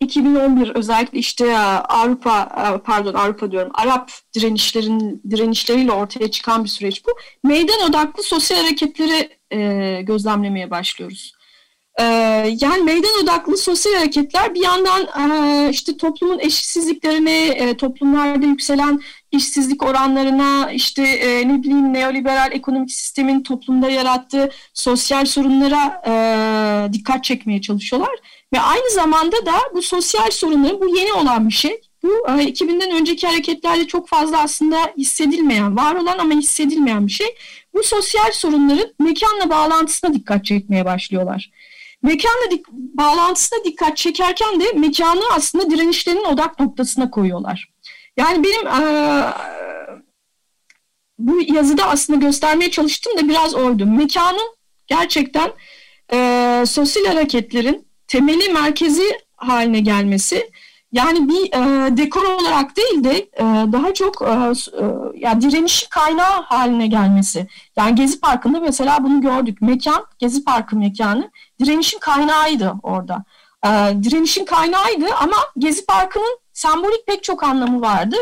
2011 0.00 0.68
özellikle 0.74 1.18
işte 1.18 1.58
Avrupa 1.58 2.48
pardon 2.84 3.14
Avrupa 3.14 3.50
diyorum 3.50 3.70
Arap 3.74 4.10
direnişlerin 4.34 5.22
direnişleriyle 5.30 5.92
ortaya 5.92 6.30
çıkan 6.30 6.64
bir 6.64 6.68
süreç 6.68 7.06
bu. 7.06 7.10
Meydan 7.44 7.90
odaklı 7.90 8.22
sosyal 8.22 8.58
hareketleri 8.58 9.38
e, 9.50 10.02
gözlemlemeye 10.02 10.70
başlıyoruz. 10.70 11.35
E, 12.00 12.04
yani 12.60 12.82
meydan 12.82 13.22
odaklı 13.22 13.56
sosyal 13.56 13.94
hareketler 13.94 14.54
bir 14.54 14.62
yandan 14.62 15.30
e, 15.30 15.70
işte 15.70 15.96
toplumun 15.96 16.38
eşitsizliklerini, 16.38 17.54
e, 17.56 17.76
toplumlarda 17.76 18.46
yükselen 18.46 19.00
işsizlik 19.32 19.82
oranlarına, 19.82 20.72
işte 20.72 21.02
e, 21.02 21.48
ne 21.48 21.62
bileyim 21.62 21.92
neoliberal 21.94 22.52
ekonomik 22.52 22.90
sistemin 22.90 23.42
toplumda 23.42 23.90
yarattığı 23.90 24.50
sosyal 24.74 25.24
sorunlara 25.24 26.02
dikkat 26.92 27.24
çekmeye 27.24 27.60
çalışıyorlar. 27.60 28.16
Ve 28.52 28.60
aynı 28.60 28.90
zamanda 28.90 29.46
da 29.46 29.52
bu 29.74 29.82
sosyal 29.82 30.30
sorunların, 30.30 30.80
bu 30.80 30.96
yeni 30.96 31.12
olan 31.12 31.48
bir 31.48 31.54
şey. 31.54 31.80
Bu 32.02 32.28
e, 32.28 32.32
2000'den 32.32 32.90
önceki 32.90 33.26
hareketlerde 33.26 33.86
çok 33.86 34.08
fazla 34.08 34.42
aslında 34.42 34.76
hissedilmeyen, 34.98 35.76
var 35.76 35.94
olan 35.94 36.18
ama 36.18 36.34
hissedilmeyen 36.34 37.06
bir 37.06 37.12
şey. 37.12 37.26
Bu 37.74 37.82
sosyal 37.82 38.32
sorunların 38.32 38.92
mekanla 39.00 39.50
bağlantısına 39.50 40.14
dikkat 40.14 40.44
çekmeye 40.44 40.84
başlıyorlar. 40.84 41.50
Mekanla 42.06 42.50
dik 42.50 42.68
bağlantısına 42.70 43.64
dikkat 43.64 43.96
çekerken 43.96 44.60
de 44.60 44.72
mekanı 44.72 45.20
aslında 45.32 45.70
direnişlerinin 45.70 46.24
odak 46.24 46.60
noktasına 46.60 47.10
koyuyorlar. 47.10 47.68
Yani 48.16 48.44
benim 48.44 48.66
e, 48.66 48.82
bu 51.18 51.40
yazıda 51.54 51.88
aslında 51.88 52.18
göstermeye 52.18 52.70
çalıştığım 52.70 53.18
da 53.18 53.28
biraz 53.28 53.54
oydu. 53.54 53.86
Mekanın 53.86 54.56
gerçekten 54.86 55.52
e, 56.12 56.64
sosyal 56.66 57.04
hareketlerin 57.06 57.86
temeli 58.08 58.52
merkezi 58.52 59.20
haline 59.36 59.80
gelmesi 59.80 60.50
yani 60.92 61.28
bir 61.28 61.52
e, 61.52 61.96
dekor 61.96 62.24
olarak 62.24 62.76
değil 62.76 63.04
de 63.04 63.16
e, 63.18 63.42
daha 63.72 63.94
çok 63.94 64.22
e, 64.22 64.26
e, 64.26 64.84
yani 65.14 65.40
direniş 65.40 65.86
kaynağı 65.90 66.42
haline 66.42 66.86
gelmesi. 66.86 67.46
Yani 67.76 67.94
Gezi 67.94 68.20
Parkı'nda 68.20 68.60
mesela 68.60 69.04
bunu 69.04 69.20
gördük. 69.20 69.62
Mekan, 69.62 70.06
Gezi 70.18 70.44
Parkı 70.44 70.76
mekanı 70.76 71.30
direnişin 71.60 71.98
kaynağıydı 71.98 72.74
orada. 72.82 73.24
E, 73.64 73.68
direnişin 74.02 74.44
kaynağıydı 74.44 75.06
ama 75.20 75.36
Gezi 75.58 75.86
Parkı'nın 75.86 76.38
sembolik 76.52 77.06
pek 77.06 77.24
çok 77.24 77.42
anlamı 77.42 77.80
vardı. 77.80 78.16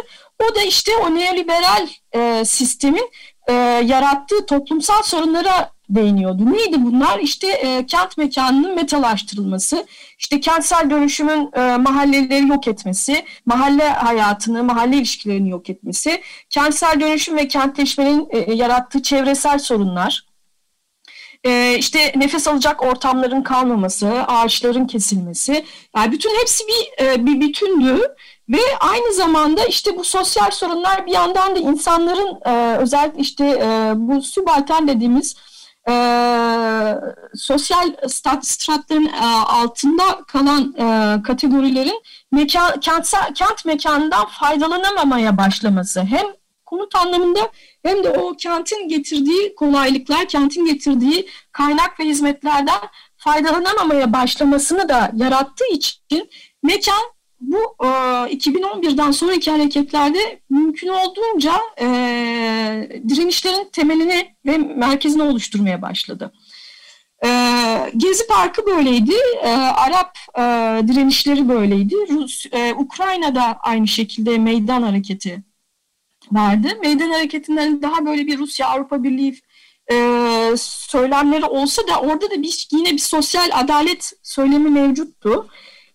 O 0.51 0.55
da 0.55 0.63
işte 0.63 0.93
o 0.97 1.15
neoliberal 1.15 1.89
e, 2.15 2.45
sistemin 2.45 3.11
e, 3.49 3.53
yarattığı 3.85 4.47
toplumsal 4.47 5.03
sorunlara 5.03 5.75
değiniyordu. 5.89 6.53
Neydi 6.53 6.85
bunlar? 6.85 7.19
İşte 7.19 7.47
e, 7.47 7.87
kent 7.87 8.19
mekanının 8.19 8.75
metalaştırılması, 8.75 9.87
işte 10.19 10.41
kentsel 10.41 10.91
dönüşümün 10.91 11.51
e, 11.57 11.77
mahalleleri 11.77 12.49
yok 12.49 12.69
etmesi, 12.69 13.25
mahalle 13.47 13.89
hayatını, 13.89 14.65
mahalle 14.65 14.97
ilişkilerini 14.97 15.51
yok 15.51 15.71
etmesi, 15.71 16.23
kentsel 16.51 17.01
dönüşüm 17.01 17.37
ve 17.37 17.49
kentleşmenin 17.49 18.29
e, 18.31 18.55
yarattığı 18.55 19.03
çevresel 19.03 19.59
sorunlar, 19.59 20.27
e, 21.45 21.77
işte 21.79 22.13
nefes 22.17 22.49
alacak 22.49 22.83
ortamların 22.83 23.43
kalmaması, 23.43 24.09
ağaçların 24.09 24.87
kesilmesi. 24.87 25.65
Yani 25.97 26.13
bütün 26.13 26.41
hepsi 26.41 26.65
bir, 26.69 27.05
e, 27.05 27.27
bir 27.27 27.41
bütündü. 27.41 28.15
Ve 28.49 28.61
aynı 28.81 29.15
zamanda 29.15 29.65
işte 29.65 29.97
bu 29.97 30.05
sosyal 30.05 30.51
sorunlar 30.51 31.07
bir 31.07 31.13
yandan 31.13 31.57
da 31.57 31.59
insanların 31.59 32.41
e, 32.47 32.77
özellikle 32.77 33.21
işte 33.21 33.47
e, 33.47 33.93
bu 33.97 34.23
subaltern 34.23 34.89
dediğimiz 34.89 35.37
e, 35.89 35.95
sosyal 37.35 37.93
stat, 38.09 38.47
stratların 38.47 39.07
e, 39.07 39.27
altında 39.47 40.03
kalan 40.27 40.75
e, 40.79 41.23
kategorilerin 41.23 42.03
mekan, 42.33 42.81
kentsel, 42.81 43.35
kent 43.35 43.65
mekanından 43.65 44.27
faydalanamamaya 44.27 45.39
başlaması. 45.39 46.01
Hem 46.01 46.27
konut 46.67 46.95
anlamında 46.95 47.51
hem 47.85 48.05
de 48.05 48.11
o 48.11 48.37
kentin 48.37 48.89
getirdiği 48.89 49.55
kolaylıklar, 49.55 50.29
kentin 50.29 50.67
getirdiği 50.67 51.29
kaynak 51.53 52.01
ve 52.01 52.05
hizmetlerden 52.05 52.81
faydalanamamaya 53.17 54.13
başlamasını 54.13 54.89
da 54.89 55.13
yarattığı 55.17 55.69
için 55.73 56.31
mekan 56.63 57.03
bu 57.41 57.77
e, 57.83 57.87
2011'den 57.87 59.11
sonraki 59.11 59.51
hareketlerde 59.51 60.41
mümkün 60.51 60.89
olduğunca 60.89 61.53
e, 61.81 61.87
direnişlerin 63.09 63.69
temelini 63.73 64.35
ve 64.47 64.59
merkezini 64.59 65.23
oluşturmaya 65.23 65.83
başladı. 65.83 66.33
E, 67.25 67.29
Gezi 67.97 68.27
Parkı 68.27 68.67
böyleydi, 68.67 69.15
e, 69.43 69.49
Arap 69.53 70.19
e, 70.39 70.43
direnişleri 70.89 71.49
böyleydi, 71.49 71.95
Rus, 72.11 72.47
e, 72.53 72.75
Ukrayna'da 72.75 73.59
aynı 73.63 73.89
şekilde 73.89 74.39
meydan 74.39 74.83
hareketi 74.83 75.43
vardı. 76.33 76.69
Meydan 76.81 77.11
hareketinden 77.11 77.83
daha 77.83 78.07
böyle 78.07 78.27
bir 78.27 78.39
Rusya-Avrupa 78.39 79.03
Birliği 79.03 79.41
e, 79.93 79.97
söylemleri 80.57 81.45
olsa 81.45 81.89
da 81.89 82.01
orada 82.01 82.31
da 82.31 82.43
bir, 82.43 82.69
yine 82.73 82.93
bir 82.93 82.99
sosyal 82.99 83.51
adalet 83.53 84.13
söylemi 84.23 84.71
mevcuttu. 84.71 85.49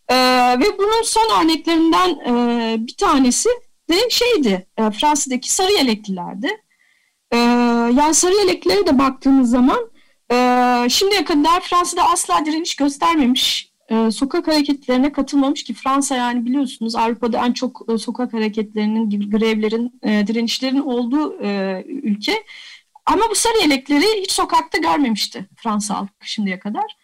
E, 0.08 0.16
ve 0.60 0.78
bunun 0.78 1.04
son 1.04 1.42
örneklerinden 1.44 2.10
e, 2.10 2.76
bir 2.80 2.98
tanesi 2.98 3.50
de 3.90 4.10
şeydi, 4.10 4.68
e, 4.78 4.92
Fransa'daki 4.92 5.54
sarı 5.54 5.72
yeleklilerdi. 5.72 6.64
E, 7.32 7.38
yani 7.98 8.14
sarı 8.14 8.36
yeleklilere 8.36 8.88
de 8.88 9.00
baktığımız 9.00 9.50
zaman 9.50 9.80
e, 10.32 10.36
şimdiye 10.90 11.24
kadar 11.26 11.62
Fransa'da 11.62 12.04
asla 12.04 12.46
direniş 12.46 12.76
göstermemiş, 12.76 13.69
e, 13.90 14.12
sokak 14.12 14.48
hareketlerine 14.48 15.12
katılmamış 15.12 15.64
ki 15.64 15.74
Fransa 15.74 16.16
yani 16.16 16.46
biliyorsunuz 16.46 16.96
Avrupa'da 16.96 17.46
en 17.46 17.54
çok 17.54 17.82
e, 17.94 17.98
sokak 17.98 18.34
hareketlerinin, 18.34 19.32
grevlerin, 19.32 20.00
e, 20.04 20.28
direnişlerin 20.28 20.80
olduğu 20.80 21.44
e, 21.44 21.84
ülke. 21.88 22.44
Ama 23.06 23.24
bu 23.30 23.36
sarı 23.36 23.58
yelekleri 23.62 24.22
hiç 24.22 24.32
sokakta 24.32 24.78
görmemişti 24.78 25.50
Fransa 25.56 25.96
halkı 25.96 26.12
şimdiye 26.22 26.60
kadar. 26.60 26.98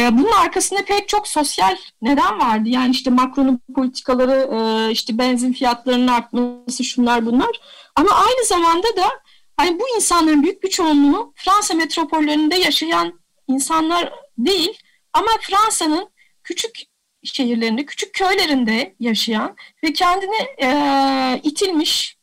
E, 0.00 0.18
bunun 0.18 0.32
arkasında 0.32 0.84
pek 0.84 1.08
çok 1.08 1.28
sosyal 1.28 1.76
neden 2.02 2.38
vardı. 2.38 2.68
Yani 2.68 2.90
işte 2.90 3.10
Macron'un 3.10 3.60
politikaları, 3.74 4.90
işte 4.92 5.18
benzin 5.18 5.52
fiyatlarının 5.52 6.08
artması, 6.08 6.84
şunlar 6.84 7.26
bunlar. 7.26 7.60
Ama 7.96 8.10
aynı 8.10 8.46
zamanda 8.46 8.96
da 8.96 9.08
hani 9.56 9.80
bu 9.80 9.84
insanların 9.96 10.42
büyük 10.42 10.62
bir 10.62 10.70
çoğunluğu 10.70 11.32
Fransa 11.36 11.74
metropollerinde 11.74 12.56
yaşayan 12.56 13.20
insanlar 13.48 14.12
değil 14.38 14.78
ama 15.12 15.28
Fransa'nın 15.40 16.13
küçük 16.44 16.82
şehirlerinde, 17.22 17.86
küçük 17.86 18.14
köylerinde 18.14 18.94
yaşayan 19.00 19.56
ve 19.84 19.92
kendini 19.92 20.46
e, 20.62 21.40
itilmiş, 21.42 22.16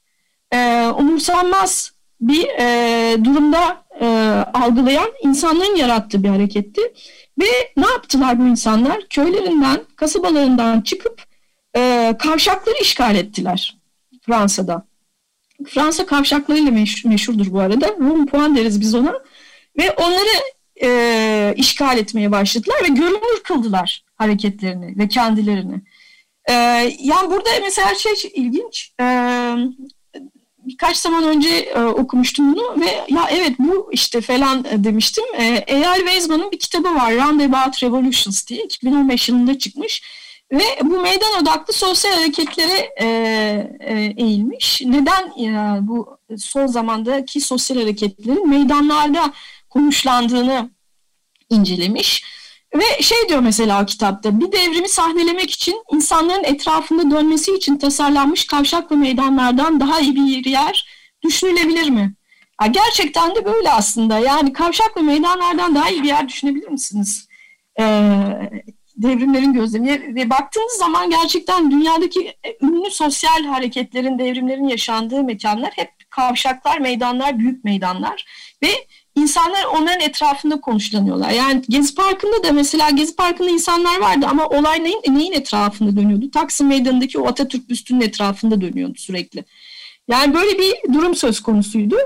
e, 0.54 0.88
umursanmaz 1.00 1.92
bir 2.22 2.48
e, 2.60 3.18
durumda 3.24 3.86
e, 4.02 4.06
algılayan 4.54 5.12
insanların 5.24 5.76
yarattığı 5.76 6.24
bir 6.24 6.30
hareketti. 6.30 6.82
Ve 7.40 7.74
ne 7.78 7.88
yaptılar 7.88 8.40
bu 8.40 8.48
insanlar? 8.48 9.08
Köylerinden, 9.10 9.82
kasabalarından 9.96 10.82
çıkıp 10.82 11.24
e, 11.76 12.14
kavşakları 12.20 12.76
işgal 12.82 13.16
ettiler 13.16 13.78
Fransa'da. 14.26 14.86
Fransa 15.68 16.06
kavşaklarıyla 16.06 16.72
meş, 16.72 17.06
meşhurdur 17.06 17.52
bu 17.52 17.60
arada. 17.60 17.88
Rum 17.88 18.26
puan 18.28 18.56
deriz 18.56 18.82
biz 18.82 18.96
ona. 18.96 19.14
Ve 19.78 19.92
onları 19.92 20.42
e, 20.84 21.54
işgal 21.58 21.98
etmeye 21.98 22.32
başladılar 22.32 22.84
ve 22.84 22.88
görünür 22.88 23.44
kıldılar 23.44 24.04
hareketlerini 24.22 24.98
ve 24.98 25.08
kendilerini. 25.08 25.82
E, 26.50 26.54
yani 27.00 27.32
burada 27.32 27.50
mesela 27.62 27.96
şey 27.96 28.32
ilginç. 28.34 28.94
E, 29.02 29.06
birkaç 30.58 30.98
zaman 30.98 31.24
önce 31.24 31.50
e, 31.50 31.80
okumuştum 31.80 32.56
bunu 32.56 32.82
ve 32.82 33.06
ya 33.10 33.28
evet 33.32 33.52
bu 33.60 33.90
işte 33.92 34.22
falan 34.22 34.66
demiştim. 34.84 35.24
E, 35.38 35.64
Eyal 35.68 35.98
Weizmann'ın 35.98 36.52
bir 36.52 36.60
kitabı 36.60 36.96
var 36.96 37.14
Roundabout 37.14 37.84
Revolutions 37.84 38.48
diye 38.48 38.64
2015 38.64 39.30
yılında 39.30 39.58
çıkmış. 39.58 40.04
Ve 40.52 40.64
bu 40.84 41.00
meydan 41.02 41.42
odaklı 41.42 41.74
sosyal 41.74 42.12
hareketlere 42.12 42.90
e, 43.02 43.06
e, 43.80 44.14
eğilmiş. 44.18 44.82
Neden 44.86 45.44
e, 45.44 45.78
bu 45.88 46.18
son 46.38 46.68
zamandaki 46.68 47.42
sosyal 47.42 47.78
hareketlerin 47.78 48.50
meydanlarda 48.50 49.34
konuşlandığını 49.70 50.70
incelemiş. 51.50 52.24
Ve 52.76 53.04
şey 53.04 53.18
diyor 53.30 53.40
mesela 53.40 53.84
o 53.84 53.86
kitapta, 53.86 54.40
bir 54.40 54.52
devrimi 54.52 54.90
sahnelemek 54.90 55.52
için 55.52 55.84
insanların 55.94 56.44
etrafında 56.44 57.16
dönmesi 57.16 57.56
için 57.56 57.78
tasarlanmış 57.78 58.48
kavşak 58.48 58.92
ve 58.92 58.96
meydanlardan 58.96 59.80
daha 59.80 60.00
iyi 60.00 60.16
bir 60.16 60.46
yer 60.46 60.88
düşünülebilir 61.24 61.90
mi? 61.90 62.14
Ya 62.62 62.68
gerçekten 62.68 63.36
de 63.36 63.46
böyle 63.46 63.72
aslında. 63.72 64.20
Yani 64.20 64.54
kavşak 64.54 64.98
ve 64.98 65.02
meydanlardan 65.02 65.76
daha 65.76 65.90
iyi 65.90 66.04
bir 66.04 66.08
yer 66.08 66.30
düşünebilir 66.30 66.68
misiniz? 66.70 67.28
Ee, 67.80 67.84
devrimlerin 68.98 69.54
gözlemi. 69.54 70.16
Ve 70.16 70.30
baktığınız 70.30 70.72
zaman 70.72 71.10
gerçekten 71.10 71.72
dünyadaki 71.72 72.34
ünlü 72.62 72.92
sosyal 72.92 73.46
hareketlerin, 73.46 74.20
devrimlerin 74.20 74.68
yaşandığı 74.68 75.24
mekanlar 75.24 75.72
hep 75.76 75.90
kavşaklar, 76.10 76.78
meydanlar, 76.78 77.40
büyük 77.40 77.64
meydanlar. 77.64 78.26
Ve 78.64 78.70
insanlar 79.16 79.66
onların 79.66 80.00
etrafında 80.00 80.62
konuşlanıyorlar. 80.62 81.30
Yani 81.30 81.62
Gezi 81.70 81.96
Parkı'nda 81.96 82.44
da 82.44 82.52
mesela 82.52 82.90
Gezi 82.90 83.16
Parkı'nda 83.16 83.50
insanlar 83.50 84.00
vardı 84.00 84.26
ama 84.30 84.48
olay 84.48 84.84
neyin, 84.84 85.02
neyin 85.08 85.34
etrafında 85.34 85.96
dönüyordu? 85.96 86.32
Taksim 86.32 86.68
Meydanı'ndaki 86.68 87.20
o 87.20 87.28
Atatürk 87.28 87.70
büstünün 87.70 88.02
etrafında 88.02 88.62
dönüyordu 88.62 88.98
sürekli. 88.98 89.46
Yani 90.08 90.34
böyle 90.34 90.60
bir 90.60 90.94
durum 90.94 91.16
söz 91.16 91.40
konusuydu. 91.40 91.98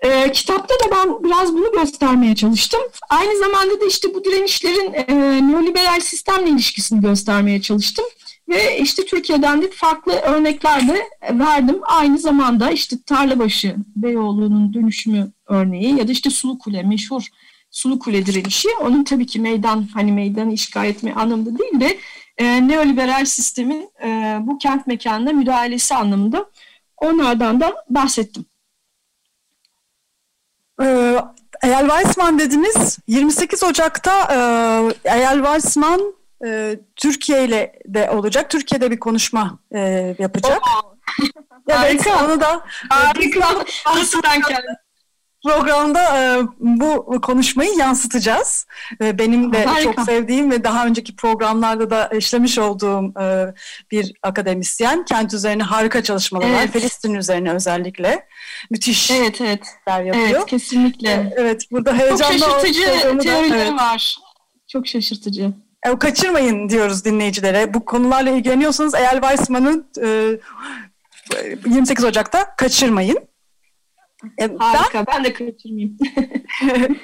Ee, 0.00 0.32
kitapta 0.32 0.74
da 0.74 0.90
ben 0.90 1.24
biraz 1.24 1.52
bunu 1.52 1.72
göstermeye 1.72 2.34
çalıştım. 2.34 2.80
Aynı 3.10 3.38
zamanda 3.38 3.80
da 3.80 3.86
işte 3.86 4.14
bu 4.14 4.24
direnişlerin 4.24 4.92
e, 4.92 5.14
neoliberal 5.52 6.00
sistemle 6.00 6.50
ilişkisini 6.50 7.00
göstermeye 7.00 7.62
çalıştım. 7.62 8.04
Ve 8.48 8.78
işte 8.78 9.04
Türkiye'den 9.04 9.62
de 9.62 9.70
farklı 9.70 10.12
örnekler 10.12 10.88
de 10.88 11.02
verdim. 11.38 11.78
Aynı 11.82 12.18
zamanda 12.18 12.70
işte 12.70 12.96
Tarlabaşı 13.06 13.76
Beyoğlu'nun 13.96 14.74
dönüşümü 14.74 15.32
örneği 15.46 15.98
ya 15.98 16.08
da 16.08 16.12
işte 16.12 16.30
Sulu 16.30 16.58
Kule 16.58 16.82
meşhur 16.82 17.22
Sulu 17.70 17.98
Kule 17.98 18.26
direnişi. 18.26 18.68
Onun 18.80 19.04
tabii 19.04 19.26
ki 19.26 19.40
meydan 19.40 19.88
hani 19.94 20.12
meydanı 20.12 20.52
işgal 20.52 20.86
etme 20.86 21.14
anlamında 21.14 21.58
değil 21.58 21.80
de 21.80 21.98
e, 22.38 22.68
neoliberal 22.68 23.24
sistemin 23.24 23.90
e, 24.04 24.38
bu 24.40 24.58
kent 24.58 24.86
mekanına 24.86 25.32
müdahalesi 25.32 25.94
anlamında 25.94 26.50
onlardan 26.96 27.60
da 27.60 27.74
bahsettim. 27.90 28.46
Ee, 30.82 31.18
Eyal 31.62 31.88
Weissman 31.88 32.38
dediniz. 32.38 32.98
28 33.06 33.62
Ocak'ta 33.62 34.22
e, 35.04 35.10
Eyal 35.16 35.36
Weissman 35.36 36.14
e, 36.46 36.80
Türkiye 36.96 37.44
ile 37.44 37.72
de 37.86 38.10
olacak. 38.10 38.50
Türkiye'de 38.50 38.90
bir 38.90 38.98
konuşma 38.98 39.58
e, 39.74 39.80
yapacak. 40.18 40.58
evet, 41.68 42.06
Harika. 42.06 42.24
onu 42.24 42.40
da 42.40 42.64
Harika. 42.88 43.64
Nasıl 43.94 44.22
denk 44.22 44.48
geldin? 44.48 44.76
programda 45.46 46.18
e, 46.18 46.42
bu 46.58 47.20
konuşmayı 47.20 47.70
yansıtacağız. 47.78 48.66
E, 49.02 49.18
benim 49.18 49.52
de 49.52 49.64
Harika. 49.64 49.82
çok 49.82 50.04
sevdiğim 50.04 50.50
ve 50.50 50.64
daha 50.64 50.86
önceki 50.86 51.16
programlarda 51.16 51.90
da 51.90 52.08
işlemiş 52.08 52.58
olduğum 52.58 53.20
e, 53.20 53.54
bir 53.90 54.12
akademisyen. 54.22 55.04
Kent 55.04 55.34
üzerine 55.34 55.62
harika 55.62 56.02
çalışmalar 56.02 56.52
var. 56.52 56.58
Evet. 56.58 56.70
Filistin 56.70 57.14
üzerine 57.14 57.52
özellikle. 57.52 58.26
Müthiş 58.70 59.10
Evet 59.10 59.40
evet. 59.40 59.66
yapıyor. 59.86 60.16
Evet 60.16 60.46
kesinlikle. 60.46 61.34
Evet, 61.36 61.62
burada 61.70 61.90
Çok 61.90 62.00
heyecanla 62.00 62.38
şaşırtıcı 62.38 62.82
olduğunu 62.82 63.18
da- 63.18 63.22
teorileri 63.22 63.58
evet. 63.58 63.72
var. 63.72 64.16
Çok 64.68 64.86
şaşırtıcı. 64.86 65.52
E, 65.86 65.98
kaçırmayın 65.98 66.68
diyoruz 66.68 67.04
dinleyicilere. 67.04 67.74
Bu 67.74 67.84
konularla 67.84 68.30
ilgileniyorsanız 68.30 68.94
Eyal 68.94 69.20
Weissman'ın 69.20 69.86
e, 70.02 70.38
28 71.66 72.04
Ocak'ta 72.04 72.56
kaçırmayın. 72.56 73.18
E, 74.40 74.50
ben 74.50 74.56
Harika. 74.56 75.06
Ben 75.06 75.24
de 75.24 75.32
kaçırmayayım. 75.32 75.98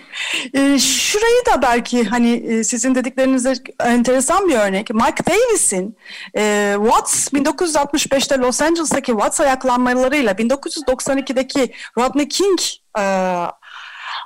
e, 0.54 0.78
şurayı 0.78 1.46
da 1.46 1.62
belki 1.62 2.04
hani 2.04 2.32
e, 2.32 2.64
sizin 2.64 2.94
dediklerinize 2.94 3.54
enteresan 3.80 4.48
bir 4.48 4.54
örnek. 4.54 4.94
Mike 4.94 5.26
Davis'in 5.26 5.96
e, 6.36 6.74
Watts 6.76 7.28
1965'te 7.28 8.38
Los 8.38 8.62
Angeles'taki 8.62 9.12
Watts 9.12 9.40
ayaklanmalarıyla 9.40 10.32
1992'deki 10.32 11.72
Rodney 11.98 12.28
King 12.28 12.60
e, 12.98 13.02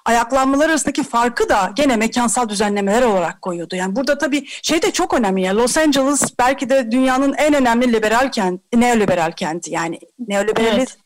ayaklanmalar 0.06 0.68
arasındaki 0.68 1.02
farkı 1.02 1.48
da 1.48 1.72
gene 1.76 1.96
mekansal 1.96 2.48
düzenlemeler 2.48 3.02
olarak 3.02 3.42
koyuyordu. 3.42 3.76
Yani 3.76 3.96
burada 3.96 4.18
tabii 4.18 4.46
şey 4.46 4.82
de 4.82 4.90
çok 4.90 5.14
önemli. 5.14 5.42
Yani 5.42 5.56
Los 5.56 5.76
Angeles 5.76 6.22
belki 6.38 6.70
de 6.70 6.90
dünyanın 6.90 7.32
en 7.32 7.54
önemli 7.54 7.92
liberal 7.92 8.30
kent, 8.32 8.60
neoliberal 8.74 9.32
kenti. 9.32 9.70
Yani 9.70 9.98
neoliberalizm 10.18 10.78
Evet. 10.78 10.96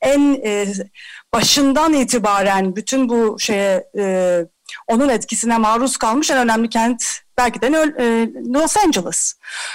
en 0.00 0.40
e, 0.44 0.66
başından 1.34 1.94
itibaren 1.94 2.76
bütün 2.76 3.08
bu 3.08 3.36
şeye 3.38 3.84
e, 3.98 4.44
onun 4.86 5.08
etkisine 5.08 5.58
maruz 5.58 5.96
kalmış 5.96 6.30
en 6.30 6.38
önemli 6.38 6.68
kent 6.68 7.04
belki 7.38 7.60
de 7.60 7.66
e, 7.66 8.28
Los 8.54 8.76
Angeles. 8.76 9.34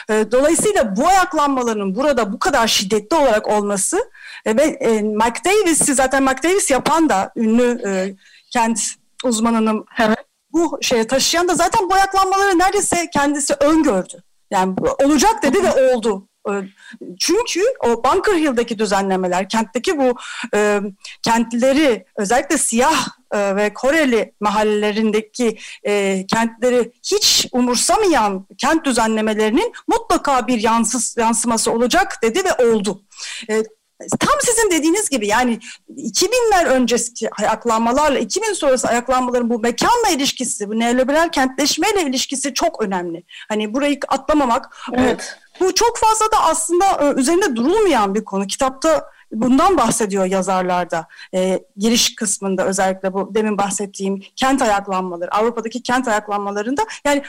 E, 0.10 0.32
dolayısıyla 0.32 0.96
bu 0.96 1.08
ayaklanmaların 1.08 1.96
burada 1.96 2.34
bu 2.34 2.40
kadar 2.40 2.68
şiddetli 2.68 3.18
olarak 3.18 3.48
olması 3.48 4.10
e, 4.46 4.58
ve 4.58 4.64
e, 4.64 5.02
Mike 5.02 5.42
Davis'i 5.46 5.94
zaten 5.94 6.24
Mike 6.24 6.44
Davis 6.44 6.72
yapan 6.72 7.10
da 7.10 7.32
ünlü 7.36 7.82
kent 8.54 8.96
uzmanının 9.24 9.86
Evet. 10.00 10.18
bu 10.54 10.78
şeye 10.82 11.08
taşıyan 11.08 11.48
da 11.48 11.56
zaten 11.56 11.90
bu 11.90 11.94
ayaklanmaları 11.94 12.60
neredeyse 12.60 13.10
kendisi 13.14 13.54
öngördü. 13.54 14.24
Yani 14.52 14.76
olacak 15.04 15.44
dedi 15.44 15.64
ve 15.64 15.94
oldu. 15.94 16.28
E, 16.50 16.52
Çünkü 17.20 17.62
o 17.86 18.04
Bunker 18.04 18.34
Hill'deki 18.36 18.80
düzenlemeler, 18.80 19.50
kentteki 19.50 19.98
bu 19.98 20.14
e, 20.56 20.80
kentleri 21.22 22.06
özellikle 22.18 22.58
siyah 22.58 23.08
e, 23.34 23.56
ve 23.56 23.74
Koreli 23.74 24.34
mahallelerindeki 24.40 25.58
e, 25.84 26.26
kentleri 26.28 26.92
hiç 27.04 27.48
umursamayan 27.52 28.48
kent 28.58 28.86
düzenlemelerinin 28.86 29.74
mutlaka 29.88 30.48
bir 30.48 30.64
yansız, 30.64 31.18
yansıması 31.18 31.72
olacak 31.72 32.20
dedi 32.24 32.42
ve 32.46 32.66
oldu. 32.66 33.02
E, 33.50 33.64
tam 34.20 34.40
sizin 34.42 34.72
dediğiniz 34.72 35.10
gibi 35.10 35.28
yani 35.28 35.60
2000'ler 35.98 36.66
öncesi 36.66 37.30
ayaklanmalarla 37.40 38.20
2000 38.20 38.54
sonrası 38.54 38.88
ayaklanmaların 38.88 39.50
bu 39.50 39.60
mekanla 39.60 40.10
ilişkisi, 40.10 40.70
bu 40.70 40.80
neoliberal 40.80 41.30
kentleşmeyle 41.30 42.02
ilişkisi 42.02 42.54
çok 42.54 42.84
önemli. 42.84 43.24
Hani 43.50 43.74
burayı 43.74 44.00
atlamamak. 44.08 44.78
Evet. 44.94 45.38
Bu 45.60 45.76
çok 45.76 45.98
fazla 45.98 46.32
da 46.32 46.44
aslında 46.44 46.86
e, 46.86 47.20
üzerinde 47.20 47.56
durulmayan 47.56 48.16
bir 48.16 48.26
konu. 48.26 48.48
Kitapta 48.48 49.10
bundan 49.32 49.78
bahsediyor 49.78 50.26
yazarlarda. 50.26 51.08
E, 51.34 51.64
giriş 51.78 52.16
kısmında 52.16 52.66
özellikle 52.66 53.14
bu 53.14 53.36
demin 53.36 53.58
bahsettiğim 53.58 54.24
kent 54.36 54.62
ayaklanmaları, 54.62 55.36
Avrupa'daki 55.36 55.84
kent 55.84 56.08
ayaklanmalarında 56.08 56.82
yani 57.06 57.24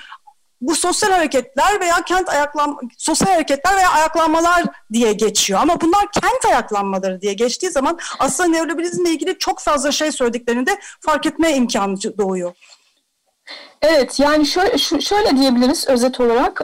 bu 0.66 0.76
sosyal 0.76 1.10
hareketler 1.10 1.80
veya 1.80 2.02
kent 2.02 2.28
ayaklan 2.28 2.78
sosyal 2.98 3.28
hareketler 3.28 3.76
veya 3.76 3.90
ayaklanmalar 3.90 4.64
diye 4.92 5.12
geçiyor. 5.12 5.60
Ama 5.60 5.80
bunlar 5.80 6.06
kent 6.12 6.44
ayaklanmaları 6.44 7.20
diye 7.20 7.32
geçtiği 7.32 7.70
zaman 7.70 7.98
aslında 8.18 8.48
neoliberalizmle 8.48 9.10
ilgili 9.10 9.38
çok 9.38 9.60
fazla 9.60 9.92
şey 9.92 10.12
söylediklerini 10.12 10.66
de 10.66 10.78
fark 11.00 11.26
etme 11.26 11.54
imkanı 11.54 12.18
doğuyor. 12.18 12.54
Evet 13.82 14.20
yani 14.20 14.46
şöyle, 14.46 14.78
şöyle 14.78 15.36
diyebiliriz 15.36 15.88
özet 15.88 16.20
olarak 16.20 16.60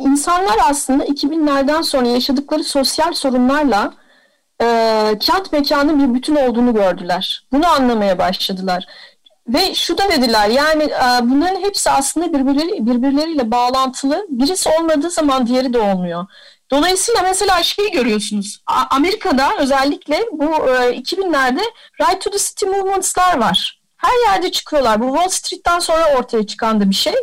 insanlar 0.00 0.56
aslında 0.64 1.04
2000'lerden 1.04 1.82
sonra 1.82 2.08
yaşadıkları 2.08 2.64
sosyal 2.64 3.12
sorunlarla 3.12 3.94
eee, 4.60 5.18
kent 5.20 5.52
mekanın 5.52 6.08
bir 6.08 6.14
bütün 6.14 6.36
olduğunu 6.36 6.74
gördüler. 6.74 7.46
Bunu 7.52 7.66
anlamaya 7.66 8.18
başladılar. 8.18 8.86
Ve 9.48 9.74
şu 9.74 9.98
da 9.98 10.08
dediler 10.10 10.48
yani 10.48 10.84
eee, 10.84 11.20
bunların 11.22 11.60
hepsi 11.60 11.90
aslında 11.90 12.32
birbirleri, 12.32 12.86
birbirleriyle 12.86 13.50
bağlantılı. 13.50 14.26
Birisi 14.28 14.70
olmadığı 14.80 15.10
zaman 15.10 15.46
diğeri 15.46 15.72
de 15.72 15.78
olmuyor. 15.78 16.26
Dolayısıyla 16.70 17.22
mesela 17.22 17.62
şeyi 17.62 17.90
görüyorsunuz. 17.90 18.58
Amerika'da 18.90 19.50
özellikle 19.58 20.24
bu 20.32 20.44
eee, 20.44 21.00
2000'lerde 21.00 21.60
Right 22.00 22.20
to 22.20 22.30
the 22.30 22.38
City 22.38 22.66
Movements'lar 22.66 23.38
var. 23.38 23.80
Her 23.96 24.32
yerde 24.32 24.52
çıkıyorlar. 24.52 25.00
Bu 25.00 25.06
Wall 25.14 25.28
Street'ten 25.28 25.78
sonra 25.78 26.16
ortaya 26.18 26.46
çıkan 26.46 26.80
da 26.80 26.90
bir 26.90 26.94
şey. 26.94 27.14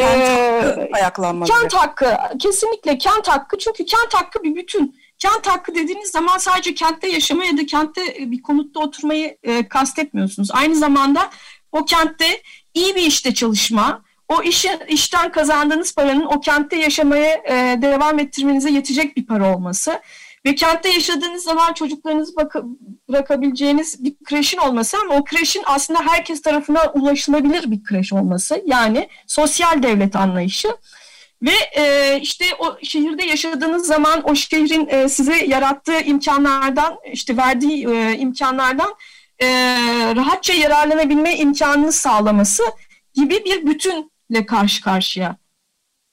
Ee, 0.00 0.88
Ayaklanmaları. 0.92 1.58
Kent 1.58 1.74
hakkı, 1.74 2.16
kesinlikle 2.38 2.98
kent 2.98 3.28
hakkı. 3.28 3.58
Çünkü 3.58 3.84
kent 3.84 4.14
hakkı 4.14 4.42
bir 4.42 4.56
bütün. 4.56 4.97
Kent 5.18 5.46
hakkı 5.46 5.74
dediğiniz 5.74 6.10
zaman 6.10 6.38
sadece 6.38 6.74
kentte 6.74 7.08
yaşama 7.08 7.44
ya 7.44 7.56
da 7.56 7.66
kentte 7.66 8.30
bir 8.30 8.42
konutta 8.42 8.80
oturmayı 8.80 9.38
e, 9.42 9.68
kastetmiyorsunuz. 9.68 10.50
Aynı 10.52 10.74
zamanda 10.74 11.30
o 11.72 11.84
kentte 11.84 12.42
iyi 12.74 12.94
bir 12.94 13.02
işte 13.02 13.34
çalışma, 13.34 14.02
o 14.28 14.42
işi, 14.42 14.78
işten 14.88 15.32
kazandığınız 15.32 15.94
paranın 15.94 16.26
o 16.26 16.40
kentte 16.40 16.76
yaşamaya 16.76 17.34
e, 17.34 17.82
devam 17.82 18.18
ettirmenize 18.18 18.70
yetecek 18.70 19.16
bir 19.16 19.26
para 19.26 19.56
olması 19.56 20.00
ve 20.46 20.54
kentte 20.54 20.88
yaşadığınız 20.88 21.42
zaman 21.42 21.72
çocuklarınızı 21.72 22.32
baka- 22.36 22.64
bırakabileceğiniz 23.08 24.04
bir 24.04 24.14
kreşin 24.24 24.58
olması 24.58 24.96
ama 24.98 25.14
o 25.14 25.24
kreşin 25.24 25.62
aslında 25.66 26.00
herkes 26.00 26.42
tarafından 26.42 26.98
ulaşılabilir 26.98 27.70
bir 27.70 27.84
kreş 27.84 28.12
olması 28.12 28.62
yani 28.66 29.08
sosyal 29.26 29.82
devlet 29.82 30.16
anlayışı. 30.16 30.68
Ve 31.42 31.54
e, 31.76 32.18
işte 32.20 32.44
o 32.58 32.78
şehirde 32.82 33.24
yaşadığınız 33.24 33.86
zaman 33.86 34.30
o 34.30 34.34
şehrin 34.34 34.86
e, 34.88 35.08
size 35.08 35.36
yarattığı 35.36 36.00
imkanlardan, 36.00 36.96
işte 37.12 37.36
verdiği 37.36 37.88
e, 37.88 38.18
imkanlardan 38.18 38.94
e, 39.38 39.46
rahatça 40.16 40.52
yararlanabilme 40.52 41.36
imkanını 41.36 41.92
sağlaması 41.92 42.62
gibi 43.14 43.44
bir 43.44 43.66
bütünle 43.66 44.46
karşı 44.46 44.82
karşıya 44.82 45.36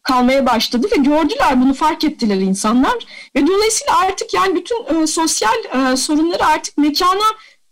kalmaya 0.05 0.45
başladı 0.45 0.87
ve 0.91 1.01
gördüler 1.01 1.61
bunu 1.61 1.73
fark 1.73 2.03
ettiler 2.03 2.35
insanlar 2.35 2.95
ve 3.35 3.47
dolayısıyla 3.47 3.99
artık 3.99 4.33
yani 4.33 4.55
bütün 4.55 5.01
e, 5.01 5.07
sosyal 5.07 5.55
e, 5.93 5.97
sorunları 5.97 6.45
artık 6.45 6.77
mekana 6.77 7.25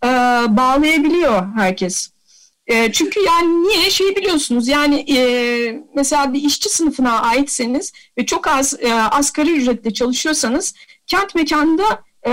e, 0.04 0.08
bağlayabiliyor 0.58 1.48
herkes. 1.56 2.13
E, 2.68 2.92
çünkü 2.92 3.20
yani 3.20 3.64
niye 3.68 3.90
şey 3.90 4.16
biliyorsunuz 4.16 4.68
yani 4.68 5.18
e, 5.18 5.84
mesela 5.96 6.34
bir 6.34 6.44
işçi 6.44 6.70
sınıfına 6.70 7.22
aitseniz 7.22 7.94
ve 8.18 8.26
çok 8.26 8.48
az 8.48 8.78
e, 8.82 8.94
asgari 8.94 9.52
ücretle 9.52 9.94
çalışıyorsanız 9.94 10.74
kent 11.08 11.36
mekanında 11.36 12.04
e, 12.24 12.32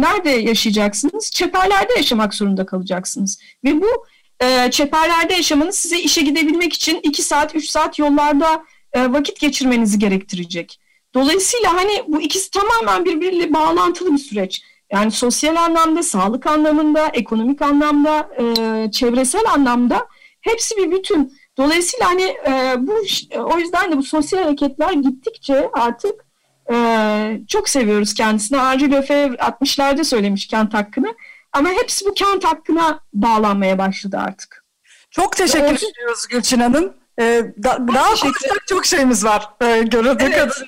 nerede 0.00 0.30
yaşayacaksınız? 0.30 1.30
Çeperlerde 1.30 1.92
yaşamak 1.96 2.34
zorunda 2.34 2.66
kalacaksınız. 2.66 3.40
Ve 3.64 3.80
bu 3.80 4.06
e, 4.40 4.70
çeperlerde 4.70 5.34
yaşamanız 5.34 5.76
size 5.76 6.00
işe 6.00 6.22
gidebilmek 6.22 6.72
için 6.72 7.00
2 7.02 7.22
saat 7.22 7.54
3 7.54 7.70
saat 7.70 7.98
yollarda 7.98 8.64
e, 8.92 9.12
vakit 9.12 9.40
geçirmenizi 9.40 9.98
gerektirecek. 9.98 10.80
Dolayısıyla 11.14 11.74
hani 11.74 12.04
bu 12.08 12.20
ikisi 12.20 12.50
tamamen 12.50 13.04
birbiriyle 13.04 13.52
bağlantılı 13.52 14.12
bir 14.12 14.18
süreç. 14.18 14.62
Yani 14.92 15.10
sosyal 15.10 15.56
anlamda, 15.56 16.02
sağlık 16.02 16.46
anlamında, 16.46 17.06
ekonomik 17.08 17.62
anlamda, 17.62 18.28
e, 18.38 18.90
çevresel 18.90 19.44
anlamda 19.54 20.06
hepsi 20.40 20.76
bir 20.76 20.90
bütün. 20.90 21.38
Dolayısıyla 21.56 22.06
hani 22.06 22.22
e, 22.22 22.74
bu 22.78 22.94
o 23.34 23.58
yüzden 23.58 23.92
de 23.92 23.96
bu 23.96 24.02
sosyal 24.02 24.42
hareketler 24.42 24.92
gittikçe 24.92 25.70
artık 25.72 26.26
e, 26.72 27.40
çok 27.48 27.68
seviyoruz 27.68 28.14
kendisini. 28.14 28.58
Henri 28.58 28.90
Lefebvre 28.92 29.36
60'larda 29.36 30.04
söylemiş 30.04 30.46
kent 30.46 30.74
hakkını. 30.74 31.14
Ama 31.52 31.68
hepsi 31.68 32.06
bu 32.06 32.14
kent 32.14 32.44
hakkına 32.44 33.00
bağlanmaya 33.12 33.78
başladı 33.78 34.16
artık. 34.20 34.64
Çok 35.10 35.36
teşekkür 35.36 35.64
Evet. 35.64 35.82
ediyoruz 35.82 36.26
Gülçin 36.30 36.60
Hanım. 36.60 36.94
Ee, 37.20 37.42
da- 37.64 37.78
daha 37.94 38.14
konuşacak 38.14 38.66
çok 38.68 38.86
şeyimiz 38.86 39.24
var 39.24 39.48
e, 39.60 39.82
görüldüğü 39.82 40.24
Evet. 40.24 40.34
kadarıyla. 40.38 40.66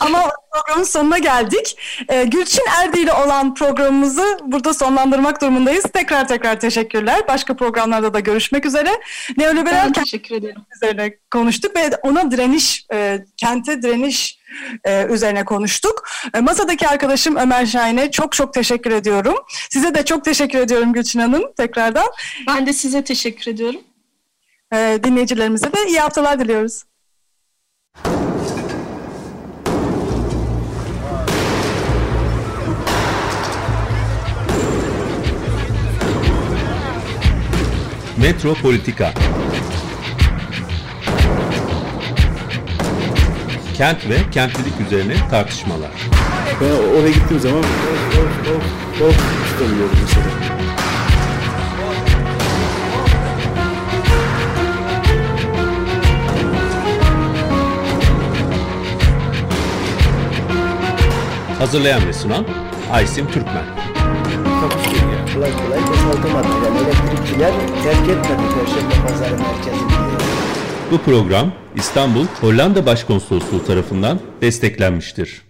Ama 0.00 0.30
programın 0.52 0.84
sonuna 0.84 1.18
geldik. 1.18 1.76
Ee, 2.08 2.24
Gülçin 2.24 2.62
Erdi 2.80 3.00
ile 3.00 3.12
olan 3.12 3.54
programımızı 3.54 4.38
burada 4.46 4.74
sonlandırmak 4.74 5.40
durumundayız. 5.42 5.84
Tekrar 5.92 6.28
tekrar 6.28 6.60
teşekkürler. 6.60 7.20
Başka 7.28 7.56
programlarda 7.56 8.14
da 8.14 8.20
görüşmek 8.20 8.66
üzere. 8.66 9.00
Neoliberal 9.36 9.92
teşekkür 9.92 10.34
ederim. 10.34 10.56
üzerine 10.76 11.16
konuştuk 11.30 11.76
ve 11.76 11.90
ona 12.02 12.30
direniş, 12.30 12.86
e, 12.92 13.24
kente 13.36 13.82
direniş 13.82 14.38
e, 14.84 15.06
üzerine 15.06 15.44
konuştuk. 15.44 16.08
E, 16.34 16.40
masadaki 16.40 16.88
arkadaşım 16.88 17.36
Ömer 17.36 17.66
Şahin'e 17.66 18.10
çok 18.10 18.32
çok 18.32 18.54
teşekkür 18.54 18.90
ediyorum. 18.90 19.34
Size 19.70 19.94
de 19.94 20.04
çok 20.04 20.24
teşekkür 20.24 20.58
ediyorum 20.58 20.92
Gülçin 20.92 21.20
Hanım 21.20 21.42
tekrardan. 21.56 22.06
Ben 22.48 22.66
de 22.66 22.72
size 22.72 23.04
teşekkür 23.04 23.50
ediyorum. 23.50 23.80
E, 24.72 25.00
dinleyicilerimize 25.04 25.72
de 25.72 25.88
iyi 25.88 26.00
haftalar 26.00 26.38
diliyoruz. 26.38 26.84
Metropolitika 38.16 39.12
Kent 43.76 44.08
ve 44.08 44.30
kentlilik 44.30 44.80
üzerine 44.86 45.28
tartışmalar. 45.30 45.90
Ben 46.60 46.98
oraya 47.00 47.10
gittiğim 47.10 47.40
zaman 47.40 47.58
of 47.58 48.48
of 48.48 49.02
of 49.02 49.16
of 49.82 50.00
mesela. 50.02 50.81
Hazırlayan 61.62 62.06
ve 62.06 62.12
sunan 62.12 62.46
Aysim 62.92 63.26
Türkmen. 63.26 63.64
Kolay 65.34 65.52
kolay 65.52 65.80
boşaltamadı. 65.82 66.48
Yani 66.64 66.78
elektrikçiler 66.78 67.52
terk 67.82 68.08
etmedi 68.08 68.42
Perşembe 68.54 69.08
Pazarı 69.08 69.30
merkezini. 69.30 69.92
Bu 70.90 70.98
program 70.98 71.52
İstanbul 71.74 72.26
Hollanda 72.40 72.86
Başkonsolosluğu 72.86 73.64
tarafından 73.64 74.20
desteklenmiştir. 74.40 75.42